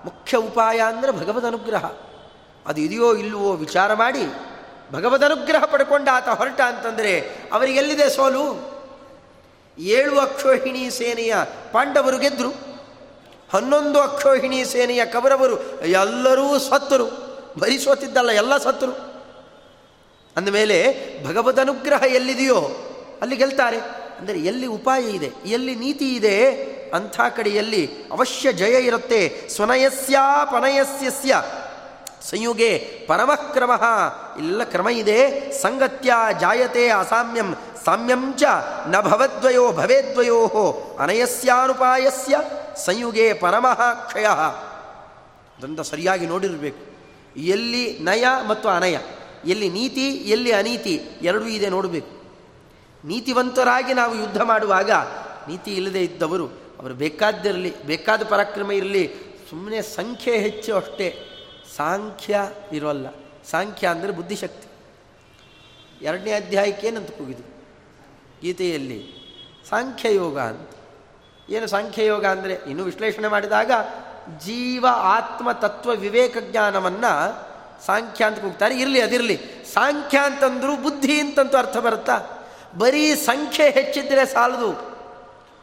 [0.04, 1.84] ಮುಖ್ಯ ಉಪಾಯ ಅಂದರೆ ಭಗವದ್ ಅನುಗ್ರಹ.
[2.66, 4.24] ಅದು ಇದೆಯೋ ಇಲ್ಲವೋ ವಿಚಾರ ಮಾಡಿ
[4.92, 7.12] ಭಗವದ್ ಅನುಗ್ರಹ ಪಡ್ಕೊಂಡ ಆತ ಹೊರಟ ಅಂತಂದರೆ
[7.52, 8.44] ಅವರಿಗೆಲ್ಲಿದೆ ಸೋಲು?
[9.78, 11.34] ಏಳು ಅಕ್ಷೋಹಿಣಿ ಸೇನೆಯ
[11.72, 12.50] ಪಾಂಡವರು ಗೆದ್ದರು
[13.52, 15.56] ಹನ್ನೊಂದು ಅಕ್ಷೋಹಿಣಿ ಸೇನೆಯ ಕವರವರು
[15.86, 17.06] ಎಲ್ಲರೂ ಸತ್ತರು.
[17.58, 18.92] ಬರೀ ಸೋತಿದ್ದಲ್ಲ, ಎಲ್ಲ ಸತ್ತರು.
[20.36, 20.78] ಅಂದಮೇಲೆ
[21.24, 22.58] ಭಗವದ್ ಅನುಗ್ರಹ ಎಲ್ಲಿದೆಯೋ
[23.20, 23.78] ಅಲ್ಲಿ ಗೆಲ್ತಾರೆ.
[24.18, 26.36] ಅಂದರೆ ಎಲ್ಲಿ ಉಪಾಯ ಇದೆ, ಎಲ್ಲಿ ನೀತಿ ಇದೆ
[26.94, 29.48] ಅಂಥ ಕಡೆಯಲ್ಲಿ ಅವಶ್ಯ ಜಯ ಇರುತ್ತೆ.
[29.48, 31.42] ಸ್ವನಯಸ್ಯ ಪನಯಸ್ಯಸ್ಯ.
[32.30, 33.70] ಸಂಯುಗೆ ಪರಮಕ್ರಮ.
[34.38, 35.52] ಇಲ್ಲ ಕ್ರಮ ಇದೆ.
[35.62, 37.54] ಸಂಗತ್ಯ ಜಾಯತೆ ಅಸಾಮ್ಯಂ.
[37.84, 38.42] ಸಾಮ್ಯಂ ಚ
[38.88, 40.46] ನ ಭವದ್ವಯೋ ಭವೇದ್ವಯೋ.
[41.00, 42.40] ಅನಯಸ್ಯಾನುಪಾಯಸ್ಯ.
[42.76, 46.88] ಸಂಯುಗೆ ಪರಮಃ ಕ್ಷಯ ಅದರಿಂದ ಸರಿಯಾಗಿ ನೋಡಿರಬೇಕು.
[47.40, 48.98] ಎಲ್ಲಿ ನಯ ಮತ್ತು ಅನಯ.
[49.44, 52.18] ಎಲ್ಲಿ ನೀತಿ, ಎಲ್ಲಿ ಅನೀತಿ ಎರಡೂ ಇದೆ ನೋಡಬೇಕು.
[53.04, 54.90] ನೀತಿವಂತರಾಗಿ ನಾವು ಯುದ್ಧ ಮಾಡುವಾಗ
[55.48, 59.14] ನೀತಿ ಇಲ್ಲದೆ ಇದ್ದವರು ಅವರು ಬೇಕಾದ್ದಿರಲಿ, ಬೇಕಾದ ಪರಾಕ್ರಮ ಇರಲಿ
[59.50, 61.24] ಸುಮ್ಮನೆ ಸಂಖ್ಯೆ ಹೆಚ್ಚು ಅಷ್ಟೇ.
[61.76, 62.40] ಸಾಂಖ್ಯ
[62.72, 63.06] ಇರೋಲ್ಲ.
[63.50, 64.68] ಸಾಂಖ್ಯ ಅಂದರೆ ಬುದ್ಧಿಶಕ್ತಿ.
[66.04, 67.42] ಎರಡನೇ ಅಧ್ಯಾಯಕ್ಕೆ ಏನಂತ ಕೂಗಿದು.
[68.42, 69.18] ಗೀತೆಯಲ್ಲಿ
[69.68, 70.70] ಸಾಂಖ್ಯಯೋಗ ಅಂತ.
[71.50, 72.52] ಏನು ಸಾಂಖ್ಯಯೋಗ ಅಂದರೆ?
[72.52, 73.72] ಇನ್ನು ವಿಶ್ಲೇಷಣೆ ಮಾಡಿದಾಗ
[74.38, 77.48] ಜೀವ ಆತ್ಮ ತತ್ವ ವಿವೇಕ ಜ್ಞಾನವನ್ನು
[77.86, 78.80] ಸಾಂಖ್ಯ ಅಂತ ಕೂಗ್ತಾರೆ.
[78.80, 79.36] ಇರಲಿ, ಅದಿರಲಿ.
[79.74, 82.44] ಸಾಂಖ್ಯ ಅಂತಂದರೂ ಬುದ್ಧಿ ಅಂತಂತೂ ಅರ್ಥ ಬರುತ್ತಾ?
[82.78, 84.87] ಬರೀ ಸಂಖ್ಯೆ ಹೆಚ್ಚಿದ್ದರೆ ಸಾಲದು.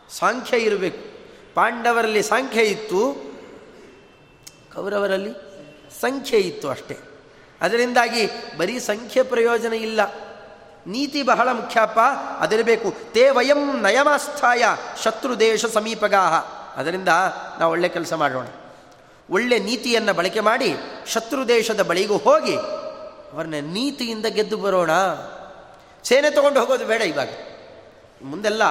[0.10, 1.15] ಸಾಂಖ್ಯ ಇರಬೇಕು.
[1.56, 3.26] ಪಾಂಡವರಲ್ಲಿ ಸಾಂಖ್ಯ ಇತ್ತು.
[4.76, 5.32] ಕೌರವರಲ್ಲಿ
[6.02, 6.98] ಸಂಖ್ಯೆ ಇತ್ತು ಅಷ್ಟೇ.
[7.62, 10.00] ಅದರಿಂದಾಗಿ ಬರೀ ಸಂಖ್ಯೆ ಪ್ರಯೋಜನ ಇಲ್ಲ.
[10.88, 12.00] ನೀತಿ ಬಹಳ ಮುಖ್ಯಪ್ಪ.
[12.39, 12.94] ಅದಿರಬೇಕು.
[13.12, 14.63] ತೇ ವಯಂ ನಯಮಾಸ್ಥಾಯ
[15.04, 16.34] ಶತ್ರು ದೇಶ ಸಮೀಪಗಾಹ.
[16.80, 17.08] ಅದರಿಂದ
[17.60, 18.46] ನಾವು ಒಳ್ಳೆ ಕೆಲಸ ಮಾಡೋಣ.
[19.30, 20.76] ಒಳ್ಳೆ ನೀತಿಯನ್ನು ಬಳಕೆ ಮಾಡಿ
[21.08, 22.56] ಶತ್ರು ದೇಶದ ಬಳಿಗೂ ಹೋಗಿ
[23.34, 24.91] ಅವರನ್ನ ನೀತಿಯಿಂದ ಗೆದ್ದು ಬರೋಣ.
[26.04, 27.30] ಸೇನೆ ತಗೊಂಡು ಹೋಗೋದು ಬೇಡ ಇವಾಗ.
[28.22, 28.63] ಮುಂದೆಲ್ಲ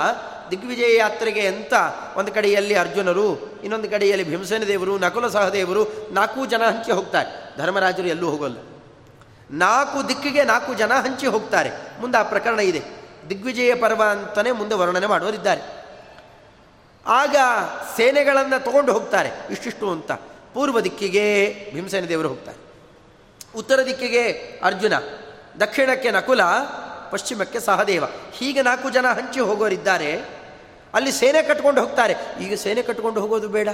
[0.50, 1.72] ದಿಗ್ವಿಜಯ ಯಾತ್ರೆಗೆ ಅಂತ
[2.16, 7.58] ಒಂದು ಕಡೆಯಲ್ಲಿ ಅರ್ಜುನರು, ಇನ್ನೊಂದು ಕಡೆಯಲ್ಲಿ ಭೀಮಸೇನ ದೇವರು ನಕುಲ ಸಹದೇವರು ನಾಲ್ಕು ಜನ ಹಂಚಿ ಹೋಗ್ತಾರೆ.
[7.58, 8.56] ಧರ್ಮರಾಜರು ಎಲ್ಲೂ ಹೋಗಲ್ಲ.
[9.50, 11.70] ನಾಲ್ಕು ದಿಕ್ಕಿಗೆ ನಾಲ್ಕು ಜನ ಹಂಚಿ ಹೋಗ್ತಾರೆ.
[12.00, 12.82] ಮುಂದೆ ಆ ಪ್ರಕರಣ ಇದೆ.
[13.28, 15.84] ದಿಗ್ವಿಜಯ ಪರ್ವ ಅಂತಲೇ ಮುಂದೆ ವರ್ಣನೆ ಮಾಡೋರಿದ್ದಾರೆ
[17.06, 17.36] ಆಗ
[17.96, 19.30] ಸೇನೆಗಳನ್ನು ತಗೊಂಡು ಹೋಗ್ತಾರೆ.
[19.50, 20.12] ಇಷ್ಟಿಷ್ಟು ಅಂತ.
[20.54, 22.64] ಪೂರ್ವ ದಿಕ್ಕಿಗೆ ಭೀಮಸೇನ ದೇವರು ಹೋಗ್ತಾರೆ.
[23.58, 24.28] ಉತ್ತರ ದಿಕ್ಕಿಗೆ
[24.62, 24.92] ಅರ್ಜುನ.
[25.60, 26.40] ದಕ್ಷಿಣಕ್ಕೆ ನಕುಲ.
[27.10, 28.04] ಪಶ್ಚಿಮಕ್ಕೆ ಸಹದೇವ.
[28.32, 30.12] ಹೀಗೆ ನಾಲ್ಕು ಜನ ಹಂಚಿ ಹೋಗೋರಿದ್ದಾರೆ.
[30.94, 32.14] ಅಲ್ಲಿ ಸೇನೆ ಕಟ್ಕೊಂಡು ಹೋಗ್ತಾರೆ.
[32.40, 33.68] ಈಗ ಸೇನೆ ಕಟ್ಕೊಂಡು ಹೋಗೋದು ಬೇಡ.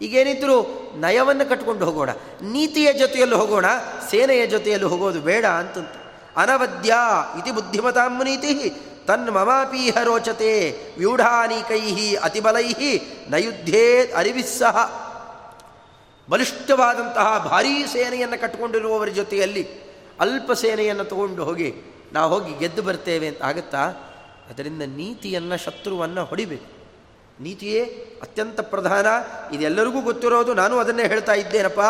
[0.00, 0.62] ಈಗೇನಿದ್ರು
[1.00, 2.10] ನಯವನ್ನು ಕಟ್ಕೊಂಡು ಹೋಗೋಣ.
[2.42, 3.64] ನೀತಿಯ ಜೊತೆಯಲ್ಲಿ ಹೋಗೋಣ,
[4.10, 5.88] ಸೇನೆಯ ಜೊತೆಯಲ್ಲಿ ಹೋಗೋದು ಬೇಡ ಅಂತಂತ.
[6.36, 6.94] ಅನವದ್ಯ
[7.38, 8.72] ಇತಿ ಬುದ್ಧಿಮತಾಂ ನೀತಿ
[9.06, 12.74] ತನ್ ಮಮಾಪೀಹ ರೋಚತೆ ವ್ಯೂಢಾನೀಕೈ ಅತಿಬಲೈ
[13.28, 14.76] ನಯುದ್ಧೇ ಅರಿವಿಸ್ಸಹ
[16.30, 19.68] ಬಲಿಷ್ಠವಾದಂತಹ ಭಾರೀ ಸೇನೆಯನ್ನು ಕಟ್ಟಿಕೊಂಡಿರುವವರ ಜೊತೆಯಲ್ಲಿ
[20.20, 21.74] ಅಲ್ಪ ಸೇನೆಯನ್ನು ತಗೊಂಡು ಹೋಗಿ
[22.12, 23.86] ನಾವು ಹೋಗಿ ಗೆದ್ದು ಬರ್ತೇವೆ ಅಂತ ಆಗುತ್ತಾ?
[24.50, 26.78] ಅದರಿಂದ ನೀತಿಯನ್ನು ಶತ್ರುವನ್ನು ಹೊಡಿಬೇಕು.
[27.42, 27.82] ನೀತಿಯೇ
[28.22, 29.06] ಅತ್ಯಂತ ಪ್ರಧಾನ.
[29.54, 31.80] ಇದೆಲ್ಲರಿಗೂ ಗೊತ್ತಿರೋದು, ನಾನು ಅದನ್ನೇ ಹೇಳ್ತಾ ಇದ್ದೇನಪ್ಪ?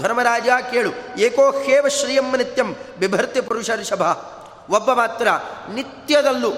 [0.00, 1.20] ಧರ್ಮರಾಜ ಕೇಳು.
[1.20, 4.02] ಏಕೋಹ್ಯೇವ ಶ್ರೀಯಮ್ಮ ನಿತ್ಯಂ ಬಿಭರ್ತಿ ಪುರುಷ ಋಷಭ
[4.70, 5.28] ಒಬ್ಬ ಮಾತ್ರ
[5.74, 6.52] ನಿತ್ಯದಲ್ಲೂ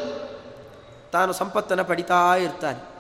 [1.13, 2.93] ತಾನು ಸಂಪತ್ತನ್ನು ಪಡಿತಾ ಇರ್ತಾನೆ.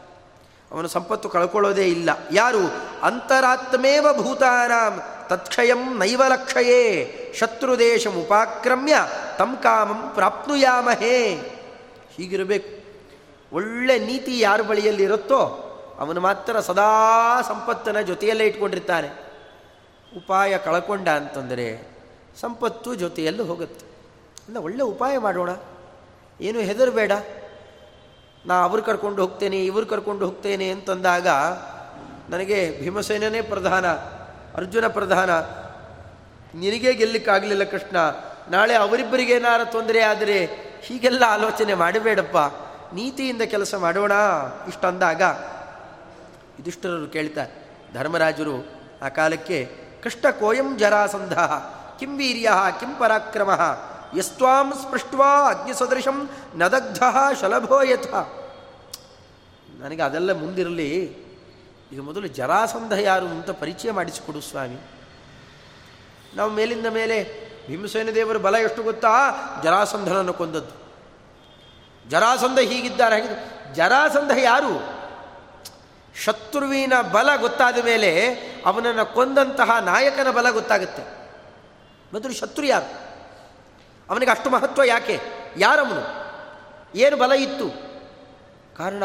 [0.72, 2.11] ಅವನು ಸಂಪತ್ತು ಕಳ್ಕೊಳ್ಳೋದೇ ಇಲ್ಲ.
[2.33, 2.61] ಯಾರು?
[3.03, 5.03] ಅಂತರಾತ್ಮೇವ ಭೂತಾನಾಂ
[5.37, 7.35] ತತ್ಕ್ಷಯಂ ನೈವಲಕ್ಷಯೇ ಲಕ್ಷಯೇ.
[7.38, 8.95] ಶತ್ರುದೇಶ ಉಪಾಕ್ರಮ್ಯ,
[9.38, 11.29] ತಂ ಕಾಮಂ ಪ್ರಾಪ್ನುಯಾಮಹೇ.
[12.16, 12.83] ಹೀಗಿರಬೇಕು.
[13.57, 15.38] ಒಳ್ಳೆ ನೀತಿ ಯಾರ ಬಳಿಯಲ್ಲಿ ಇರುತ್ತೋ
[15.99, 19.09] ಅವನು ಮಾತ್ರ ಸದಾ ಸಂಪತ್ತನ ಜೊತೆಯಲ್ಲೇ ಇಟ್ಕೊಂಡಿರ್ತಾನೆ.
[20.16, 21.88] ಉಪಾಯ ಕಳ್ಕೊಂಡ ಅಂತಂದರೆ
[22.40, 23.87] ಸಂಪತ್ತು ಜೊತೆಯಲ್ಲೂ ಹೋಗುತ್ತೆ.
[24.49, 25.51] ಅಲ್ಲ, ಒಳ್ಳೆ ಉಪಾಯ ಮಾಡೋಣ.
[26.40, 27.12] ಏನು ಹೆದರಬೇಡ.
[28.47, 31.29] ನಾ ಅವ್ರು ಕರ್ಕೊಂಡು ಹೋಗ್ತೇನೆ, ಇವ್ರು ಕರ್ಕೊಂಡು ಹೋಗ್ತೇನೆ ಅಂತಂದಾಗ
[32.29, 33.85] ನನಗೆ ಭೀಮಸೇನೇ ಪ್ರಧಾನ.
[34.56, 35.30] ಅರ್ಜುನ ಪ್ರಧಾನ,
[36.54, 37.96] ನಿನಗೆ ಗೆಲ್ಲಿಕ್ಕಾಗಲಿಲ್ಲ ಕೃಷ್ಣ.
[38.50, 40.38] ನಾಳೆ ಅವರಿಬ್ಬರಿಗೆ ಏನಾರ ತೊಂದರೆ ಆದರೆ
[40.82, 42.38] ಹೀಗೆಲ್ಲ ಆಲೋಚನೆ ಮಾಡಬೇಡಪ್ಪ.
[42.94, 44.12] ನೀತಿಯಿಂದ ಕೆಲಸ ಮಾಡೋಣ.
[44.68, 45.22] ಇಷ್ಟಂದಾಗ
[46.58, 47.52] ಯುಧಿಷ್ಠರರು ಕೇಳ್ತಾರೆ
[47.94, 48.56] ಧರ್ಮರಾಜರು
[49.02, 49.58] ಆ ಕಾಲಕ್ಕೆ
[50.02, 51.34] ಕೃಷ್ಣ ಕೋಯಂ ಜರಾಸಂಧ
[51.98, 53.50] ಕಿಂ ವೀರ್ಯ, ಕಿಂ ಪರಾಕ್ರಮ
[54.18, 56.18] ಯಸ್ವಾಂ ಸ್ಪೃಷ್ಟ್ವಾ ಅಗ್ನಿಸದೃಶಂ
[56.54, 57.02] ನದಗ್ಧ
[57.40, 58.08] ಶಲಭೋ ಯಥ
[59.80, 60.92] ನನಗೆ ಅದೆಲ್ಲ ಮುಂದಿರಲಿ.
[61.92, 64.81] ಈಗ ಮೊದಲು ಜರಾಸಂಧ ಯಾರು ಅಂತ ಪರಿಚಯ ಮಾಡಿಸಿಕೊಡು ಸ್ವಾಮಿ.
[66.37, 69.09] ನಾವು ಮೇಲಿಂದ ಮೇಲೆ ಭೀಮಸೇನ ದೇವರ ಬಲ ಎಷ್ಟು ಗೊತ್ತಾ?
[69.62, 70.83] ಜರಾಸಂಧನನ್ನು ಕೊಂದದ್ದು.
[72.11, 75.02] ಜರಾಸಂಧ ಹೀಗಿದ್ದಾರೆ ಹಾಗೆ ಜರಾಸಂಧ ಯಾರು?
[76.24, 78.35] ಶತ್ರುವಿನ ಬಲ ಗೊತ್ತಾದ ಮೇಲೆ
[78.66, 81.02] ಅವನನ್ನು ಕೊಂದಂತಹ ನಾಯಕನ ಬಲ ಗೊತ್ತಾಗುತ್ತೆ.
[82.12, 82.92] ಮೊದಲು ಶತ್ರು ಯಾರು?
[84.11, 85.20] ಅವನಿಗೆ ಅಷ್ಟು ಮಹತ್ವ ಯಾಕೆ?
[85.57, 86.22] ಯಾರವನು?
[86.98, 87.68] ಏನು ಬಲ ಇತ್ತು?
[88.76, 89.05] ಕಾರಣ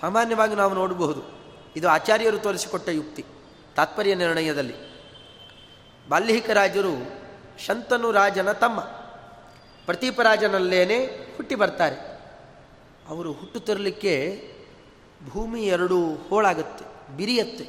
[0.00, 1.37] ಸಾಮಾನ್ಯವಾಗಿ ನಾವು ನೋಡಬಹುದು.
[1.76, 3.24] ಇದು ಆಚಾರ್ಯರು ತೋರಿಸಿಕೊಟ್ಟ ಯುಕ್ತಿ,
[3.76, 4.76] ತಾತ್ಪರ್ಯ ನಿರ್ಣಯದಲ್ಲಿ.
[6.08, 6.94] ಬಾಲ್ಯಹಿಕ ರಾಜರು
[7.58, 8.80] ಶಂತನು ರಾಜನ ತಮ್ಮ,
[9.86, 10.98] ಪ್ರತೀಪರಾಜನಲ್ಲೇನೆ
[11.36, 11.96] ಹುಟ್ಟಿ ಬರ್ತಾರೆ.
[13.08, 14.14] ಅವರು ಹುಟ್ಟು ತರಲಿಕ್ಕೆ
[15.28, 16.84] ಭೂಮಿ ಎರಡು ಹೋಳಾಗುತ್ತೆ,
[17.16, 17.66] ಬಿರಿಯತ್ತೆ.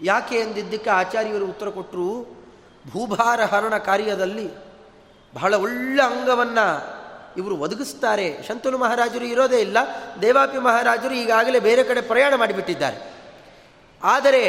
[0.00, 2.08] ಯಾಕೆ ಎಂದಿದ್ದಕ್ಕೆ ಆಚಾರ್ಯರು ಉತ್ತರ ಕೊಟ್ಟರು
[2.90, 4.48] ಭೂಭಾರ ಹರಣ ಕಾರ್ಯದಲ್ಲಿ
[5.34, 6.97] ಬಹಳ ಒಳ್ಳೆ ಅಂಗವನ್ನು
[7.36, 8.42] ಇವರು ಒದಗಿಸ್ತಾರೆ.
[8.48, 9.78] ಶಂತನು ಮಹಾರಾಜರು ಇರೋದೇ ಇಲ್ಲ.
[10.22, 12.96] ದೇವಾಪಿ ಮಹಾರಾಜರು ಈಗಾಗಲೇ ಬೇರೆ ಕಡೆ ಪ್ರಯಾಣ ಮಾಡಿಬಿಟ್ಟಿದ್ದಾರೆ.
[14.02, 14.42] ಆದರೆ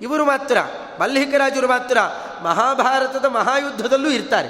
[0.00, 0.56] ಇವರು ಮಾತ್ರ
[1.00, 1.98] ಮಲ್ಲಿಕರಾಜರು ಮಾತ್ರ
[2.42, 4.48] ಮಹಾಭಾರತದ ಮಹಾಯುದ್ಧದಲ್ಲೂ ಇರ್ತಾರೆ.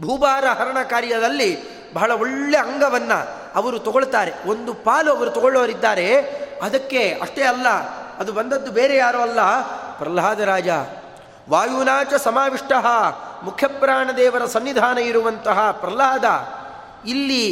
[0.00, 3.18] ಭೂಭಾರ ಹರಣ ಕಾರ್ಯದಲ್ಲಿ ಬಹಳ ಒಳ್ಳೆ ಅಂಗವನ್ನು
[3.54, 4.32] ಅವರು ತಗೊಳ್ತಾರೆ.
[4.46, 6.16] ಒಂದು ಪಾಲು ಅವರು ತಗೊಳ್ಳೋರಿದ್ದಾರೆ
[6.62, 7.68] ಅದಕ್ಕೆ ಅಷ್ಟೇ ಅಲ್ಲ,
[8.18, 9.40] ಅದು ಬಂದದ್ದು ಬೇರೆ ಯಾರೋ ಅಲ್ಲ
[9.98, 10.68] ಪ್ರಹ್ಲಾದ ರಾಜ
[11.50, 12.72] ವಾಯುನಾಚ ಸಮಾವಿಷ್ಟ
[13.42, 16.26] ಮುಖ್ಯಪ್ರಾಣ ದೇವರ ಸನ್ನಿಧಾನ ಇರುವಂತಹ ಪ್ರಹ್ಲಾದ
[17.08, 17.42] ಇಲ್ಲಿ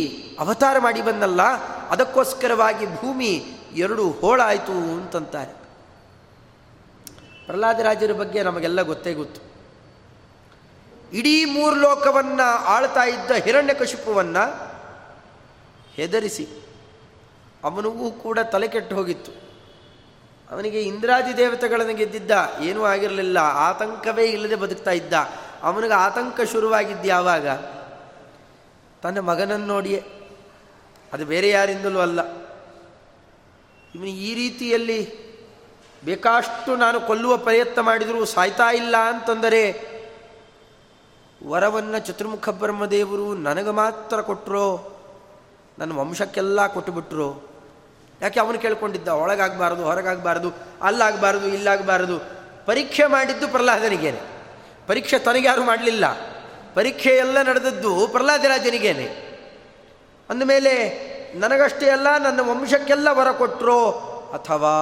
[0.41, 1.43] ಅವತಾರ ಮಾಡಿ ಬಂದಲ್ಲ,
[1.91, 3.33] ಅದಕ್ಕೋಸ್ಕರವಾಗಿ ಭೂಮಿ
[3.75, 5.55] ಎರಡು ಹೋಳಾಯಿತು ಅಂತಂತಾರೆ.
[7.47, 9.41] ಪ್ರಹ್ಲಾದರಾಜರ ಬಗ್ಗೆ ನಮಗೆಲ್ಲ ಗೊತ್ತೇ ಗೊತ್ತು.
[11.13, 14.45] ಇಡೀ ಮೂರು ಲೋಕವನ್ನು ಆಳ್ತಾ ಇದ್ದ ಹಿರಣ್ಯಕಶಿಪುವನ್ನು
[15.95, 16.47] ಹೆದರಿಸಿ,
[17.65, 19.33] ಅವನಿಗೂ ಕೂಡ ತಲೆ ಕೆಟ್ಟು ಹೋಗಿತ್ತು.
[20.51, 22.31] ಅವನಿಗೆ ಇಂದ್ರಾದಿ ದೇವತೆಗಳನ್ನು ಗೆದ್ದಿದ್ದ.
[22.61, 23.39] ಏನೂ ಆಗಿರಲಿಲ್ಲ.
[23.39, 25.13] ಆತಂಕವೇ ಇಲ್ಲದೆ ಬದುಕ್ತಾ ಇದ್ದ.
[25.63, 27.49] ಅವನಿಗೆ ಆತಂಕ ಶುರುವಾಗಿದ್ದು ಯಾವಾಗ?
[29.03, 30.05] ತನ್ನ ಮಗನನ್ನು ನೋಡಿಯೇ.
[31.13, 32.21] ಅದು ಬೇರೆ ಯಾರಿಂದಲೂ ಅಲ್ಲ.
[33.95, 35.25] ಇವನು ಈ ರೀತಿಯಲ್ಲಿ
[36.05, 39.95] ಬೇಕಾಷ್ಟು ನಾನು ಕೊಲ್ಲುವ ಪ್ರಯತ್ನ ಮಾಡಿದರೂ ಸಾಯ್ತಾ ಇಲ್ಲ ಅಂತಂದರೆ,
[41.47, 44.91] ವರವನ್ನು ಚತುರ್ಮುಖ ಬ್ರಹ್ಮದೇವರು ನನಗೆ ಮಾತ್ರ ಕೊಟ್ಟರೋ
[45.79, 47.54] ನನ್ನ ವಂಶಕ್ಕೆಲ್ಲ ಕೊಟ್ಟುಬಿಟ್ರು.
[48.25, 49.09] ಯಾಕೆ ಅವನು ಕೇಳ್ಕೊಂಡಿದ್ದ?
[49.09, 52.19] ಒಳಗಾಗಬಾರದು, ಹೊರಗಾಗಬಾರದು, ಅಲ್ಲಾಗಬಾರದು, ಇಲ್ಲಾಗಬಾರದು.
[52.67, 54.21] ಪರೀಕ್ಷೆ ಮಾಡಿದ್ದು ಪ್ರಹ್ಲಾದನಿಗೇನೆ.
[54.87, 56.05] ಪರೀಕ್ಷೆ ತನಗ್ಯಾರು ಮಾಡಲಿಲ್ಲ.
[56.75, 59.39] ಪರೀಕ್ಷೆ ಎಲ್ಲ ನಡೆದದ್ದು ಪ್ರಹ್ಲಾದರಾಜನಿಗೇನೆ.
[60.31, 60.89] ಅಂದಮೇಲೆ,
[61.35, 63.91] ನನಗಷ್ಟೇ ಅಲ್ಲ, ನನ್ನ ವಂಶಕ್ಕೆಲ್ಲ ವರ ಕೊಟ್ಟರೋ
[64.35, 64.75] ಅಥವಾ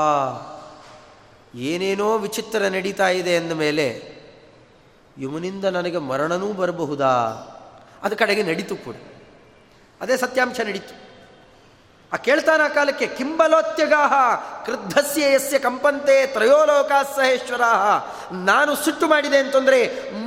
[1.55, 4.13] ಏನೇನೋ ವಿಚಿತ್ರ ನಡೀತಾ ಇದೆ ಅಂದ ಮೇಲೆ
[5.19, 7.09] ಇವನಿಂದ ನನಗೆ ಮರಣನೂ ಬರಬಹುದಾ?
[8.03, 8.95] ಅದು ಕಡೆಗೆ ನಡೀತು ಕೂಡ.
[10.01, 11.02] ಅದೇ ಸತ್ಯಾಂಶ ನಡೀತು.
[12.13, 14.13] ಆ ಕೇಳ್ತಾನ ಕಾಲಕ್ಕೆ, ಕಿಂಬಲೋತ್ಯಗಾಹ,
[14.67, 17.65] ಕೃದ್ಧಸ್ಯ ಯಸ್ಯ ಕಂಪಂತೆ ತ್ರಯೋಲೋಕ ಸಹೇಶ್ವರ
[18.49, 19.79] ನಾನು ಸುಟ್ಟು ಮಾಡಿದೆ ಅಂತಂದರೆ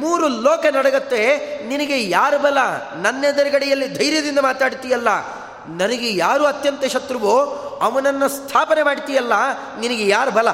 [0.01, 1.21] ಮೂರು ಲೋಕ ನಡಗತ್ತೆ,
[1.71, 2.59] ನಿನಗೆ ಯಾರು ಬಲ?
[3.03, 5.09] ನನ್ನೆದುರುಗಡೆಯಲ್ಲಿ ಧೈರ್ಯದಿಂದ ಮಾತಾಡ್ತೀಯಲ್ಲ,
[5.81, 7.35] ನನಗೆ ಯಾರು ಅತ್ಯಂತ ಶತ್ರುವೋ,
[7.87, 9.33] ಅವನನ್ನು ಸ್ಥಾಪನೆ ಮಾಡ್ತೀಯಲ್ಲ,
[9.83, 10.49] ನಿನಗೆ ಯಾರು ಬಲ?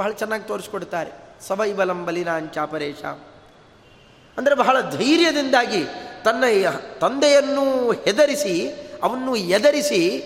[0.00, 1.10] ಬಹಳ ಚೆನ್ನಾಗಿ ತೋರಿಸ್ಕೊಡ್ತಾರೆ,
[1.48, 3.02] ಸವೈ ಬಲಂ ಬಲಿನಾಂಚಾಪರೇಶ
[4.38, 5.82] ಅಂದರೆ ಬಹಳ ಧೈರ್ಯದಿಂದಾಗಿ
[6.24, 6.44] ತನ್ನ
[7.02, 7.66] ತಂದೆಯನ್ನು
[8.04, 8.54] ಹೆದರಿಸಿ
[9.02, 10.22] ಅವನ್ನು ಎದರಿಸಿ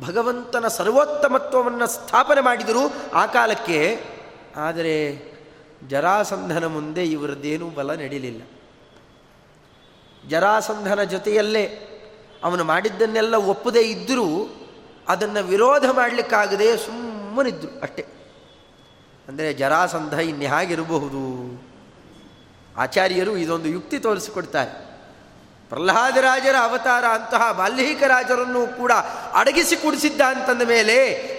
[0.00, 4.00] ಭಗವಂತನ ಸರ್ವೋತ್ತಮತ್ವವನ್ನು ಸ್ಥಾಪನೆ ಮಾಡಿದರು ಆ ಕಾಲಕ್ಕೆ.
[4.56, 5.32] ಆದರೆ
[5.88, 8.42] ಜರಾಸಂಧನ ಮುಂದೆ ಇವರದ್ದೇನೂ ಬಲ ನಡೀಲಿಲ್ಲ.
[10.28, 11.88] ಜರಾಸಂಧನ ಜೊತೆಯಲ್ಲೇ
[12.44, 14.58] ಅವನು ಮಾಡಿದ್ದನ್ನೆಲ್ಲ ಒಪ್ಪದೇ ಇದ್ದರೂ
[15.08, 18.06] ಅದನ್ನು ವಿರೋಧ ಮಾಡಲಿಕ್ಕಾಗದೆ ಸುಮ್ಮನಿದ್ರು ಅಷ್ಟೇ.
[19.28, 21.22] ಅಂದರೆ ಜರಾಸಂಧ ಇನ್ಯಾಗಿರಬಹುದು
[22.76, 24.91] ಆಚಾರ್ಯರು ಇದೊಂದು ಯುಕ್ತಿ ತೋರಿಸಿಕೊಡ್ತಾರೆ.
[25.72, 28.92] ಪ್ರಹ್ಲಾದರಾಜರ ಅವತಾರ ಅಂತಹ ಬಾಲ್ಯಹಿಕ ರಾಜರನ್ನು ಕೂಡ
[29.34, 30.96] ಅಡಗಿಸಿ ಕುಡಿಸಿದ್ದ ಅಂತಂದ ಮೇಲೆ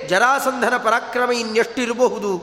[0.08, 2.38] ಜರಾಸಂಧನ ಪರಾಕ್ರಮ ಇನ್ನೆಷ್ಟಿರಬಹುದು?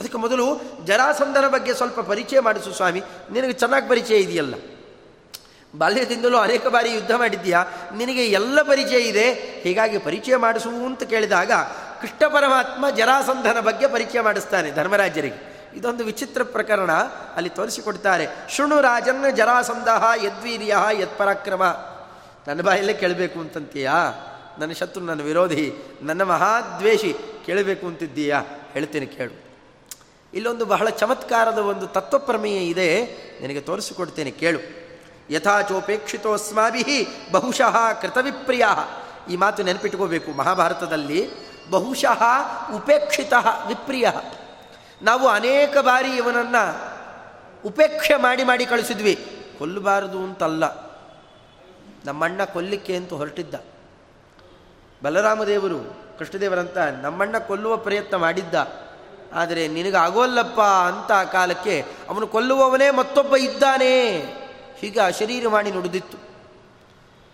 [0.00, 3.02] ಅದಕ್ಕೆ ಮೊದಲು ಜರಾಸಂಧನ ಬಗ್ಗೆ ಸ್ವಲ್ಪ ಪರಿಚಯ ಮಾಡಿಸು ಸ್ವಾಮಿ.
[3.32, 4.54] ನಿನಗೆ ಚೆನ್ನಾಗಿ ಪರಿಚಯ ಇದೆಯಲ್ಲ.
[5.78, 7.64] ಬಾಲ್ಯದಿಂದಲೂ ಅನೇಕ ಬಾರಿ ಯುದ್ಧ ಮಾಡಿದ್ದೀಯಾ?
[7.96, 9.32] ನಿನಗೆ ಎಲ್ಲ ಪರಿಚಯ ಇದೆ.
[9.32, 11.52] ಹೀಗಾಗಿ ಪರಿಚಯ ಮಾಡಿಸು ಅಂತ ಕೇಳಿದಾಗ
[12.00, 15.55] ಕೃಷ್ಣ ಪರಮಾತ್ಮ ಜರಾಸಂಧನ ಬಗ್ಗೆ ಪರಿಚಯ ಮಾಡಿಸ್ತಾನೆ ಧರ್ಮರಾಜರಿಗೆ.
[15.76, 16.92] ಇದೊಂದು ವಿಚಿತ್ರ ಪ್ರಕರಣ
[17.36, 18.26] ಅಲ್ಲಿ ತೋರಿಸಿಕೊಡ್ತಾರೆ.
[18.50, 19.88] ಶೃಣು ರಾಜನ್ ಜರಾಸಂಧ
[20.24, 21.64] ಯದ್ವೀರ್ಯ ಯತ್ಪರಾಕ್ರಮ.
[22.48, 23.94] ನನ್ನ ಬಾಯಲ್ಲೇ ಕೇಳಬೇಕು ಅಂತಂತೀಯಾ?
[24.58, 27.16] ನನ್ನ ಶತ್ರು ನನ್ನ ವಿರೋಧಿ, ನನ್ನ ಮಹಾದ್ವೇಷಿ
[27.46, 28.42] ಕೇಳಬೇಕು ಅಂತಿದ್ದೀಯಾ?
[28.72, 29.32] ಹೇಳ್ತೀನಿ ಕೇಳು.
[30.34, 33.04] ಇಲ್ಲೊಂದು ಬಹಳ ಚಮತ್ಕಾರದ ಒಂದು ತತ್ವಪ್ರಮೇಯ ಇದೆ,
[33.40, 34.58] ನಿನಗೆ ತೋರಿಸಿಕೊಡ್ತೇನೆ ಕೇಳು.
[35.30, 38.66] ಯಥಾಚೋಪೇಕ್ಷಿತೋಸ್ಮಾಭಿ ಬಹುಶಃ ಕೃತವಿಪ್ರಿಯ.
[39.30, 41.30] ಈ ಮಾತು ನೆನಪಿಟ್ಕೋಬೇಕು, ಮಹಾಭಾರತದಲ್ಲಿ
[41.70, 42.22] ಬಹುಶಃ
[42.74, 43.32] ಉಪೇಕ್ಷಿತ
[43.68, 44.08] ವಿಪ್ರಿಯ.
[45.02, 46.96] ನಾವು ಅನೇಕ ಬಾರಿ ಇವನನ್ನು
[47.64, 49.42] ಉಪೇಕ್ಷೆ ಮಾಡಿ ಮಾಡಿ ಕಳಿಸಿದ್ವಿ.
[49.58, 50.86] ಕೊಲ್ಲಬಾರದು ಅಂತಲ್ಲ.
[52.04, 53.54] ನಮ್ಮಣ್ಣ ಕೊಲ್ಲಿಕ್ಕೆ ಅಂತ ಹೊರಟಿದ್ದ.
[55.02, 58.54] ಬಲರಾಮದೇವರು, ಕೃಷ್ಣದೇವರಂತ ನಮ್ಮಣ್ಣ ಕೊಲ್ಲುವ ಪ್ರಯತ್ನ ಮಾಡಿದ್ದ.
[59.34, 64.18] ಆದರೆ ನಿನಗಾಗೋಲ್ಲಪ್ಪ ಅಂತ ಕಾಲಕ್ಕೆ ಅವನು ಕೊಲ್ಲುವವನೇ ಮತ್ತೊಬ್ಬ ಇದ್ದಾನೆ.
[64.76, 66.18] ಹೀಗೆ ಅಶರೀರ ಮಾಡಿ ನುಡಿದಿತ್ತು.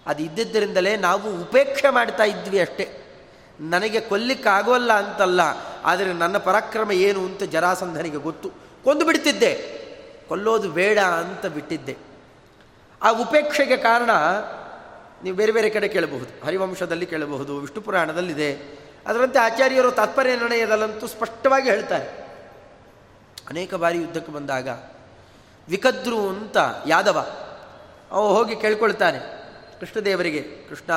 [0.07, 2.99] ಅದು ಇದ್ದಿದ್ದರಿಂದಲೇ ನಾವು ಉಪೇಕ್ಷೆ ಮಾಡ್ತಾ ಇದ್ವಿ ಅಷ್ಟೇ.
[3.61, 5.41] ನನಗೆ ಕೊಲ್ಲಿಕ್ಕಾಗೋಲ್ಲ ಅಂತಲ್ಲ,
[5.85, 8.51] ಆದರೆ ನನ್ನ ಪರಾಕ್ರಮ ಏನು ಅಂತ ಜರಾಸಂಧನಿಗೆ ಗೊತ್ತು.
[8.85, 9.53] ಕೊಂದು ಬಿಡ್ತಿದ್ದೆ.
[10.29, 11.97] ಕೊಲ್ಲೋದು ಬೇಡ ಅಂತ ಬಿಟ್ಟಿದ್ದೆ.
[13.03, 14.11] ಆ ಉಪೇಕ್ಷೆಗೆ ಕಾರಣ
[15.25, 16.45] ನೀವು ಬೇರೆ ಬೇರೆ ಕಡೆ ಕೇಳಬಹುದು.
[16.45, 18.51] ಹರಿವಂಶದಲ್ಲಿ ಕೇಳಬಹುದು, ವಿಷ್ಣು ಪುರಾಣದಲ್ಲಿದೆ.
[19.07, 22.09] ಅದರಂತೆ ಆಚಾರ್ಯರು ತಾತ್ಪರ್ಯ ನಿರ್ಣಯದಲ್ಲಂತೂ ಸ್ಪಷ್ಟವಾಗಿ ಹೇಳ್ತಾರೆ.
[23.49, 24.69] ಅನೇಕ ಬಾರಿ ಯುದ್ಧಕ್ಕೆ ಬಂದಾಗ,
[25.69, 27.19] ವಿಕದ್ರು ಅಂತ ಯಾದವ,
[28.11, 29.19] ಅವ ಹೋಗಿ ಕೇಳ್ಕೊಳ್ತಾನೆ,
[29.81, 30.93] ಕೃಷ್ಣದೇವರಿಗೆ, ಕೃಷ್ಣ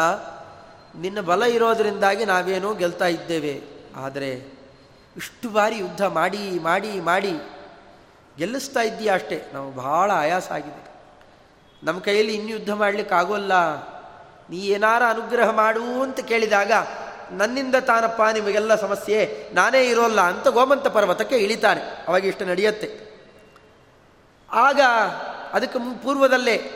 [1.01, 3.61] ನಿನ್ನ ಬಲ ಇರೋದರಿಂದಾಗಿ ನಾವೇನೋ ಗೆಲ್ತಾ ಇದ್ದೇವೆ.
[3.95, 4.29] ಆದರೆ
[5.17, 7.33] ಇಷ್ಟು ಬಾರಿ ಯುದ್ಧ ಮಾಡಿ ಮಾಡಿ ಮಾಡಿ
[8.37, 9.45] ಗೆಲ್ಲಿಸ್ತಾ ಇದ್ದೀಯ ಅಷ್ಟೇ.
[9.53, 10.85] ನಾವು ಬಹಳ ಆಯಾಸ ಆಗಿದೆ.
[11.83, 13.53] ನಮ್ಮ ಕೈಯಲ್ಲಿ ಇನ್ನು ಯುದ್ಧ ಮಾಡಲಿಕ್ಕೆ ಆಗೋಲ್ಲ
[14.49, 16.71] ನೀ ಏನಾರ ಅನುಗ್ರಹ ಮಾಡು ಅಂತ ಕೇಳಿದಾಗ
[17.31, 19.49] ನನ್ನಿಂದ ತಾನಪ್ಪ ನಿಮಗೆಲ್ಲ ಸಮಸ್ಯೆ.
[19.53, 23.05] ನಾನೇ ಇರೋಲ್ಲ ಅಂತ ಗೋಮಂತ ಪರ್ವತಕ್ಕೆ ಇಳಿತಾನೆ ಅವಾಗ ಇಷ್ಟು ನಡೆಯುತ್ತೆ.
[24.51, 24.81] ಆಗ
[25.53, 26.71] ಅದಕ್ಕೆ ಪೂರ್ವದಲ್ಲೇ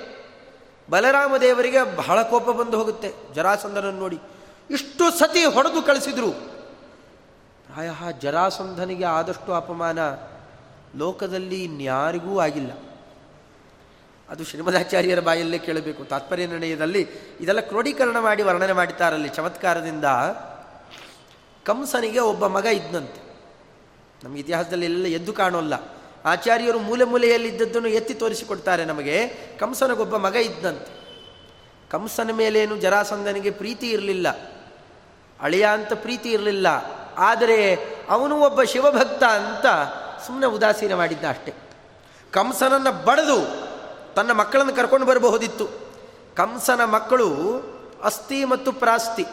[0.89, 3.13] ಬಲರಾಮ ದೇವರಿಗೆ ಬಹಳ ಕೋಪ ಬಂದು ಹೋಗುತ್ತೆ.
[3.33, 4.19] ಜರಾಸಂಧನನ್ನು ನೋಡಿ.
[4.69, 6.31] ಇಷ್ಟು ಸತಿ ಹೊಡೆದು ಕಳಿಸಿದ್ರು.
[6.31, 9.99] ಪ್ರಾಯ ಜರಾಸಂಧನಿಗೆ ಆದಷ್ಟು ಅಪಮಾನ
[10.97, 12.71] ಲೋಕದಲ್ಲಿ ಇನ್ಯಾರಿಗೂ ಆಗಿಲ್ಲ.
[14.29, 16.03] ಅದು ಶ್ರೀಮದಾಚಾರ್ಯರ ಬಾಯಲ್ಲೇ ಕೇಳಬೇಕು.
[16.03, 17.07] ತಾತ್ಪರ್ಯ ನಿರ್ಣಯದಲ್ಲಿ
[17.39, 20.05] ಇದೆಲ್ಲ ಕ್ರೋಢೀಕರಣ ಮಾಡಿ ವರ್ಣನೆ ಮಾಡಿದ್ದಾರಲ್ಲಿ ಚಮತ್ಕಾರದಿಂದ
[21.65, 23.35] ಕಂಸನಿಗೆ ಒಬ್ಬ ಮಗ ಇದ್ದಂತೆ
[24.23, 25.98] ನಮ್ಮ ಇತಿಹಾಸದಲ್ಲಿ ಎಲ್ಲ ಎದ್ದು ಕಾಣೋಲ್ಲ.
[26.25, 29.27] ಆಚಾರ್ಯರು ಮೂಲೆ ಮೂಲೆಯಲ್ಲಿದ್ದದ್ದನ್ನು ಎತ್ತಿ ತೋರಿಸಿಕೊಡ್ತಾರೆ ನಮಗೆ.
[29.59, 30.99] ಕಂಸನಿಗೊಬ್ಬ ಮಗ ಇದ್ದಂತೆ.
[31.89, 34.27] ಕಂಸನ ಮೇಲೇನು ಜರಾಸಂದನಿಗೆ ಪ್ರೀತಿ ಇರಲಿಲ್ಲ.
[35.41, 36.67] ಅಳಿಯ ಅಂತ ಪ್ರೀತಿ ಇರಲಿಲ್ಲ.
[37.17, 37.75] ಆದರೆ
[38.09, 39.65] ಅವನು ಒಬ್ಬ ಶಿವಭಕ್ತ ಅಂತ
[40.27, 41.53] ಸುಮ್ಮನೆ ಉದಾಸೀನ ಮಾಡಿದ್ದ ಅಷ್ಟೆ.
[42.31, 43.69] ಕಂಸನನ್ನು ಬಡದು
[44.13, 45.65] ತನ್ನ ಮಕ್ಕಳನ್ನು ಕರ್ಕೊಂಡು ಬರಬಹುದಿತ್ತು.
[46.35, 47.33] ಕಂಸನ ಮಕ್ಕಳು
[48.03, 49.25] ಅಸ್ಥಿ ಮತ್ತು ಪ್ರಾಸ್ತಿ.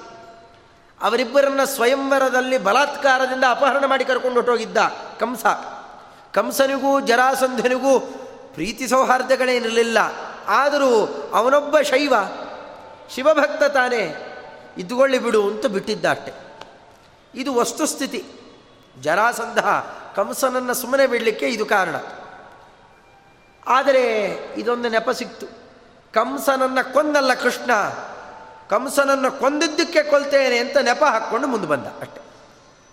[1.01, 4.77] ಅವರಿಬ್ಬರನ್ನ ಸ್ವಯಂವರದಲ್ಲಿ ಬಲಾತ್ಕಾರದಿಂದ ಅಪಹರಣ ಮಾಡಿ ಕರ್ಕೊಂಡು ಹೊಟ್ಟೋಗಿದ್ದ
[5.21, 5.47] ಕಂಸ.
[6.37, 8.01] ಕಂಸನಿಗೂ ಜರಾಸಂಧನಿಗೂ
[8.55, 9.99] ಪ್ರೀತಿ ಸೌಹಾರ್ದಗಳೇನಿರಲಿಲ್ಲ.
[10.47, 12.15] ಆದರೂ ಅವನೊಬ್ಬ ಶೈವ,
[13.15, 14.33] ಶಿವಭಕ್ತ ತಾನೇ.
[14.79, 16.33] ಇದ್ದುಕೊಳ್ಳಿ ಬಿಡು ಅಂತ ಬಿಟ್ಟಿದ್ದ ಅಷ್ಟೆ
[17.35, 18.25] ಇದು ವಸ್ತುಸ್ಥಿತಿ.
[19.01, 19.59] ಜರಾಸಂಧ
[20.17, 21.97] ಕಂಸನನ್ನು ಸುಮ್ಮನೆ ಬಿಡಲಿಕ್ಕೆ ಇದು ಕಾರಣ.
[23.67, 25.47] ಆದರೆ ಇದೊಂದು ನೆಪ ಸಿಕ್ತು.
[26.13, 27.71] ಕಂಸನನ್ನು ಕೊಂದಲ್ಲ ಕೃಷ್ಣ.
[28.71, 32.21] ಕಂಸನನ್ನು ಕೊಂದಿದ್ದಕ್ಕೆ ಕೊಲ್ತೇನೆ ಅಂತ ನೆಪ ಹಾಕ್ಕೊಂಡು ಮುಂದೆ ಬಂದ ಅಷ್ಟೆ.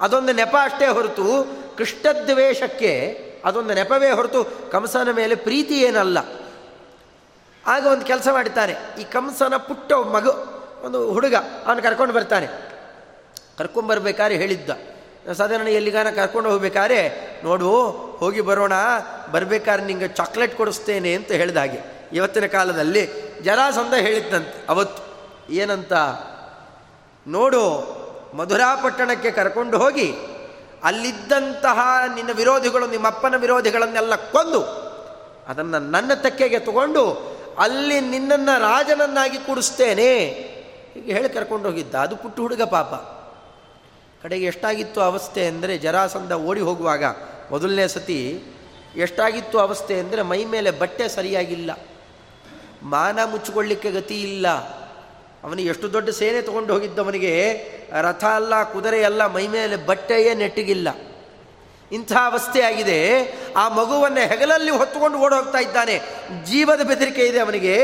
[0.02, 6.18] ಅದೊಂದು ನೆಪ ಅಷ್ಟೇ ಹೊರತು ಕೃಷ್ಣದ್ವೇಷಕ್ಕೆ ಅದೊಂದು ನೆಪವೇ ಹೊರತು ಕಂಸನ ಮೇಲೆ ಪ್ರೀತಿ ಏನಲ್ಲ.
[7.68, 10.32] ಆಗ ಒಂದು ಕೆಲಸ ಮಾಡ್ತಾನೆ ಈ ಕಂಸನ ಪುಟ್ಟ ಮಗು,
[10.86, 12.48] ಒಂದು ಹುಡುಗ, ಅವನು ಕರ್ಕೊಂಡು ಬರ್ತಾನೆ.
[13.58, 14.70] ಕರ್ಕೊಂಬರ್ಬೇಕಾದ್ರೆ ಹೇಳಿದ್ದ.
[15.32, 17.10] ಸಾಧಾರಣ ಎಲ್ಲಿಗಾನ ಕರ್ಕೊಂಡು ಹೋಗ್ಬೇಕಾದ್ರೆ,
[17.44, 17.82] ನೋಡು,
[18.20, 18.74] ಹೋಗಿ ಬರೋಣ,
[19.32, 22.10] ಬರಬೇಕಾದ್ರೆ ನಿಂಗೆ ಚಾಕ್ಲೇಟ್ ಕೊಡಿಸ್ತೇನೆ ಅಂತ ಹೇಳಿದ ಹಾಗೆ.
[22.14, 23.10] ಇವತ್ತಿನ ಕಾಲದಲ್ಲಿ
[23.42, 25.04] ಜರಾಸಂಧ ಹೇಳಿದ್ದಂತೆ, ಅವತ್ತು.
[25.54, 25.94] ಏನಂತ?
[27.28, 27.64] ನೋಡು,
[28.34, 30.16] ಮಧುರಾಪಟ್ಟಣಕ್ಕೆ ಕರ್ಕೊಂಡು ಹೋಗಿ
[30.84, 31.80] ಅಲ್ಲಿದ್ದಂತಹ
[32.16, 34.62] ನಿನ್ನ ವಿರೋಧಿಗಳು, ನಿಮ್ಮಪ್ಪನ ವಿರೋಧಿಗಳನ್ನೆಲ್ಲ ಕೊಂದು
[35.48, 40.20] ಅದನ್ನು ನನ್ನ ತೆಕ್ಕೆಗೆ ತಗೊಂಡು ಅಲ್ಲಿ ನಿನ್ನನ್ನು ರಾಜನನ್ನಾಗಿ ಕೂಡಿಸ್ತೇನೆ.
[40.94, 41.96] ಹೀಗೆ ಹೇಳಿ ಕರ್ಕೊಂಡು ಹೋಗಿದ್ದ.
[41.96, 42.94] ಅದು ಪುಟ್ಟು ಹುಡುಗ ಪಾಪ.
[44.24, 47.04] ಕಡೆಗೆ ಎಷ್ಟಾಗಿತ್ತು ಅವಸ್ಥೆ ಅಂದರೆ ಜರಾಸಂಧ ಓಡಿ ಹೋಗುವಾಗ
[47.52, 48.44] ಮೊದಲನೇ ಸತಿ
[48.96, 51.72] ಎಷ್ಟಾಗಿತ್ತು ಅವಸ್ಥೆ ಅಂದರೆ ಮೈ ಮೇಲೆ ಬಟ್ಟೆ ಸರಿಯಾಗಿಲ್ಲ.
[52.84, 54.48] ಮಾನ ಮುಚ್ಚಿಕೊಳ್ಳಿಕ್ಕೆ ಗತಿ ಇಲ್ಲ.
[55.44, 57.64] ಅವನಿಗೆ ಎಷ್ಟು ದೊಡ್ಡ ಸೇನೆ ತಗೊಂಡು ಹೋಗಿದ್ದವನಿಗೆ
[58.02, 60.88] ರಥ ಅಲ್ಲ, ಕುದುರೆ ಅಲ್ಲ, ಮೈ ಮೇಲೆ ಬಟ್ಟೆಯೇ ನೆಟ್ಟಿಗಿಲ್ಲ.
[61.92, 63.34] ಇಂಥ ಅವಸ್ಥೆ ಆಗಿದೆ.
[63.58, 66.02] ಆ ಮಗುವನ್ನು ಹೆಗಲಲ್ಲಿ ಹೊತ್ತುಕೊಂಡು ಓಡಿ ಹೋಗ್ತಾ ಇದ್ದಾನೆ.
[66.46, 67.76] ಜೀವದ ಬೆದರಿಕೆ ಇದೆ ಅವನಿಗೆ.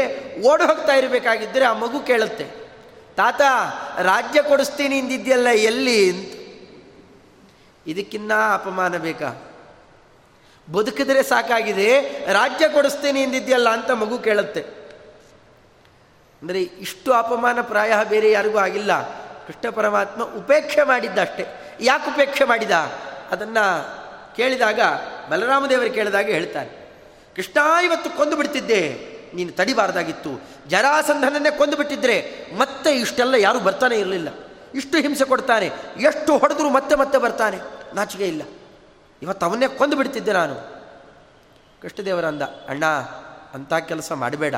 [0.47, 2.43] ಓಡಿ ಹೋಗ್ತಾ ಇರಬೇಕಾಗಿದ್ದರೆ ಆ ಮಗು ಕೇಳುತ್ತೆ,
[3.17, 3.41] ತಾತ,
[3.99, 6.09] ರಾಜ್ಯ ಕೊಡಿಸ್ತೀನಿ ಇಂದಿದ್ಯಲ್ಲ ಎಲ್ಲಿ?
[6.09, 6.33] ಅಂತ.
[7.87, 9.45] ಇದಕ್ಕಿನ್ನ ಅಪಮಾನ ಬೇಕಾ?
[10.71, 12.01] ಬದುಕಿದ್ರೆ ಸಾಕಾಗಿದೆ,
[12.33, 14.78] ರಾಜ್ಯ ಕೊಡಿಸ್ತೀನಿ ಎಂದಿದ್ಯಲ್ಲ ಅಂತ ಮಗು ಕೇಳುತ್ತೆ.
[16.41, 19.09] ಅಂದರೆ ಇಷ್ಟು ಅಪಮಾನ ಪ್ರಾಯ ಬೇರೆ ಯಾರಿಗೂ ಆಗಿಲ್ಲ.
[19.47, 22.71] ಕೃಷ್ಣ ಪರಮಾತ್ಮ ಉಪೇಕ್ಷೆ ಮಾಡಿದ್ದ ಅಷ್ಟೇ ಯಾಕೆ ಉಪೇಕ್ಷೆ ಮಾಡಿದ?
[23.31, 23.99] ಅದನ್ನು
[24.35, 24.79] ಕೇಳಿದಾಗ,
[25.29, 26.93] ಬಲರಾಮದೇವರು ಕೇಳಿದಾಗ ಹೇಳ್ತಾರೆ.
[27.35, 29.09] ಕೃಷ್ಣ, ಇವತ್ತು ಕೊಂದು ಬಿಡ್ತಿದ್ದೆ.
[29.33, 30.41] ನೀನು ತಡಿಬಾರ್ದಾಗಿತ್ತು.
[30.67, 34.29] ಜರಾಸಂಧನನ್ನೇ ಕೊಂದು ಬಿಟ್ಟಿದ್ರೆ ಮತ್ತೆ ಇಷ್ಟೆಲ್ಲ ಯಾರೂ ಬರ್ತಾನೆ ಇರಲಿಲ್ಲ.
[34.75, 35.71] ಇಷ್ಟು ಹಿಂಸೆ ಕೊಡ್ತಾನೆ.
[35.97, 37.59] ಎಷ್ಟು ಹೊಡೆದ್ರೂ ಮತ್ತೆ ಮತ್ತೆ ಬರ್ತಾನೆ.
[37.93, 38.41] ನಾಚಿಕೆ ಇಲ್ಲ.
[39.21, 40.55] ಇವತ್ತು ಅವನ್ನೇ ಕೊಂದು ಬಿಡ್ತಿದ್ದೆ ನಾನು.
[41.81, 42.85] ಕೃಷ್ಣದೇವರಂದ, ಅಣ್ಣ,
[43.53, 44.55] ಅಂಥ ಕೆಲಸ ಮಾಡಬೇಡ.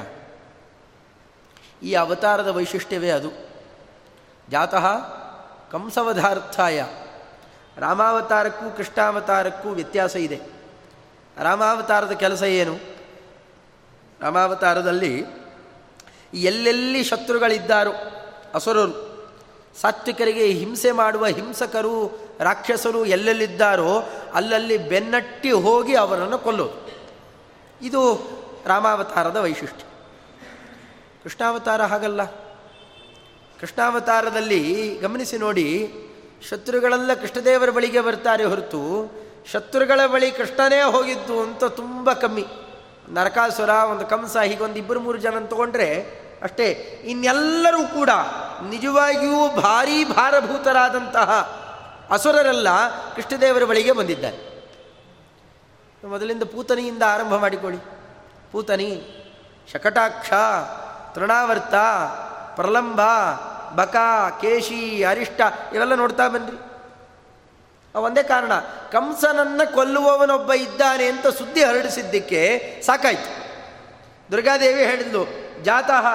[1.83, 3.31] ಈ ಅವತಾರದ ವೈಶಿಷ್ಟ್ಯವೇ ಅದು.
[4.49, 4.93] ಜಾತಃ
[5.71, 6.83] ಕಂಸವಧಾರ್ಥಾಯ.
[7.77, 10.39] ರಾಮಾವತಾರಕ್ಕೂ ಕೃಷ್ಣಾವತಾರಕ್ಕೂ ವ್ಯತ್ಯಾಸ ಇದೆ.
[11.43, 12.77] ರಾಮಾವತಾರದ ಕೆಲಸ ಏನು?
[14.21, 15.25] ರಾಮಾವತಾರದಲ್ಲಿ
[16.33, 17.91] ಎಲ್ಲೆಲ್ಲಿ ಶತ್ರುಗಳಿದ್ದಾರೋ,
[18.55, 19.11] ಅಸುರರು,
[19.81, 26.89] ಸಾತ್ವಿಕರಿಗೆ ಹಿಂಸೆ ಮಾಡುವ ಹಿಂಸಕರು, ರಾಕ್ಷಸರು ಎಲ್ಲೆಲ್ಲಿದ್ದಾರೋ, ಅಲ್ಲಲ್ಲಿ ಬೆನ್ನಟ್ಟಿ ಹೋಗಿ ಅವರನ್ನು ಕೊಲ್ಲೋದು.
[27.81, 28.29] ಇದು
[28.65, 29.90] ರಾಮಾವತಾರದ ವೈಶಿಷ್ಟ್ಯ.
[31.23, 32.25] ಕೃಷ್ಣಾವತಾರ ಹಾಗಲ್ಲ.
[33.59, 35.93] ಕೃಷ್ಣಾವತಾರದಲ್ಲಿ ಗಮನಿಸಿ ನೋಡಿ,
[36.49, 39.11] ಶತ್ರುಗಳೆಲ್ಲ ಕೃಷ್ಣದೇವರ ಬಳಿಗೆ ಬರ್ತಾರೆ ಹೊರತು,
[39.51, 42.45] ಶತ್ರುಗಳ ಬಳಿ ಕೃಷ್ಣನೇ ಹೋಗಿದ್ದು ಅಂತ ತುಂಬ ಕಮ್ಮಿ.
[43.09, 46.67] ನರಕಾಸುರ, ಒಂದು ಕಂಸ ಹೀಗೊಂದು ಇಬ್ಬರು ಮೂರು ಜನ ತಗೊಂಡ್ರೆ ಅಷ್ಟೇ.
[47.05, 48.09] ಇನ್ನೆಲ್ಲರೂ ಕೂಡ
[48.69, 51.31] ನಿಜವಾಗಿಯೂ ಭಾರೀ ಭಾರಭೂತರಾದಂತಹ
[52.11, 52.67] ಅಸುರರೆಲ್ಲ
[53.15, 54.51] ಕೃಷ್ಣದೇವರ ಬಳಿಗೆ ಬಂದಿದ್ದಾರೆ.
[56.07, 57.79] ಮೊದಲಿಂದ ಪೂತನಿಯಿಂದ ಆರಂಭ ಮಾಡಿಕೊಳ್ಳಿ.
[58.51, 59.01] ಪೂತನಿ,
[59.73, 60.33] ಶಕಟಾಕ್ಷ
[61.13, 61.75] ತೃಣಾವರ್ತ,
[62.55, 63.01] ಪ್ರಲಂಬ,
[63.75, 63.95] ಬಕ,
[64.41, 65.41] ಕೇಶಿ, ಅರಿಷ್ಟ
[65.73, 66.57] ಇವೆಲ್ಲ ನೋಡ್ತಾ ಬನ್ರಿ.
[67.95, 68.55] ಒಂದೇ ಕಾರಣ,
[68.91, 72.41] ಕಂಸನನ್ನು ಕೊಲ್ಲುವವನೊಬ್ಬ ಇದ್ದಾನೆ ಅಂತ ಸುದ್ದಿ ಹರಡಿಸಿದ್ದಕ್ಕೆ
[72.85, 73.41] ಸಾಕಾಯ್ತು.
[74.31, 75.25] ದುರ್ಗಾದೇವಿ ಹೇಳಿದ್ಲು,
[75.63, 76.05] ಜಾತಃ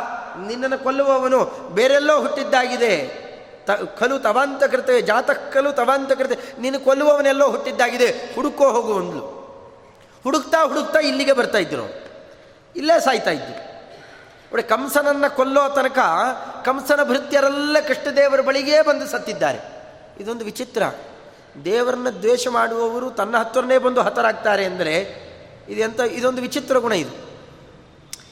[0.47, 3.26] ನಿನ್ನನ್ನು ಕೊಲ್ಲುವವನು ಬೇರೆಲ್ಲೋ ಹುಟ್ಟಿದ್ದಾಗಿದೆ.
[3.66, 9.36] ತ, ಕಲು ತವಾಂತ ಕರ್ತವೆ ಜಾತಃ ಕಲು ತವಾಂತಕೃತೆ ನೀನು ಕೊಲ್ಲುವವನೆಲ್ಲೋ ಹುಟ್ಟಿದ್ದಾಗಿದೆ, ಹುಡುಕೋ ಹೋಗುವಂದ್ಲು
[10.22, 11.84] ಹುಡುಕ್ತಾ ಹುಡುಕ್ತಾ ಇಲ್ಲಿಗೆ ಬರ್ತಾ ಇದ್ರು.
[12.76, 13.76] ಇಲ್ಲೇ ಸಾಯ್ತಾ ಇದ್ರು.
[14.51, 15.99] ನೋಡಿ ಕಂಸನನ್ನು ಕೊಲ್ಲೋ ತನಕ
[16.64, 19.59] ಕಂಸನ ಭೃತ್ಯರೆಲ್ಲ ಕೃಷ್ಣದೇವರ ಬಳಿಗೇ ಬಂದು ಸತ್ತಿದ್ದಾರೆ.
[20.20, 20.82] ಇದೊಂದು ವಿಚಿತ್ರ.
[21.64, 25.26] ದೇವರನ್ನ ದ್ವೇಷ ಮಾಡುವವರು ತನ್ನ ಹತ್ತಿರನೇ ಬಂದು ಹತರಾಗ್ತಾರೆ ಅಂದರೆ
[25.68, 27.30] ಇದೆಂತ, ಇದೊಂದು ವಿಚಿತ್ರ ಗುಣ ಇದು.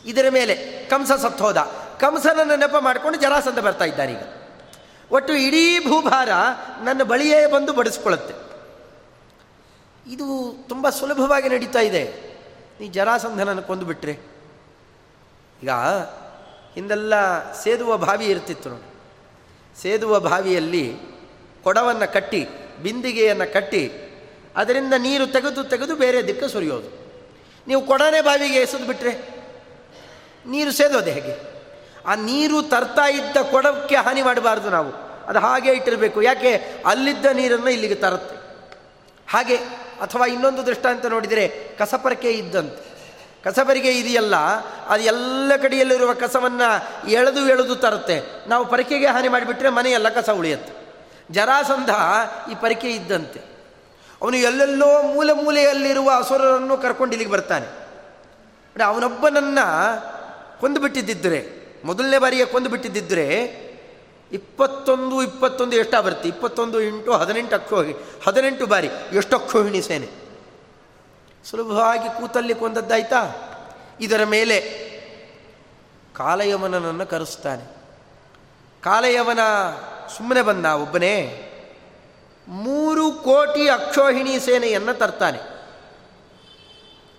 [0.06, 1.56] ಇದರ ಮೇಲೆ ಕಂಸ ಸತ್ತೋದ.
[2.00, 4.22] ಕಂಸನನ್ನು ನೆಪ ಮಾಡಿಕೊಂಡು ಜರಾಸಂಧ ಬರ್ತಾ ಇದ್ದಾರೆ ಈಗ.
[5.10, 6.28] ಒಟ್ಟು ಇಡೀ ಭೂಭಾರ
[6.84, 8.34] ನನ್ನ ಬಳಿಯೇ ಬಂದು ಬಡಿಸ್ಕೊಳ್ಳುತ್ತೆ.
[10.12, 12.34] ಇದು ತುಂಬ ಸುಲಭವಾಗಿ ನಡೀತಾ ಇದೆ.
[12.80, 14.33] ನೀ ಜರಾಸಂಧನನ್ನು ಕೊಂದುಬಿಟ್ರೆ
[15.62, 15.70] ಈಗ
[16.74, 17.14] ಹಿಂದೆಲ್ಲ
[17.52, 18.94] ಸೇದುವ ಬಾವಿ ಇರ್ತಿತ್ತು ನೋಡಿ.
[19.82, 20.96] ಸೇದುವ ಬಾವಿಯಲ್ಲಿ
[21.64, 22.46] ಕೊಡವನ್ನು ಕಟ್ಟಿ,
[22.82, 23.92] ಬಿಂದಿಗೆಯನ್ನು ಕಟ್ಟಿ,
[24.56, 27.04] ಅದರಿಂದ ನೀರು ತೆಗೆದು ತೆಗೆದು ಬೇರೆ ದಿಕ್ಕ ಸುರಿಯೋದು.
[27.68, 29.34] ನೀವು ಕೊಡನೇ ಬಾವಿಗೆ ಎಸೆದು ಬಿಟ್ಟರೆ
[30.46, 31.54] ನೀರು ಸೇದೋದೆ ಹೇಗೆ?
[32.06, 34.92] ಆ ನೀರು ತರ್ತಾ ಇದ್ದ ಕೊಡಕ್ಕೆ ಹಾನಿ ಮಾಡಬಾರ್ದು ನಾವು.
[35.26, 36.22] ಅದು ಹಾಗೆ ಇಟ್ಟಿರಬೇಕು.
[36.22, 36.82] ಯಾಕೆ?
[36.86, 38.36] ಅಲ್ಲಿದ್ದ ನೀರನ್ನು ಇಲ್ಲಿಗೆ ತರುತ್ತೆ.
[39.28, 39.56] ಹಾಗೆ,
[40.00, 42.93] ಅಥವಾ ಇನ್ನೊಂದು ದೃಷ್ಟಾಂತ ನೋಡಿದರೆ ಕಸಪರಕೆ ಇದ್ದಂತೆ.
[43.44, 44.36] ಕಸಬರಿಗೆ ಇದೆಯಲ್ಲ,
[44.88, 46.68] ಅದು ಎಲ್ಲ ಕಡೆಯಲ್ಲಿರುವ ಕಸವನ್ನು
[47.08, 48.48] ಎಳೆದು ಎಳೆದು ತರುತ್ತೆ.
[48.48, 50.72] ನಾವು ಪರಿಕೆಗೆ ಹಾನಿ ಮಾಡಿಬಿಟ್ರೆ ಮನೆಯೆಲ್ಲ ಕಸ ಉಳಿಯುತ್ತೆ.
[51.30, 51.90] ಜರಾಸಂಧ
[52.52, 53.40] ಈ ಪರಿಕೆ ಇದ್ದಂತೆ.
[54.22, 57.66] ಅವನು ಎಲ್ಲೆಲ್ಲೋ ಮೂಲೆ ಮೂಲೆಯಲ್ಲಿರುವ ಅಸುರರನ್ನು ಕರ್ಕೊಂಡು ಇಲ್ಲಿಗೆ ಬರ್ತಾನೆ.
[58.86, 59.66] ಅವನೊಬ್ಬನನ್ನು
[60.60, 61.40] ಕೊಂದು ಬಿಟ್ಟಿದ್ದಿದ್ರೆ
[61.84, 63.26] ಮೊದಲನೇ ಬಾರಿಗೆ ಕೊಂದು ಬಿಟ್ಟಿದ್ದಿದ್ರೆ
[64.32, 67.94] ಇಪ್ಪತ್ತೊಂದು ಇಪ್ಪತ್ತೊಂದು ಎಷ್ಟಾಗ ಬರುತ್ತೆ ಇಪ್ಪತ್ತೊಂದು ಇಂಟು ಹದಿನೆಂಟು ಅಕ್ಷೋಹಿ
[68.26, 70.23] ಹದಿನೆಂಟು ಬಾರಿ, ಎಷ್ಟು ಅಕ್ಷೋಹಿಣಿ ಸೇನೆ.
[71.44, 73.50] ಸುಲಭವಾಗಿ ಕೂತಲ್ಲಿ ಕೊಂದದ್ದಾಯ್ತಾ?
[74.00, 74.60] ಇದರ ಮೇಲೆ
[76.16, 77.64] ಕಾಲಯವನನನ್ನು ಕರೆಸ್ತಾನೆ.
[78.82, 79.38] ಕಾಲಯವನ
[80.16, 81.40] ಸುಮ್ಮನೆ ಬಂದ ಒಬ್ಬನೇ
[82.48, 85.38] ಮೂರು ಕೋಟಿ ಅಕ್ಷೋಹಿಣಿ ಸೇನೆಯನ್ನು ತರ್ತಾನೆ.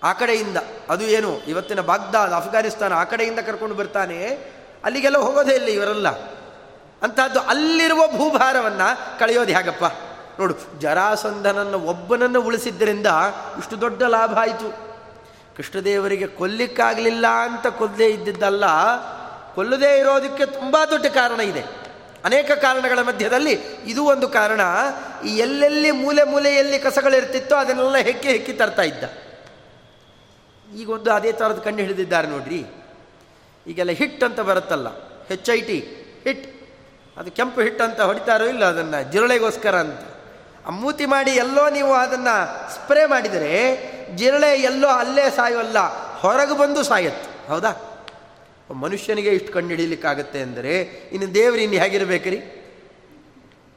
[0.02, 0.56] ಆ ಕಡೆಯಿಂದ
[0.90, 4.38] ಅದು ಏನು ಇವತ್ತಿನ ಬಾಗ್ದಾದ್, ಅಫ್ಘಾನಿಸ್ತಾನ ಆ ಕಡೆಯಿಂದ ಕರ್ಕೊಂಡು ಬರ್ತಾನೆ.
[4.84, 6.08] ಅಲ್ಲಿಗೆಲ್ಲ ಹೋಗೋದೇ ಇಲ್ಲ ಇವರೆಲ್ಲ.
[7.02, 9.84] ಅಂತಹದ್ದು ಅಲ್ಲಿರುವ ಭೂಭಾರವನ್ನು ಕಳೆಯೋದು ಹೇಗಪ್ಪ?
[10.38, 13.08] ನೋಡು, ಜರಾಸಂಧನನ್ನು ಒಬ್ಬನನ್ನು ಉಳಿಸಿದ್ದರಿಂದ
[13.58, 14.68] ಇಷ್ಟು ದೊಡ್ಡ ಲಾಭ ಆಯಿತು.
[15.56, 18.64] ಕೃಷ್ಣದೇವರಿಗೆ ಕೊಲ್ಲಿಕ್ಕಾಗಲಿಲ್ಲ ಅಂತ ಕೊಲ್ಲದೇ ಇದ್ದಿದ್ದಲ್ಲ,
[19.54, 21.62] ಕೊಲ್ಲದೇ ಇರೋದಕ್ಕೆ ತುಂಬ ದೊಡ್ಡ ಕಾರಣ ಇದೆ.
[22.24, 23.52] ಅನೇಕ ಕಾರಣಗಳ ಮಧ್ಯದಲ್ಲಿ
[23.84, 24.60] ಇದು ಒಂದು ಕಾರಣ.
[25.26, 29.04] ಈ ಎಲ್ಲೆಲ್ಲಿ ಮೂಲೆ ಮೂಲೆಯಲ್ಲಿ ಕಸಗಳಿರ್ತಿತ್ತೋ ಅದನ್ನೆಲ್ಲ ಹೆಕ್ಕಿ ಹೆಕ್ಕಿ ತರ್ತಾ ಇದ್ದ.
[30.74, 32.60] ಈಗೊಂದು ಅದೇ ಥರದ ಕಂಡು ಹಿಡಿದಿದ್ದಾರೆ ನೋಡ್ರಿ.
[33.66, 34.88] ಈಗೆಲ್ಲ ಹಿಟ್ ಅಂತ ಬರುತ್ತಲ್ಲ
[35.28, 35.78] ಹೆಚ್ ಐ ಟಿ
[36.24, 36.44] ಹಿಟ್.
[37.18, 40.15] ಅದು ಕೆಂಪು ಹಿಟ್ ಅಂತ ಹೊಡಿತಾರೋ ಇಲ್ಲ ಅದನ್ನು, ಜಿರಳೆಗೋಸ್ಕರ ಅಂತ.
[40.70, 43.78] ಮೂತಿ ಮಾಡಿ ಎಲ್ಲೋ ನೀವು ಅದನ್ನು ಸ್ಪ್ರೇ ಮಾಡಿದರೆ
[44.16, 45.78] ಜಿರಳೆ ಎಲ್ಲೋ ಅಲ್ಲೇ ಸಾಯೋಲ್ಲ
[46.20, 47.48] ಹೊರಗೆ ಬಂದು ಸಾಯತ್ತೆ.
[47.48, 48.02] ಹೌದಾ?
[48.74, 50.80] ಮನುಷ್ಯನಿಗೆ ಇಷ್ಟು ಕಂಡು ಹಿಡಿಲಿಕ್ಕಾಗತ್ತೆ ಅಂದರೆ,
[51.12, 52.40] ಇನ್ನು ದೇವರು ಇನ್ನು ಹೇಗಿರಬೇಕ್ರಿ?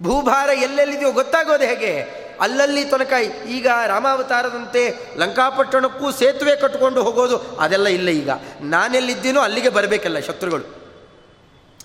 [0.03, 2.01] ಭೂಭಾರ ಎಲ್ಲೆಲ್ಲಿದೆಯೋ ಗೊತ್ತಾಗೋದು ಹೇಗೆ?
[2.41, 3.13] ಅಲ್ಲಲ್ಲಿ ತನಕ
[3.49, 8.29] ಈಗ ರಾಮಾವತಾರದಂತೆ ಲಂಕಾಪಟ್ಟಣಕ್ಕೂ ಸೇತುವೆ ಕಟ್ಟಿಕೊಂಡು ಹೋಗೋದು ಅದೆಲ್ಲ ಇಲ್ಲ ಈಗ.
[8.61, 10.63] ನಾನೆಲ್ಲಿದ್ದೀನೋ ಅಲ್ಲಿಗೆ ಬರಬೇಕಲ್ಲ ಶತ್ರುಗಳು.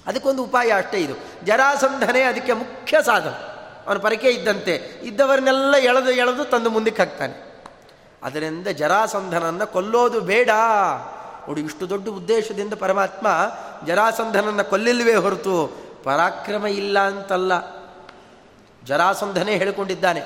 [0.07, 1.15] ಅದಕ್ಕೊಂದು ಉಪಾಯ ಅಷ್ಟೇ ಇದು.
[1.45, 3.54] ಜರಾಸಂಧನೆ ಅದಕ್ಕೆ ಮುಖ್ಯ ಸಾಧನ.
[3.87, 5.01] ಅವನ ಪರಕೆ ಇದ್ದಂತೆ.
[5.03, 7.55] ಇದ್ದವರನ್ನೆಲ್ಲ ಎಳೆದು ಎಳೆದು ತಂದು ಮುಂದಕ್ಕೆ ಹಾಕ್ತಾನೆ.
[8.23, 10.51] ಅದರಿಂದ ಜರಾಸಂಧನನ್ನು ಕೊಲ್ಲೋದು ಬೇಡ.
[11.49, 13.27] ನೋಡಿ, ಇಷ್ಟು ದೊಡ್ಡ ಉದ್ದೇಶದಿಂದ ಪರಮಾತ್ಮ
[13.87, 17.53] ಜರಾಸಂಧನನ್ನು ಕೊಲ್ಲಿಲ್ವೇ ಹೊರತು ಪರಾಕ್ರಮ ಇಲ್ಲ ಅಂತಲ್ಲ.
[18.85, 20.23] ಜರಾಸಂಧನೇ ಹೇಳಿಕೊಂಡಿದ್ದಾನೆ.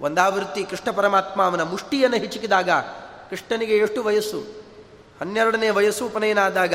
[0.00, 2.70] ಒಂದಾವೃತ್ತಿ ಕೃಷ್ಣ ಪರಮಾತ್ಮ ಅವನ ಮುಷ್ಟಿಯನ್ನು ಹಿಚುಕಿದಾಗ
[3.30, 4.38] ಕೃಷ್ಣನಿಗೆ ಎಷ್ಟು ವಯಸ್ಸು?
[5.20, 6.74] ಹನ್ನೆರಡನೇ ವಯಸ್ಸು ಉಪನಯನ ಆದಾಗ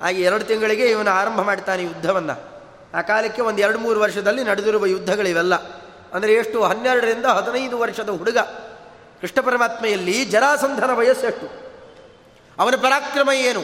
[0.00, 2.53] ಹಾಗೆ ಎರಡು ತಿಂಗಳಿಗೆ ಇವನು ಆರಂಭ ಮಾಡ್ತಾನೆ ಯುದ್ಧವನ್ನು.
[2.94, 5.54] ಆ ಕಾಲಕ್ಕೆ ಒಂದು ಎರಡು ಮೂರು ವರ್ಷದಲ್ಲಿ ನಡೆದಿರುವ ಯುದ್ಧಗಳಿವೆಲ್ಲ.
[6.14, 6.64] ಅಂದರೆ ಎಷ್ಟು?
[6.64, 8.38] ಹನ್ನೆರಡರಿಂದ ಹದಿನೈದು ವರ್ಷದ ಹುಡುಗ.
[9.20, 11.64] ಕೃಷ್ಣ ಪರಮಾತ್ಮೆಯಲ್ಲಿ ಜರಾಸಂಧನ ವಯಸ್ಸೆಷ್ಟು
[12.58, 13.60] ಅವನ ಪರಾಕ್ರಮ ಏನು?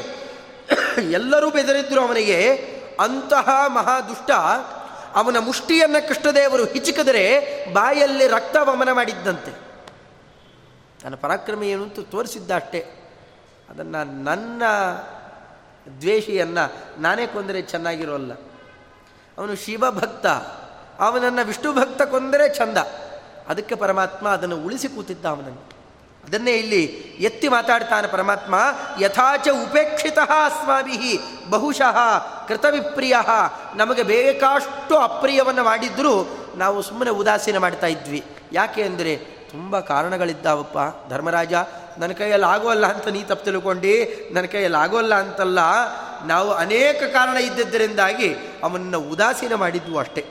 [1.10, 2.54] ಎಲ್ಲರೂ ಬೆದರಿದ್ರು ಅವನಿಗೆ,
[3.00, 4.30] ಅಂತಹ ಮಹಾದುಷ್ಟ,
[5.14, 9.50] ಅವನ ಮುಷ್ಟಿಯನ್ನು ಕೃಷ್ಣದೇವರು ಹಿಚುಕಿದರೆ ಬಾಯಲ್ಲಿ ರಕ್ತ ವಮನ ಮಾಡಿದ್ದಂತೆ.
[11.04, 12.86] ನನ್ನ ಪರಾಕ್ರಮ ಏನು ಅಂತ ತೋರಿಸಿದ್ದ ಅಷ್ಟೇ.
[13.70, 14.62] ಅದನ್ನು ನನ್ನ
[16.00, 18.32] ದ್ವೇಷಿಯನ್ನು ನಾನೇ ಕೊಂದರೆ ಚೆನ್ನಾಗಿರೋಲ್ಲ.
[19.40, 20.26] ಅವನು ಶಿವಭಕ್ತ
[21.00, 22.78] ಅವನನ್ನು ವಿಷ್ಣು ಭಕ್ತ ಕೊಂದರೆ ಚಂದ
[23.48, 25.62] ಅದಕ್ಕೆ ಪರಮಾತ್ಮ ಅದನ್ನು ಉಳಿಸಿ ಕೂತಿದ್ದ ಅವನನ್ನು.
[26.24, 26.82] ಅದನ್ನೇ ಇಲ್ಲಿ
[27.20, 28.54] ಎತ್ತಿ ಮಾತಾಡ್ತಾನೆ ಪರಮಾತ್ಮ,
[29.00, 31.20] ಯಥಾಚ ಉಪೇಕ್ಷಿತ ಅಸ್ಮಾಭಿ
[31.50, 31.96] ಬಹುಶಃ
[32.48, 33.16] ಕೃತವಿಪ್ರಿಯ.
[33.74, 36.14] ನಮಗೆ ಬೇಕಾಷ್ಟು ಅಪ್ರಿಯವನ್ನು ಮಾಡಿದ್ರೂ
[36.56, 38.24] ನಾವು ಸುಮ್ಮನೆ ಉದಾಸೀನ ಮಾಡ್ತಾ ಇದ್ವಿ.
[38.52, 39.16] ಯಾಕೆ ಅಂದರೆ
[39.50, 40.78] ತುಂಬ ಕಾರಣಗಳಿದ್ದಾವಪ್ಪ
[41.10, 41.54] ಧರ್ಮರಾಜ.
[41.98, 43.94] ನನ್ನ ಕೈಯಲ್ಲಿ ಆಗೋಲ್ಲ ಅಂತ ನೀ ತಪ್ಪು ತಿಳ್ಕೊಂಡು,
[44.34, 45.58] ನನ್ನ ಕೈಯಲ್ಲಿ ಆಗೋಲ್ಲ ಅಂತಲ್ಲ.
[46.26, 50.26] ನಾವು ಅನೇಕ ಕಾರಣ ಇದ್ದಿದ್ದರಿಂದಾಗಿ ಅವನನ್ನು ಉದಾಸೀನ ಮಾಡಿದ್ವು ಅಷ್ಟೇ.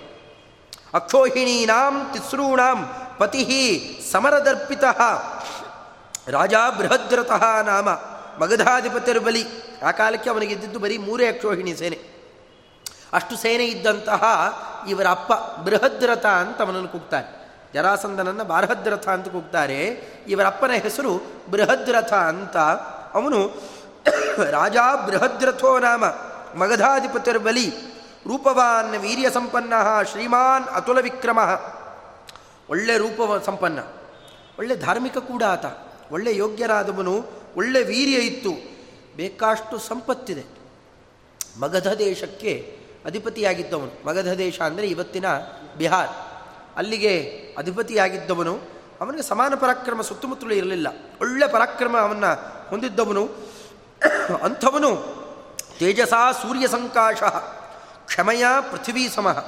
[0.93, 4.83] ಅಕ್ಷೋಹಿಣೀನಾಂ ತಿಸ್ರೂಣಾಂ ಪತಿ ಸಮರದರ್ಪಿತ
[6.27, 7.89] ರಾಜ ಬೃಹದ್ರತಃ ನಾಮ
[8.43, 9.45] ಮಗಧಾಧಿಪತಿರು ಬಲಿ.
[9.83, 11.99] ಆ ಕಾಲಕ್ಕೆ ಅವನಿಗೆ ಇದ್ದಿದ್ದು ಬರೀ ಮೂರೇ ಅಕ್ಷೋಹಿಣಿ ಸೇನೆ.
[13.13, 14.23] ಅಷ್ಟು ಸೇನೆ ಇದ್ದಂತಹ
[14.89, 17.39] ಇವರ ಅಪ್ಪ ಬೃಹದ್ರಥ ಅಂತ ಅವನನ್ನು ಕೂಗ್ತಾರೆ.
[17.73, 19.85] ಜರಾಸಂದನನ್ನು ಬಾರಹದ್ರಥ ಅಂತ ಕೂಗ್ತಾರೆ.
[20.27, 21.21] ಇವರಪ್ಪನ ಹೆಸರು
[21.51, 22.57] ಬೃಹದ್ರಥ ಅಂತ
[23.13, 23.69] ಅವನು
[24.51, 24.75] ರಾಜ
[25.05, 26.05] ಬೃಹದ್ರಥೋ ನಾಮ
[26.55, 27.69] ಮಗಧಾಧಿಪತಿರ್ ಬಲಿ,
[28.27, 29.73] ರೂಪವಾನ್ ವೀರ್ಯ ಸಂಪನ್ನ
[30.11, 31.39] ಶ್ರೀಮಾನ್ ಅತುಲ ವಿಕ್ರಮ.
[32.69, 33.79] ಒಳ್ಳೆ ರೂಪ ಸಂಪನ್ನ,
[34.59, 35.65] ಒಳ್ಳೆ ಧಾರ್ಮಿಕ ಕೂಡ ಆತ
[36.11, 37.25] ಒಳ್ಳೆ ಯೋಗ್ಯರಾದವನು,
[37.55, 38.51] ಒಳ್ಳೆ ವೀರ್ಯ ಇತ್ತು,
[39.15, 40.45] ಬೇಕಾಷ್ಟು ಸಂಪತ್ತಿದೆ.
[41.59, 45.25] ಮಗಧ ದೇಶಕ್ಕೆ ಅಧಿಪತಿಯಾಗಿದ್ದವನು ಮಗಧ ದೇಶ ಅಂದರೆ ಇವತ್ತಿನ
[45.77, 46.09] ಬಿಹಾರ್.
[46.77, 48.59] ಅಲ್ಲಿಗೆ ಅಧಿಪತಿಯಾಗಿದ್ದವನು,
[49.01, 50.87] ಅವನಿಗೆ ಸಮಾನ ಪರಾಕ್ರಮ, ಸುತ್ತಮುತ್ತಲೂ ಇರಲಿಲ್ಲ.
[51.21, 52.25] ಒಳ್ಳೆ ಪರಾಕ್ರಮ ಅವನ್ನ
[52.69, 53.58] ಹೊಂದಿದ್ದವನು.
[54.43, 55.19] ಅಂಥವನು
[55.79, 57.23] ತೇಜಸ ಸೂರ್ಯ ಸಂಕಾಶ,
[58.05, 59.39] ಕ್ಷಮಯ ಪೃಥ್ವೀ ಸಮಃ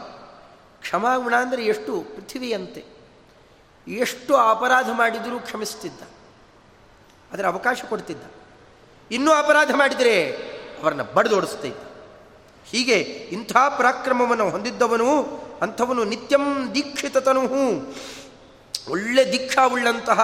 [0.82, 2.02] ಕ್ಷಮಾಗುಣ ಅಂದರೆ ಎಷ್ಟು?
[2.16, 2.86] ಪೃಥ್ವಿಯಂತೆ.
[3.88, 6.02] ಎಷ್ಟು ಅಪರಾಧ ಮಾಡಿದರೂ ಕ್ಷಮಿಸ್ತಿದ್ದ.
[7.34, 8.24] ಅದರ ಅವಕಾಶ ಕೊಡ್ತಿದ್ದ.
[9.12, 10.32] ಇನ್ನೂ ಅಪರಾಧ ಮಾಡಿದರೆ
[10.84, 11.78] ಅವರನ್ನು ಬಡಿದೋಡಿಸ್ತಿದ್ದ.
[12.66, 12.99] ಹೀಗೆ
[13.32, 15.24] ಇಂಥ ಪರಾಕ್ರಮವನ್ನು ಹೊಂದಿದ್ದವನು,
[15.62, 17.41] ಅಂಥವನು ನಿತ್ಯಂ ದೀಕ್ಷಿತತನು
[18.89, 20.20] ಒಳ್ಳೆ ದೀಕ್ಷಾವುಳ್ಳಂತಹ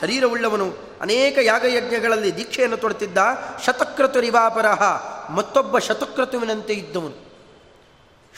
[0.00, 3.18] ಶರೀರವುಳ್ಳವನು ಅನೇಕ ಯಾಗಯಜ್ಞಗಳಲ್ಲಿ ದೀಕ್ಷೆಯನ್ನು ತೊಡುತ್ತಿದ್ದ
[3.66, 4.82] ಶತಕ್ರತು ರಿವಾಪರಹ
[5.30, 7.32] ಮತ್ತೊಬ್ಬ ಶತಕ್ರತುವಿನಂತೆ ಇದ್ದವನು.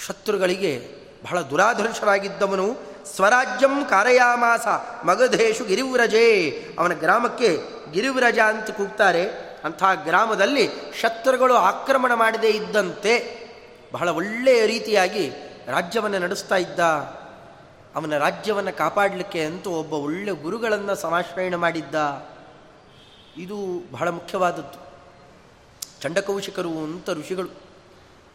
[0.07, 0.88] ಶತ್ರುಗಳಿಗೆ
[1.24, 2.76] ಬಹಳ ದುರಾಧರ್ಷರಾಗಿದ್ದವನು
[3.16, 4.66] ಸ್ವರಾಜ್ಯಂ ಕಾರಯಾಮಾಸ,
[5.05, 6.50] ಮಗಧೇಶು ಗಿರಿವ್ರಜೇ.
[6.78, 7.59] ಅವನ ಗ್ರಾಮಕ್ಕೆ
[7.92, 9.55] ಗಿರಿವ್ರಜ ಅಂತ ಕೂಗ್ತಾರೆ.
[9.64, 13.44] ಅಂಥ ಗ್ರಾಮದಲ್ಲಿ ಶತ್ರುಗಳು ಆಕ್ರಮಣ ಮಾಡದೇ ಇದ್ದಂತೆ
[13.92, 15.30] ಬಹಳ ಒಳ್ಳೆಯ ರೀತಿಯಾಗಿ
[15.66, 16.80] ರಾಜ್ಯವನ್ನು ನಡೆಸ್ತಾ ಇದ್ದ.
[17.95, 22.26] ಅವನ ರಾಜ್ಯವನ್ನು ಕಾಪಾಡಲಿಕ್ಕೆ ಅಂತೂ ಒಬ್ಬ ಒಳ್ಳೆ ಗುರುಗಳನ್ನು ಸಮಾಶ್ರಯಣ ಮಾಡಿದ್ದ.
[23.36, 24.84] ಇದು ಬಹಳ ಮುಖ್ಯವಾದದ್ದು.
[26.01, 27.49] ಚಂಡಕೌಶಿಕರು ಅಂತ ಋಷಿಗಳು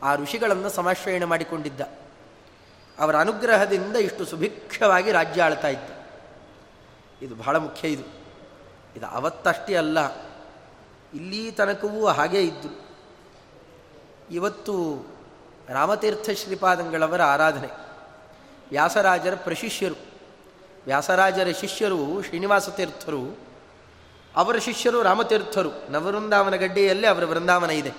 [0.03, 1.81] ಆ ಋಷಿಗಳನ್ನು ಸಮಾಶ್ರಯಣ ಮಾಡಿಕೊಂಡಿದ್ದ.
[2.99, 5.99] ಅವರ ಅನುಗ್ರಹದಿಂದ ಇಷ್ಟು ಸುಭಿಕ್ಷವಾಗಿ ರಾಜ್ಯ ಆಳ್ತಾ ಇತ್ತು.
[7.25, 8.03] ಇದು ಬಹಳ ಮುಖ್ಯ ಇದು.
[8.95, 10.15] ಇದು ಅವತ್ತಷ್ಟೇ ಅಲ್ಲ,
[11.13, 12.89] ಇಲ್ಲಿ ತನಕವೂ ಹಾಗೇ ಇದ್ದು.
[14.31, 15.05] ಇವತ್ತು
[15.69, 17.88] ರಾಮತೀರ್ಥ ಶ್ರೀಪಾದಂಗಳವರ ಆರಾಧನೆ.
[18.69, 19.95] ವ್ಯಾಸರಾಜರ ಪ್ರಶಿಷ್ಯರು.
[20.85, 23.39] ವ್ಯಾಸರಾಜರ ಶಿಷ್ಯರು ಶ್ರೀನಿವಾಸ ತೀರ್ಥರು.
[24.35, 25.91] ಅವರ ಶಿಷ್ಯರು ರಾಮತೀರ್ಥರು.
[25.91, 27.89] ನವವೃಂದಾವನ ಗಡ್ಡೆಯಲ್ಲೇ ಅವರ ವೃಂದಾವನ ಇದೆ.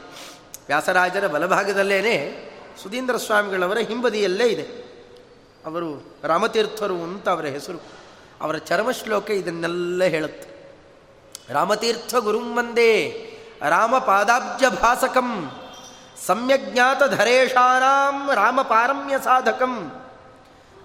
[0.67, 2.51] ವ್ಯಾಸರಾಜರ ಬಲಭಾಗದಲ್ಲೇನೆ
[2.83, 4.63] ಸುಧೀಂದ್ರ ಸ್ವಾಮಿಗಳವರ ಹಿಂಬದಿಯಲ್ಲೇ ಇದೆ.
[5.67, 7.83] ಅವರು ರಾಮತೀರ್ಥರು ಅಂತ ಅವರ ಹೆಸರು.
[8.41, 10.51] ಅವರ ಚರ್ಮಶ್ಲೋಕ ಇದನ್ನೆಲ್ಲ ಹೇಳುತ್ತೆ.
[11.53, 13.27] ರಾಮತೀರ್ಥ ಗುರುಂವಂದೇ
[13.69, 15.51] ರಾಮ ಪಾದಾಬ್ಜ ಭಾಸಕಂ
[16.27, 19.93] ಸಮ್ಯಜ್ಞಾತ ಧರೇಶಾರಾಂ ರಾಮ ಪಾರಮ್ಯ ಸಾಧಕಂ.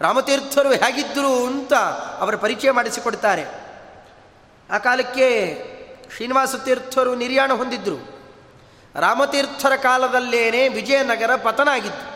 [0.02, 1.74] ರಾಮತೀರ್ಥರು ಹೇಗಿದ್ದರು ಅಂತ
[2.20, 3.46] ಅವರ ಪರಿಚಯ ಮಾಡಿಸಿಕೊಡ್ತಾರೆ.
[4.72, 5.28] ಆ ಕಾಲಕ್ಕೆ
[6.16, 8.16] ಶ್ರೀನಿವಾಸ ತೀರ್ಥರು ನಿರ್ಯಾಣ ಹೊಂದಿದ್ದರು
[8.96, 12.16] ರಾಮತೀರ್ಥರ ಕಾಲದಲ್ಲೇನೆ ವಿಜಯನಗರ ಪತನ ಆಗಿತ್ತು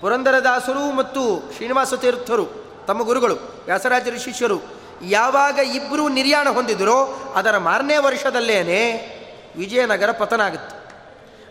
[0.00, 2.46] ಪುರಂದರದಾಸರು ಮತ್ತು ಶ್ರೀನಿವಾಸ ತೀರ್ಥರು
[2.86, 4.60] ತಮ್ಮ ಗುರುಗಳು ವ್ಯಾಸರಾಜರ ಶಿಷ್ಯರು
[5.02, 9.14] ಯಾವಾಗ ಇಬ್ಬರು ನಿರ್ಯಾಣ ಹೊಂದಿದರೋ ಅದರ ಮಾರನೇ ವರ್ಷದಲ್ಲೇನೆ
[9.56, 10.76] ವಿಜಯನಗರ ಪತನ ಆಗುತ್ತೆ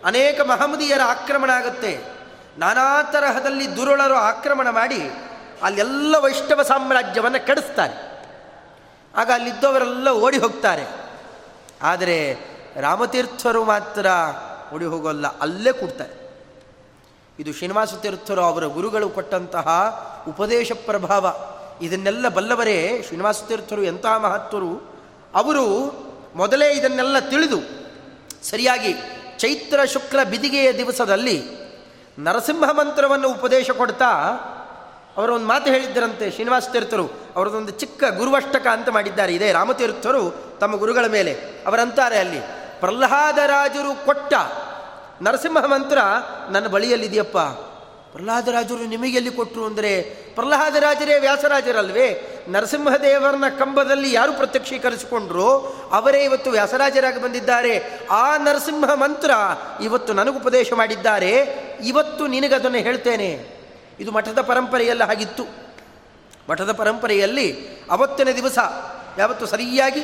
[0.05, 2.03] ಅನೇಕ ಮಹಮ್ಮದಿಯರ ಆಕ್ರಮಣ ಆಗುತ್ತೆ.
[2.57, 5.11] ನಾನಾ ತರಹದಲ್ಲಿ ದುರುಳರು ಆಕ್ರಮಣ ಮಾಡಿ
[5.63, 8.13] ಅಲ್ಲೆಲ್ಲ ವೈಷ್ಣವ ಸಾಮ್ರಾಜ್ಯವನ್ನು ಕೆಡಿಸ್ತಾರೆ.
[9.15, 10.85] ಆಗ ಅಲ್ಲಿದ್ದವರೆಲ್ಲ ಓಡಿ ಹೋಗ್ತಾರೆ.
[11.81, 12.37] ಆದರೆ
[12.75, 14.05] ರಾಮತೀರ್ಥರು ಮಾತ್ರ
[14.75, 16.23] ಓಡಿ ಹೋಗೋಲ್ಲ, ಅಲ್ಲೇ ಕೂಡ್ತಾರೆ.
[17.39, 19.67] ಇದು ಶ್ರೀನಿವಾಸ ತೀರ್ಥರು ಅವರ ಗುರುಗಳು ಕೊಟ್ಟಂತಹ
[20.27, 21.35] ಉಪದೇಶ ಪ್ರಭಾವ.
[21.81, 24.95] ಇದನ್ನೆಲ್ಲ ಬಲ್ಲವರೇ, ಶ್ರೀನಿವಾಸ ತೀರ್ಥರು ಎಂತಹ ಮಹತ್ವರು?
[25.35, 25.63] ಅವರು
[26.35, 27.59] ಮೊದಲೇ ಇದನ್ನೆಲ್ಲ ತಿಳಿದು,
[28.43, 28.93] ಸರಿಯಾಗಿ
[29.37, 31.43] ಚೈತ್ರ ಶುಕ್ಲ ಬಿದಿಗೆಯ ದಿವಸದಲ್ಲಿ
[32.19, 34.09] ನರಸಿಂಹ ಮಂತ್ರವನ್ನು ಉಪದೇಶ ಕೊಡ್ತಾ
[35.17, 39.35] ಅವರೊಂದು ಮಾತು ಹೇಳಿದ್ದರಂತೆ ಶ್ರೀನಿವಾಸ ತೀರ್ಥರು, ಅವರದೊಂದು ಚಿಕ್ಕ ಗುರುವಷ್ಟಕ ಅಂತ ಮಾಡಿದ್ದಾರೆ.
[39.35, 41.33] ಇದೇ ರಾಮತೀರ್ಥರು ತಮ್ಮ ಗುರುಗಳ ಮೇಲೆ.
[41.67, 42.39] ಅವರಂತಾರೆ ಅಲ್ಲಿ
[42.79, 44.33] ಪ್ರಹ್ಲಾದರಾಜರು ಕೊಟ್ಟ
[45.21, 45.97] ನರಸಿಂಹ ಮಂತ್ರ
[46.49, 47.37] ನನ್ನ ಬಳಿಯಲ್ಲಿದೆಯಪ್ಪ.
[48.11, 50.01] ಪ್ರಹ್ಲಾದರಾಜರು ನಿಮಗೆಲ್ಲಿ ಕೊಟ್ಟರು ಅಂದರೆ
[50.35, 52.39] ಪ್ರಹ್ಲಾದರಾಜರೇ ವ್ಯಾಸರಾಜರಲ್ವೇ?
[52.49, 55.57] ನರಸಿಂಹದೇವರನ್ನ ಕಂಬದಲ್ಲಿ ಯಾರು ಪ್ರತ್ಯಕ್ಷೀಕರಿಸಿಕೊಂಡ್ರು?
[55.91, 57.99] ಅವರೇ ಇವತ್ತು ವ್ಯಾಸರಾಜರಾಗಿ ಬಂದಿದ್ದಾರೆ.
[58.11, 59.31] ಆ ನರಸಿಂಹ ಮಂತ್ರ
[59.83, 61.31] ಇವತ್ತು ನನಗುಪದೇಶ ಮಾಡಿದ್ದಾರೆ.
[61.85, 63.62] ಇವತ್ತು ನಿನಗದನ್ನು ಹೇಳ್ತೇನೆ.
[63.99, 65.43] ಇದು ಮಠದ ಪರಂಪರೆಯಲ್ಲ ಹಾಗಿತ್ತು.
[66.49, 67.47] ಮಠದ ಪರಂಪರೆಯಲ್ಲಿ
[67.91, 68.59] ಅವತ್ತಿನ ದಿವಸ
[69.17, 70.01] ಯಾವತ್ತು ಸರಿಯಾಗಿ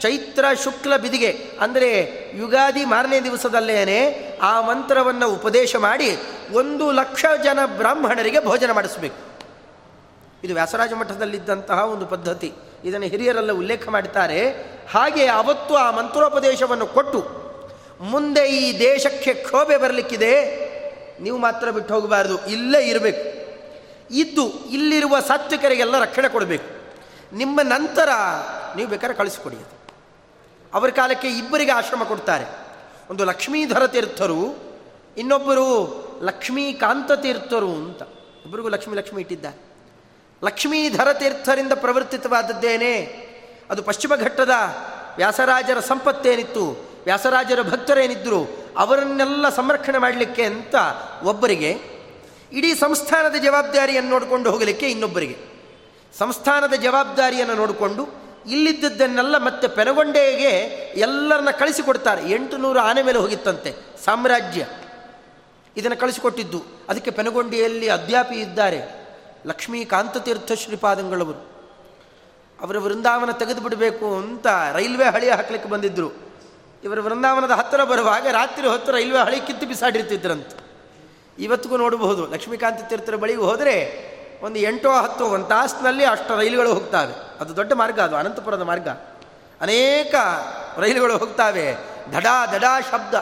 [0.00, 1.30] ಚೈತ್ರ ಶುಕ್ಲ ಬಿದಿಗೆ,
[1.60, 1.90] ಅಂದರೆ
[2.34, 3.98] ಯುಗಾದಿ ಮಾರನೇ ದಿವಸದಲ್ಲೇನೆ
[4.42, 6.16] ಆ ಮಂತ್ರವನ್ನು ಉಪದೇಶ ಮಾಡಿ
[6.52, 9.20] ಒಂದು ಲಕ್ಷ ಜನ ಬ್ರಾಹ್ಮಣರಿಗೆ ಭೋಜನ ಮಾಡಿಸಬೇಕು.
[10.44, 12.52] ಇದು ವ್ಯಾಸರಾಜ ಮಠದಲ್ಲಿದ್ದಂತಹ ಒಂದು ಪದ್ಧತಿ.
[12.84, 14.40] ಇದನ್ನು ಹಿರಿಯರೆಲ್ಲ ಉಲ್ಲೇಖ ಮಾಡುತ್ತಾರೆ
[14.90, 17.20] ಹಾಗೆ ಅವತ್ತು ಆ ಮಂತ್ರೋಪದೇಶವನ್ನು ಕೊಟ್ಟು
[18.00, 20.63] ಮುಂದೆ ಈ ದೇಶಕ್ಕೆ ಕ್ಷೋಭೆ ಬರಲಿಕ್ಕಿದೆ.
[21.20, 22.46] ನೀವು ಮಾತ್ರ ಬಿಟ್ಟು ಹೋಗಬಾರ್ದು.
[22.46, 23.44] ಇಲ್ಲೇ ಇರಬೇಕು.
[24.14, 26.74] ಇದ್ದು ಇಲ್ಲಿರುವ ಸಾತ್ವಿಕರಿಗೆಲ್ಲ ರಕ್ಷಣೆ ಕೊಡಬೇಕು.
[27.36, 28.08] ನಿಮ್ಮ ನಂತರ
[28.76, 29.94] ನೀವು ಬೇಕಾದ್ರೆ ಕಳಿಸಿಕೊಡಿ ಅದು.
[30.74, 32.58] ಅವರ ಕಾಲಕ್ಕೆ ಇಬ್ಬರಿಗೆ ಆಶ್ರಮ ಕೊಡ್ತಾರೆ.
[33.10, 34.58] ಒಂದು ಲಕ್ಷ್ಮೀಧರ ತೀರ್ಥರು,
[35.16, 38.02] ಇನ್ನೊಬ್ಬರು ಲಕ್ಷ್ಮೀಕಾಂತ ತೀರ್ಥರು ಅಂತ.
[38.44, 39.62] ಇಬ್ಬರಿಗೂ ಲಕ್ಷ್ಮೀ ಲಕ್ಷ್ಮಿ ಇಟ್ಟಿದ್ದಾರೆ.
[40.44, 43.24] ಲಕ್ಷ್ಮೀಧರ ತೀರ್ಥರಿಂದ ಪ್ರವರ್ತಿತವಾದದ್ದೇನೆ.
[43.70, 44.50] ಅದು ಪಶ್ಚಿಮ ಘಟ್ಟದ
[45.16, 46.90] ವ್ಯಾಸರಾಜರ ಸಂಪತ್ತೇನಿತ್ತು.
[47.04, 50.74] ವ್ಯಾಸರಾಜರ ಭಕ್ತರೇನಿದ್ದರು ಅವರನ್ನೆಲ್ಲ ಸಂರಕ್ಷಣೆ ಮಾಡಲಿಕ್ಕೆ ಅಂತ
[51.22, 51.70] ಒಬ್ಬರಿಗೆ,
[52.52, 55.36] ಇಡೀ ಸಂಸ್ಥಾನದ ಜವಾಬ್ದಾರಿಯನ್ನು ನೋಡಿಕೊಂಡು ಹೋಗಲಿಕ್ಕೆ ಇನ್ನೊಬ್ಬರಿಗೆ.
[56.18, 58.06] ಸಂಸ್ಥಾನದ ಜವಾಬ್ದಾರಿಯನ್ನು ನೋಡಿಕೊಂಡು
[58.46, 60.50] ಇಲ್ಲಿದ್ದದ್ದನ್ನೆಲ್ಲ ಮತ್ತೆ ಪೆನಗೊಂಡೆಗೆ
[61.00, 62.30] ಎಲ್ಲರನ್ನ ಕಳಿಸಿಕೊಡ್ತಾರೆ.
[62.30, 64.66] ಎಂಟು ನೂರು ಆನೆ ಮೇಲೆ ಹೋಗಿತ್ತಂತೆ, ಸಾಮ್ರಾಜ್ಯ.
[65.76, 66.64] ಇದನ್ನು ಕಳಿಸಿಕೊಟ್ಟಿದ್ದು.
[66.88, 69.06] ಅದಕ್ಕೆ ಪೆನಗೊಂಡಿಯಲ್ಲಿ ಅಧ್ಯಾಪಿ ಇದ್ದಾರೆ,
[69.46, 71.54] ಲಕ್ಷ್ಮೀಕಾಂತ ತೀರ್ಥ ಶ್ರೀಪಾದಂಗಳವರು.
[72.60, 76.23] ಅವರ ವೃಂದಾವನ ತೆಗೆದು ಬಿಡಬೇಕು ಅಂತ ರೈಲ್ವೆ ಹಳಿ ಹಾಕಲಿಕ್ಕೆ ಬಂದಿದ್ದರು
[76.84, 80.46] ಇವರ ವೃಂದಾವನದ ಹತ್ತಿರ ಬರುವಾಗ ರಾತ್ರಿ ಹೊತ್ತು ರೈಲ್ವೆ ಹಳಿ ಕಿತ್ತು ಬಿಸಾಡಿರ್ತಿದ್ರಂತ.
[81.38, 82.26] ಇವತ್ತಿಗೂ ನೋಡಬಹುದು.
[82.26, 84.04] ಲಕ್ಷ್ಮೀಕಾಂತ ತೀರ್ಥರ ಬಳಿಗೆ ಹೋದರೆ
[84.42, 87.40] ಒಂದು ಎಂಟೋ ಹತ್ತು, ಒಂದು ತಾಸಿನಲ್ಲಿ ಅಷ್ಟು ರೈಲುಗಳು ಹೋಗ್ತಾವೆ.
[87.40, 88.88] ಅದು ದೊಡ್ಡ ಮಾರ್ಗ ಅದು, ಅನಂತಪುರದ ಮಾರ್ಗ.
[89.60, 90.14] ಅನೇಕ
[90.78, 91.74] ರೈಲುಗಳು ಹೋಗ್ತಾವೆ.
[92.12, 93.14] ದಡಾ ದಡಾ ಶಬ್ದ.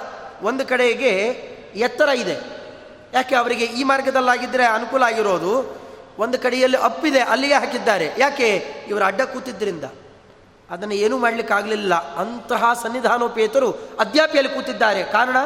[0.43, 1.17] ಒಂದು ಕಡೆಗೆ
[1.75, 2.37] ಎತ್ತರ ಇದೆ.
[3.15, 5.83] ಯಾಕೆ ಅವರಿಗೆ ಈ ಮಾರ್ಗದಲ್ಲಾಗಿದ್ದರೆ ಅನುಕೂಲ ಆಗಿರೋದು?
[6.19, 8.11] ಒಂದು ಕಡೆಯಲ್ಲಿ ಅಪ್ಪಿದೆ, ಅಲ್ಲಿಗೆ ಹಾಕಿದ್ದಾರೆ.
[8.19, 8.75] ಯಾಕೆ?
[8.89, 9.85] ಇವರು ಅಡ್ಡ ಕೂತಿದ್ದರಿಂದ
[10.73, 12.15] ಅದನ್ನು ಏನೂ ಮಾಡಲಿಕ್ಕಾಗಲಿಲ್ಲ.
[12.15, 15.03] ಅಂತಹ ಸನ್ನಿಧಾನೋಪೇತರು ಅಧ್ಯಾಪಿಯಲ್ಲಿ ಕೂತಿದ್ದಾರೆ.
[15.03, 15.37] ಕಾರಣ?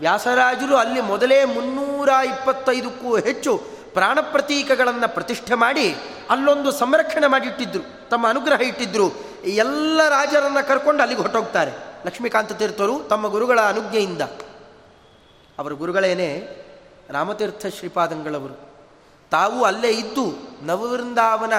[0.00, 3.62] ವ್ಯಾಸರಾಜರು ಅಲ್ಲಿ ಮೊದಲೇ ಮುನ್ನೂರ ಇಪ್ಪತ್ತೈದಕ್ಕೂ ಹೆಚ್ಚು
[3.92, 5.96] ಪ್ರಾಣ ಪ್ರತೀಕಗಳನ್ನು ಪ್ರತಿಷ್ಠೆ ಮಾಡಿ
[6.30, 11.70] ಅಲ್ಲೊಂದು ಸಂರಕ್ಷಣೆ ಮಾಡಿಟ್ಟಿದ್ದರು ತಮ್ಮ ಅನುಗ್ರಹ ಇಟ್ಟಿದ್ದರು ಎಲ್ಲ ರಾಜರನ್ನು ಕರ್ಕೊಂಡು ಅಲ್ಲಿಗೆ ಹೊಟ್ಟೋಗ್ತಾರೆ
[12.06, 14.22] ಲಕ್ಷ್ಮೀಕಾಂತ ತೀರ್ಥರು ತಮ್ಮ ಗುರುಗಳ ಅನುಜ್ಞೆಯಿಂದ.
[15.58, 16.48] ಅವರ ಗುರುಗಳೇನೆ
[17.10, 18.74] ರಾಮತೀರ್ಥ ಶ್ರೀಪಾದಂಗಳವರು.
[19.30, 21.52] ತಾವು ಅಲ್ಲೇ ಇದ್ದು ನವವೃಂದಾವನ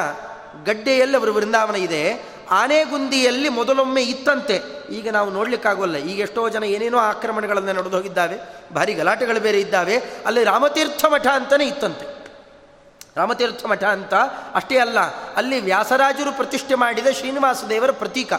[0.65, 2.34] ಗಡ್ಡೆಯಲ್ಲಿ ಅವರ ವೃಂದಾವನ ಇದೆ.
[2.49, 4.61] ಆನೆಗುಂದಿಯಲ್ಲಿ ಮೊದಲೊಮ್ಮೆ ಇತ್ತಂತೆ.
[4.89, 5.95] ಈಗ ನಾವು ನೋಡ್ಲಿಕ್ಕಾಗೋಲ್ಲ.
[5.95, 8.37] ಈಗ ಎಷ್ಟೋ ಜನ ಏನೇನೋ ಆಕ್ರಮಣಗಳನ್ನು ನಡೆದು ಹೋಗಿದ್ದಾವೆ
[8.73, 9.97] ಭಾರಿ ಗಲಾಟೆಗಳು ಬೇರೆ ಇದ್ದಾವೆ.
[10.25, 12.15] ಅಲ್ಲಿ ರಾಮತೀರ್ಥ ಮಠ ಅಂತಲೇ ಇತ್ತಂತೆ.
[13.17, 14.13] ರಾಮತೀರ್ಥ ಮಠ ಅಂತ
[14.53, 14.99] ಅಷ್ಟೇ ಅಲ್ಲ,
[15.33, 18.33] ಅಲ್ಲಿ ವ್ಯಾಸರಾಜರು ಪ್ರತಿಷ್ಠೆ ಮಾಡಿದ ಶ್ರೀನಿವಾಸ ದೇವರ ಪ್ರತೀಕ.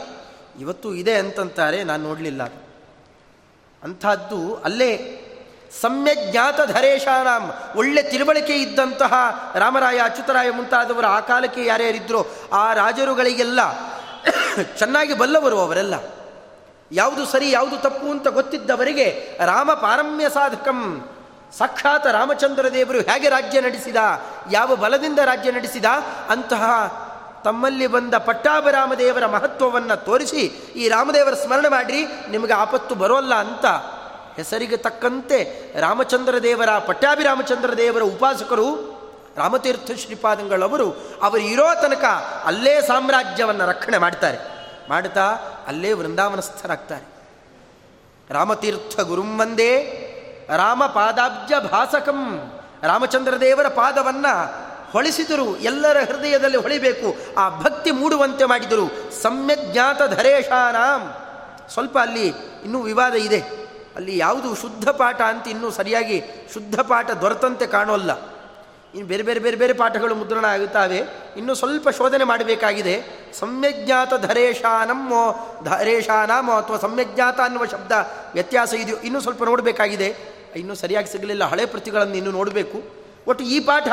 [0.60, 2.42] ಇವತ್ತು ಇದೆ ಅಂತಂತಾರೆ, ನಾನು ನೋಡಲಿಲ್ಲ.
[3.82, 5.22] ಅಂಥದ್ದು ಅಲ್ಲೇ
[5.82, 7.52] ಸಮ್ಯಜ್ಞಾತ ಧರೇಶಾನಾಂ.
[7.76, 9.14] ಒಳ್ಳೆ ತಿಳುವಳಿಕೆ ಇದ್ದಂತಹ
[9.54, 13.60] ರಾಮರಾಯ, ಅಚ್ಯುತರಾಯ ಮುಂತಾದವರು ಆ ಕಾಲಕ್ಕೆ ಯಾರ್ಯಾರಿದ್ರೋ, ಆ ರಾಜರುಗಳಿಗೆಲ್ಲ
[14.78, 15.94] ಚೆನ್ನಾಗಿ ಬಲ್ಲವರು ಅವರೆಲ್ಲ.
[16.92, 21.08] ಯಾವುದು ಸರಿ, ಯಾವುದು ತಪ್ಪು ಅಂತ ಗೊತ್ತಿದ್ದವರಿಗೆ ರಾಮ ಪಾರಮ್ಯ ಸಾಧಕಂ.
[21.58, 23.96] ಸಾಕ್ಷಾತ್ ರಾಮಚಂದ್ರ ದೇವರು ಹೇಗೆ ರಾಜ್ಯ ನಡೆಸಿದ,
[24.50, 25.84] ಯಾವ ಬಲದಿಂದ ರಾಜ್ಯ ನಡೆಸಿದ,
[26.28, 26.64] ಅಂತಹ
[27.44, 30.40] ತಮ್ಮಲ್ಲಿ ಬಂದ ಪಟ್ಟಾಭಿರಾಮದೇವರ ಮಹತ್ವವನ್ನು ತೋರಿಸಿ
[30.76, 33.66] ಈ ರಾಮದೇವರ ಸ್ಮರಣೆ ಮಾಡಿರಿ, ನಿಮಗೆ ಆಪತ್ತು ಬರೋಲ್ಲ ಅಂತ
[34.36, 38.96] ಹೆಸರಿಗೆ ತಕ್ಕಂತೆ ರಾಮಚಂದ್ರ ದೇವರ ಪಟ್ಟಾಭಿರಾಮಚಂದ್ರ ದೇವರ ಉಪಾಸಕರು
[39.36, 40.90] ರಾಮತೀರ್ಥ ಶ್ರೀಪಾದಂಗಳವರು
[41.22, 42.04] ಅವರು ಇರೋ ತನಕ
[42.44, 44.38] ಅಲ್ಲೇ ಸಾಮ್ರಾಜ್ಯವನ್ನು ರಕ್ಷಣೆ ಮಾಡ್ತಾರೆ.
[44.88, 45.26] ಮಾಡ್ತಾ
[45.66, 47.06] ಅಲ್ಲೇ ವೃಂದಾವನಸ್ಥರಾಗ್ತಾರೆ.
[48.30, 50.02] ರಾಮತೀರ್ಥ ಗುರುಂಬಂದೇ
[50.56, 52.50] ರಾಮ ಪಾದಾಬ್ಜ ಭಾಸಕಂ,
[52.82, 61.14] ರಾಮಚಂದ್ರ ದೇವರ ಪಾದವನ್ನು ಹೊಳಿಸಿದರು ಎಲ್ಲರ ಹೃದಯದಲ್ಲಿ ಹೊಳಿಬೇಕು, ಆ ಭಕ್ತಿ ಮೂಡುವಂತೆ ಮಾಡಿದರು ಸಮ್ಯಜ್ಞಾತ ಧರೇಶಾನಾಂ
[61.72, 62.28] ಸ್ವಲ್ಪ ಅಲ್ಲಿ
[62.64, 63.65] ಇನ್ನೂ ವಿವಾದ ಇದೆ.
[63.96, 66.24] ಅಲ್ಲಿ ಯಾವುದು ಶುದ್ಧ ಪಾಠ ಅಂತ ಇನ್ನೂ ಸರಿಯಾಗಿ
[66.54, 68.36] ಶುದ್ಧ ಪಾಠ ದೊರೆತಂತೆ ಕಾಣೋಲ್ಲ.
[68.94, 70.96] ಇನ್ನು ಬೇರೆ ಬೇರೆ ಬೇರೆ ಬೇರೆ ಪಾಠಗಳು ಮುದ್ರಣ ಆಗುತ್ತವೆ.
[71.36, 73.02] ಇನ್ನೂ ಸ್ವಲ್ಪ ಶೋಧನೆ ಮಾಡಬೇಕಾಗಿದೆ.
[73.38, 77.92] ಸಮ್ಯಜ್ಞಾತ ಧರೇಶಾನಮ್ಮೋ ಧರೇಶಾನಮೋ ಅಥವಾ ಸಮ್ಯಜ್ಞಾತ ಅನ್ನುವ ಶಬ್ದ
[78.32, 80.16] ವ್ಯತ್ಯಾಸ ಇದೆಯೋ ಇನ್ನೂ ಸ್ವಲ್ಪ ನೋಡಬೇಕಾಗಿದೆ.
[80.56, 81.44] ಇನ್ನೂ ಸರಿಯಾಗಿ ಸಿಗಲಿಲ್ಲ.
[81.44, 83.06] ಹಳೆ ಪ್ರತಿಗಳನ್ನು ಇನ್ನೂ ನೋಡಬೇಕು.
[83.26, 83.88] ಒಟ್ಟು ಈ ಪಾಠ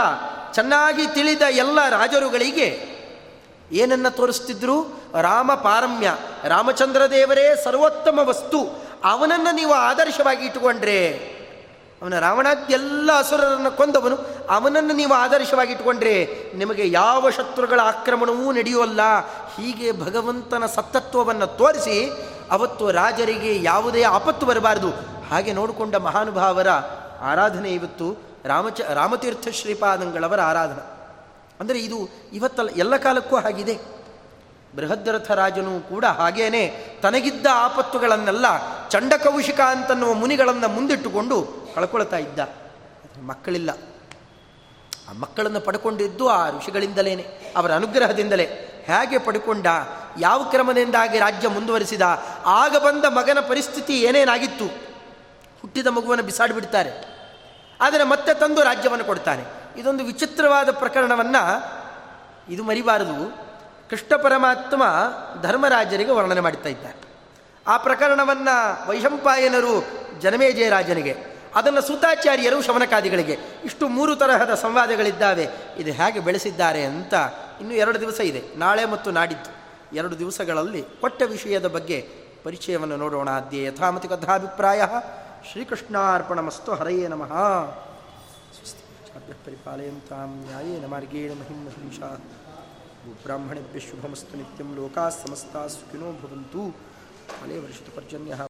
[0.53, 2.93] ಚೆನ್ನಾಗಿ ತಿಳಿದ ಎಲ್ಲ ರಾಜರುಗಳಿಗೆ
[3.71, 4.81] ಏನನ್ನು ತೋರಿಸ್ತಿದ್ರು?
[5.21, 6.15] ರಾಮ ಪಾರಮ್ಯ.
[6.43, 8.83] ರಾಮಚಂದ್ರ ದೇವರೇ ಸರ್ವೋತ್ತಮ ವಸ್ತು.
[9.11, 10.97] ಅವನನ್ನು ನೀವು ಆದರ್ಶವಾಗಿ ಇಟ್ಟುಕೊಂಡ್ರೆ,
[12.01, 14.15] ಅವನ ರಾವಣಾದ್ಯೆಲ್ಲ ಅಸುರರನ್ನು ಕೊಂದವನು,
[14.49, 16.15] ಅವನನ್ನು ನೀವು ಆದರ್ಶವಾಗಿ ಇಟ್ಟುಕೊಂಡ್ರೆ
[16.55, 19.01] ನಿಮಗೆ ಯಾವ ಶತ್ರುಗಳ ಆಕ್ರಮಣವೂ ನಡೆಯುವಲ್ಲ.
[19.55, 21.97] ಹೀಗೆ ಭಗವಂತನ ಸತ್ತತ್ವವನ್ನು ತೋರಿಸಿ
[22.51, 24.91] ಅವತ್ತು ರಾಜರಿಗೆ ಯಾವುದೇ ಆಪತ್ತು ಬರಬಾರದು.
[25.29, 26.69] ಹಾಗೆ ನೋಡಿಕೊಂಡ ಮಹಾನುಭಾವರ
[27.31, 28.07] ಆರಾಧನೆ ಇವತ್ತು
[28.45, 30.83] ರಾಮಚ, ರಾಮತೀರ್ಥ ಶ್ರೀಪಾದಂಗಳವರ ಆರಾಧನೆ.
[31.59, 31.99] ಅಂದರೆ ಇದು
[32.33, 33.75] ಇವತ್ತಲ್ಲ, ಎಲ್ಲ ಕಾಲಕ್ಕೂ ಹಾಗಿದೆ.
[34.75, 36.67] ಬೃಹದ್ರಥ ರಾಜನು ಕೂಡ ಹಾಗೇನೆ
[37.01, 38.45] ತನಗಿದ್ದ ಆಪತ್ತುಗಳನ್ನೆಲ್ಲ
[38.89, 42.39] ಚಂಡಕೌಶಿಕ ಅಂತನ್ನುವ ಮುನಿಗಳನ್ನು ಮುಂದಿಟ್ಟುಕೊಂಡು ಕಳ್ಕೊಳ್ತಾ ಇದ್ದ.
[43.25, 43.69] ಮಕ್ಕಳಿಲ್ಲ.
[45.09, 48.69] ಆ ಮಕ್ಕಳನ್ನು ಪಡ್ಕೊಂಡಿದ್ದು ಆ ಋಷಿಗಳಿಂದಲೇ ಅವರ ಅನುಗ್ರಹದಿಂದಲೇ.
[48.85, 49.67] ಹೇಗೆ ಪಡ್ಕೊಂಡ,
[50.19, 52.01] ಯಾವ ಕ್ರಮದಿಂದಾಗಿ ರಾಜ್ಯ ಮುಂದುವರಿಸಿದ,
[52.45, 54.65] ಆಗ ಬಂದ ಮಗನ ಪರಿಸ್ಥಿತಿ ಏನೇನಾಗಿತ್ತು?
[55.61, 57.13] ಹುಟ್ಟಿದ ಮಗುವನ್ನು ಬಿಸಾಡಿಬಿಡ್ತಾರೆ
[57.81, 59.43] ಆದರೆ ಮತ್ತೆ ತಂದು ರಾಜ್ಯವನ್ನು ಕೊಡ್ತಾನೆ
[59.79, 61.73] ಇದೊಂದು ವಿಚಿತ್ರವಾದ ಪ್ರಕರಣವನ್ನು
[62.53, 63.52] ಇದು ಮರಿಬಾರದು.
[63.89, 64.83] ಕೃಷ್ಣ ಪರಮಾತ್ಮ
[65.41, 66.99] ಧರ್ಮರಾಜರಿಗೆ ವರ್ಣನೆ ಮಾಡುತ್ತಾ ಇದ್ದಾರೆ.
[67.67, 68.55] ಆ ಪ್ರಕರಣವನ್ನು
[68.89, 69.75] ವೈಶಂಪಾಯನರು
[70.19, 71.13] ಜನಮೇಜಯ ರಾಜನಿಗೆ
[71.55, 77.13] ಅದನ್ನು ಸೂತಾಚಾರ್ಯರು ಶವನಕಾದಿಗಳಿಗೆ ಇಷ್ಟು ಮೂರು ತರಹದ ಸಂವಾದಗಳಿದ್ದಾವೆ, ಇದು ಹೇಗೆ ಬೆಳೆಸಿದ್ದಾರೆ ಅಂತ
[77.61, 78.41] ಇನ್ನೂ ಎರಡು ದಿವಸ ಇದೆ.
[78.57, 79.51] ನಾಳೆ ಮತ್ತು ನಾಡಿದ್ದು
[79.95, 81.97] ಎರಡು ದಿವಸಗಳಲ್ಲಿ ಕೊಟ್ಟ ವಿಷಯದ ಬಗ್ಗೆ
[82.43, 83.29] ಪರಿಚಯವನ್ನು ನೋಡೋಣ.
[83.29, 84.81] ಅದ್ಯ ಯಥಾಮತಿ ಕಥಾಭಿಪ್ರಾಯ
[85.51, 87.33] ಶ್ರೀಕೃಷ್ಣಾರ್ಪಣ ಮಸ್ತು ಹರಯೇ ನಮಃ.
[89.45, 92.09] ಪರಿಪಾಲಯಂತಾಂ ನ್ಯಾಯೇನ ಮಾರ್ಗೇಣ ಮಹಿಮ ಮಹಿಷಾ.
[93.23, 96.61] ಬ್ರಾಹ್ಮಣೇಭ್ಯ ಶುಭಮಸ್ತು ನಿತ್ಯಂ ಲೋಕಾ ಸಮಸ್ತ ಸುಖಿನೋ ಭವಂತು
[97.33, 98.33] ಫಲೇ ವರ್ಷಿತ ಪರ್ಜನ್ಯ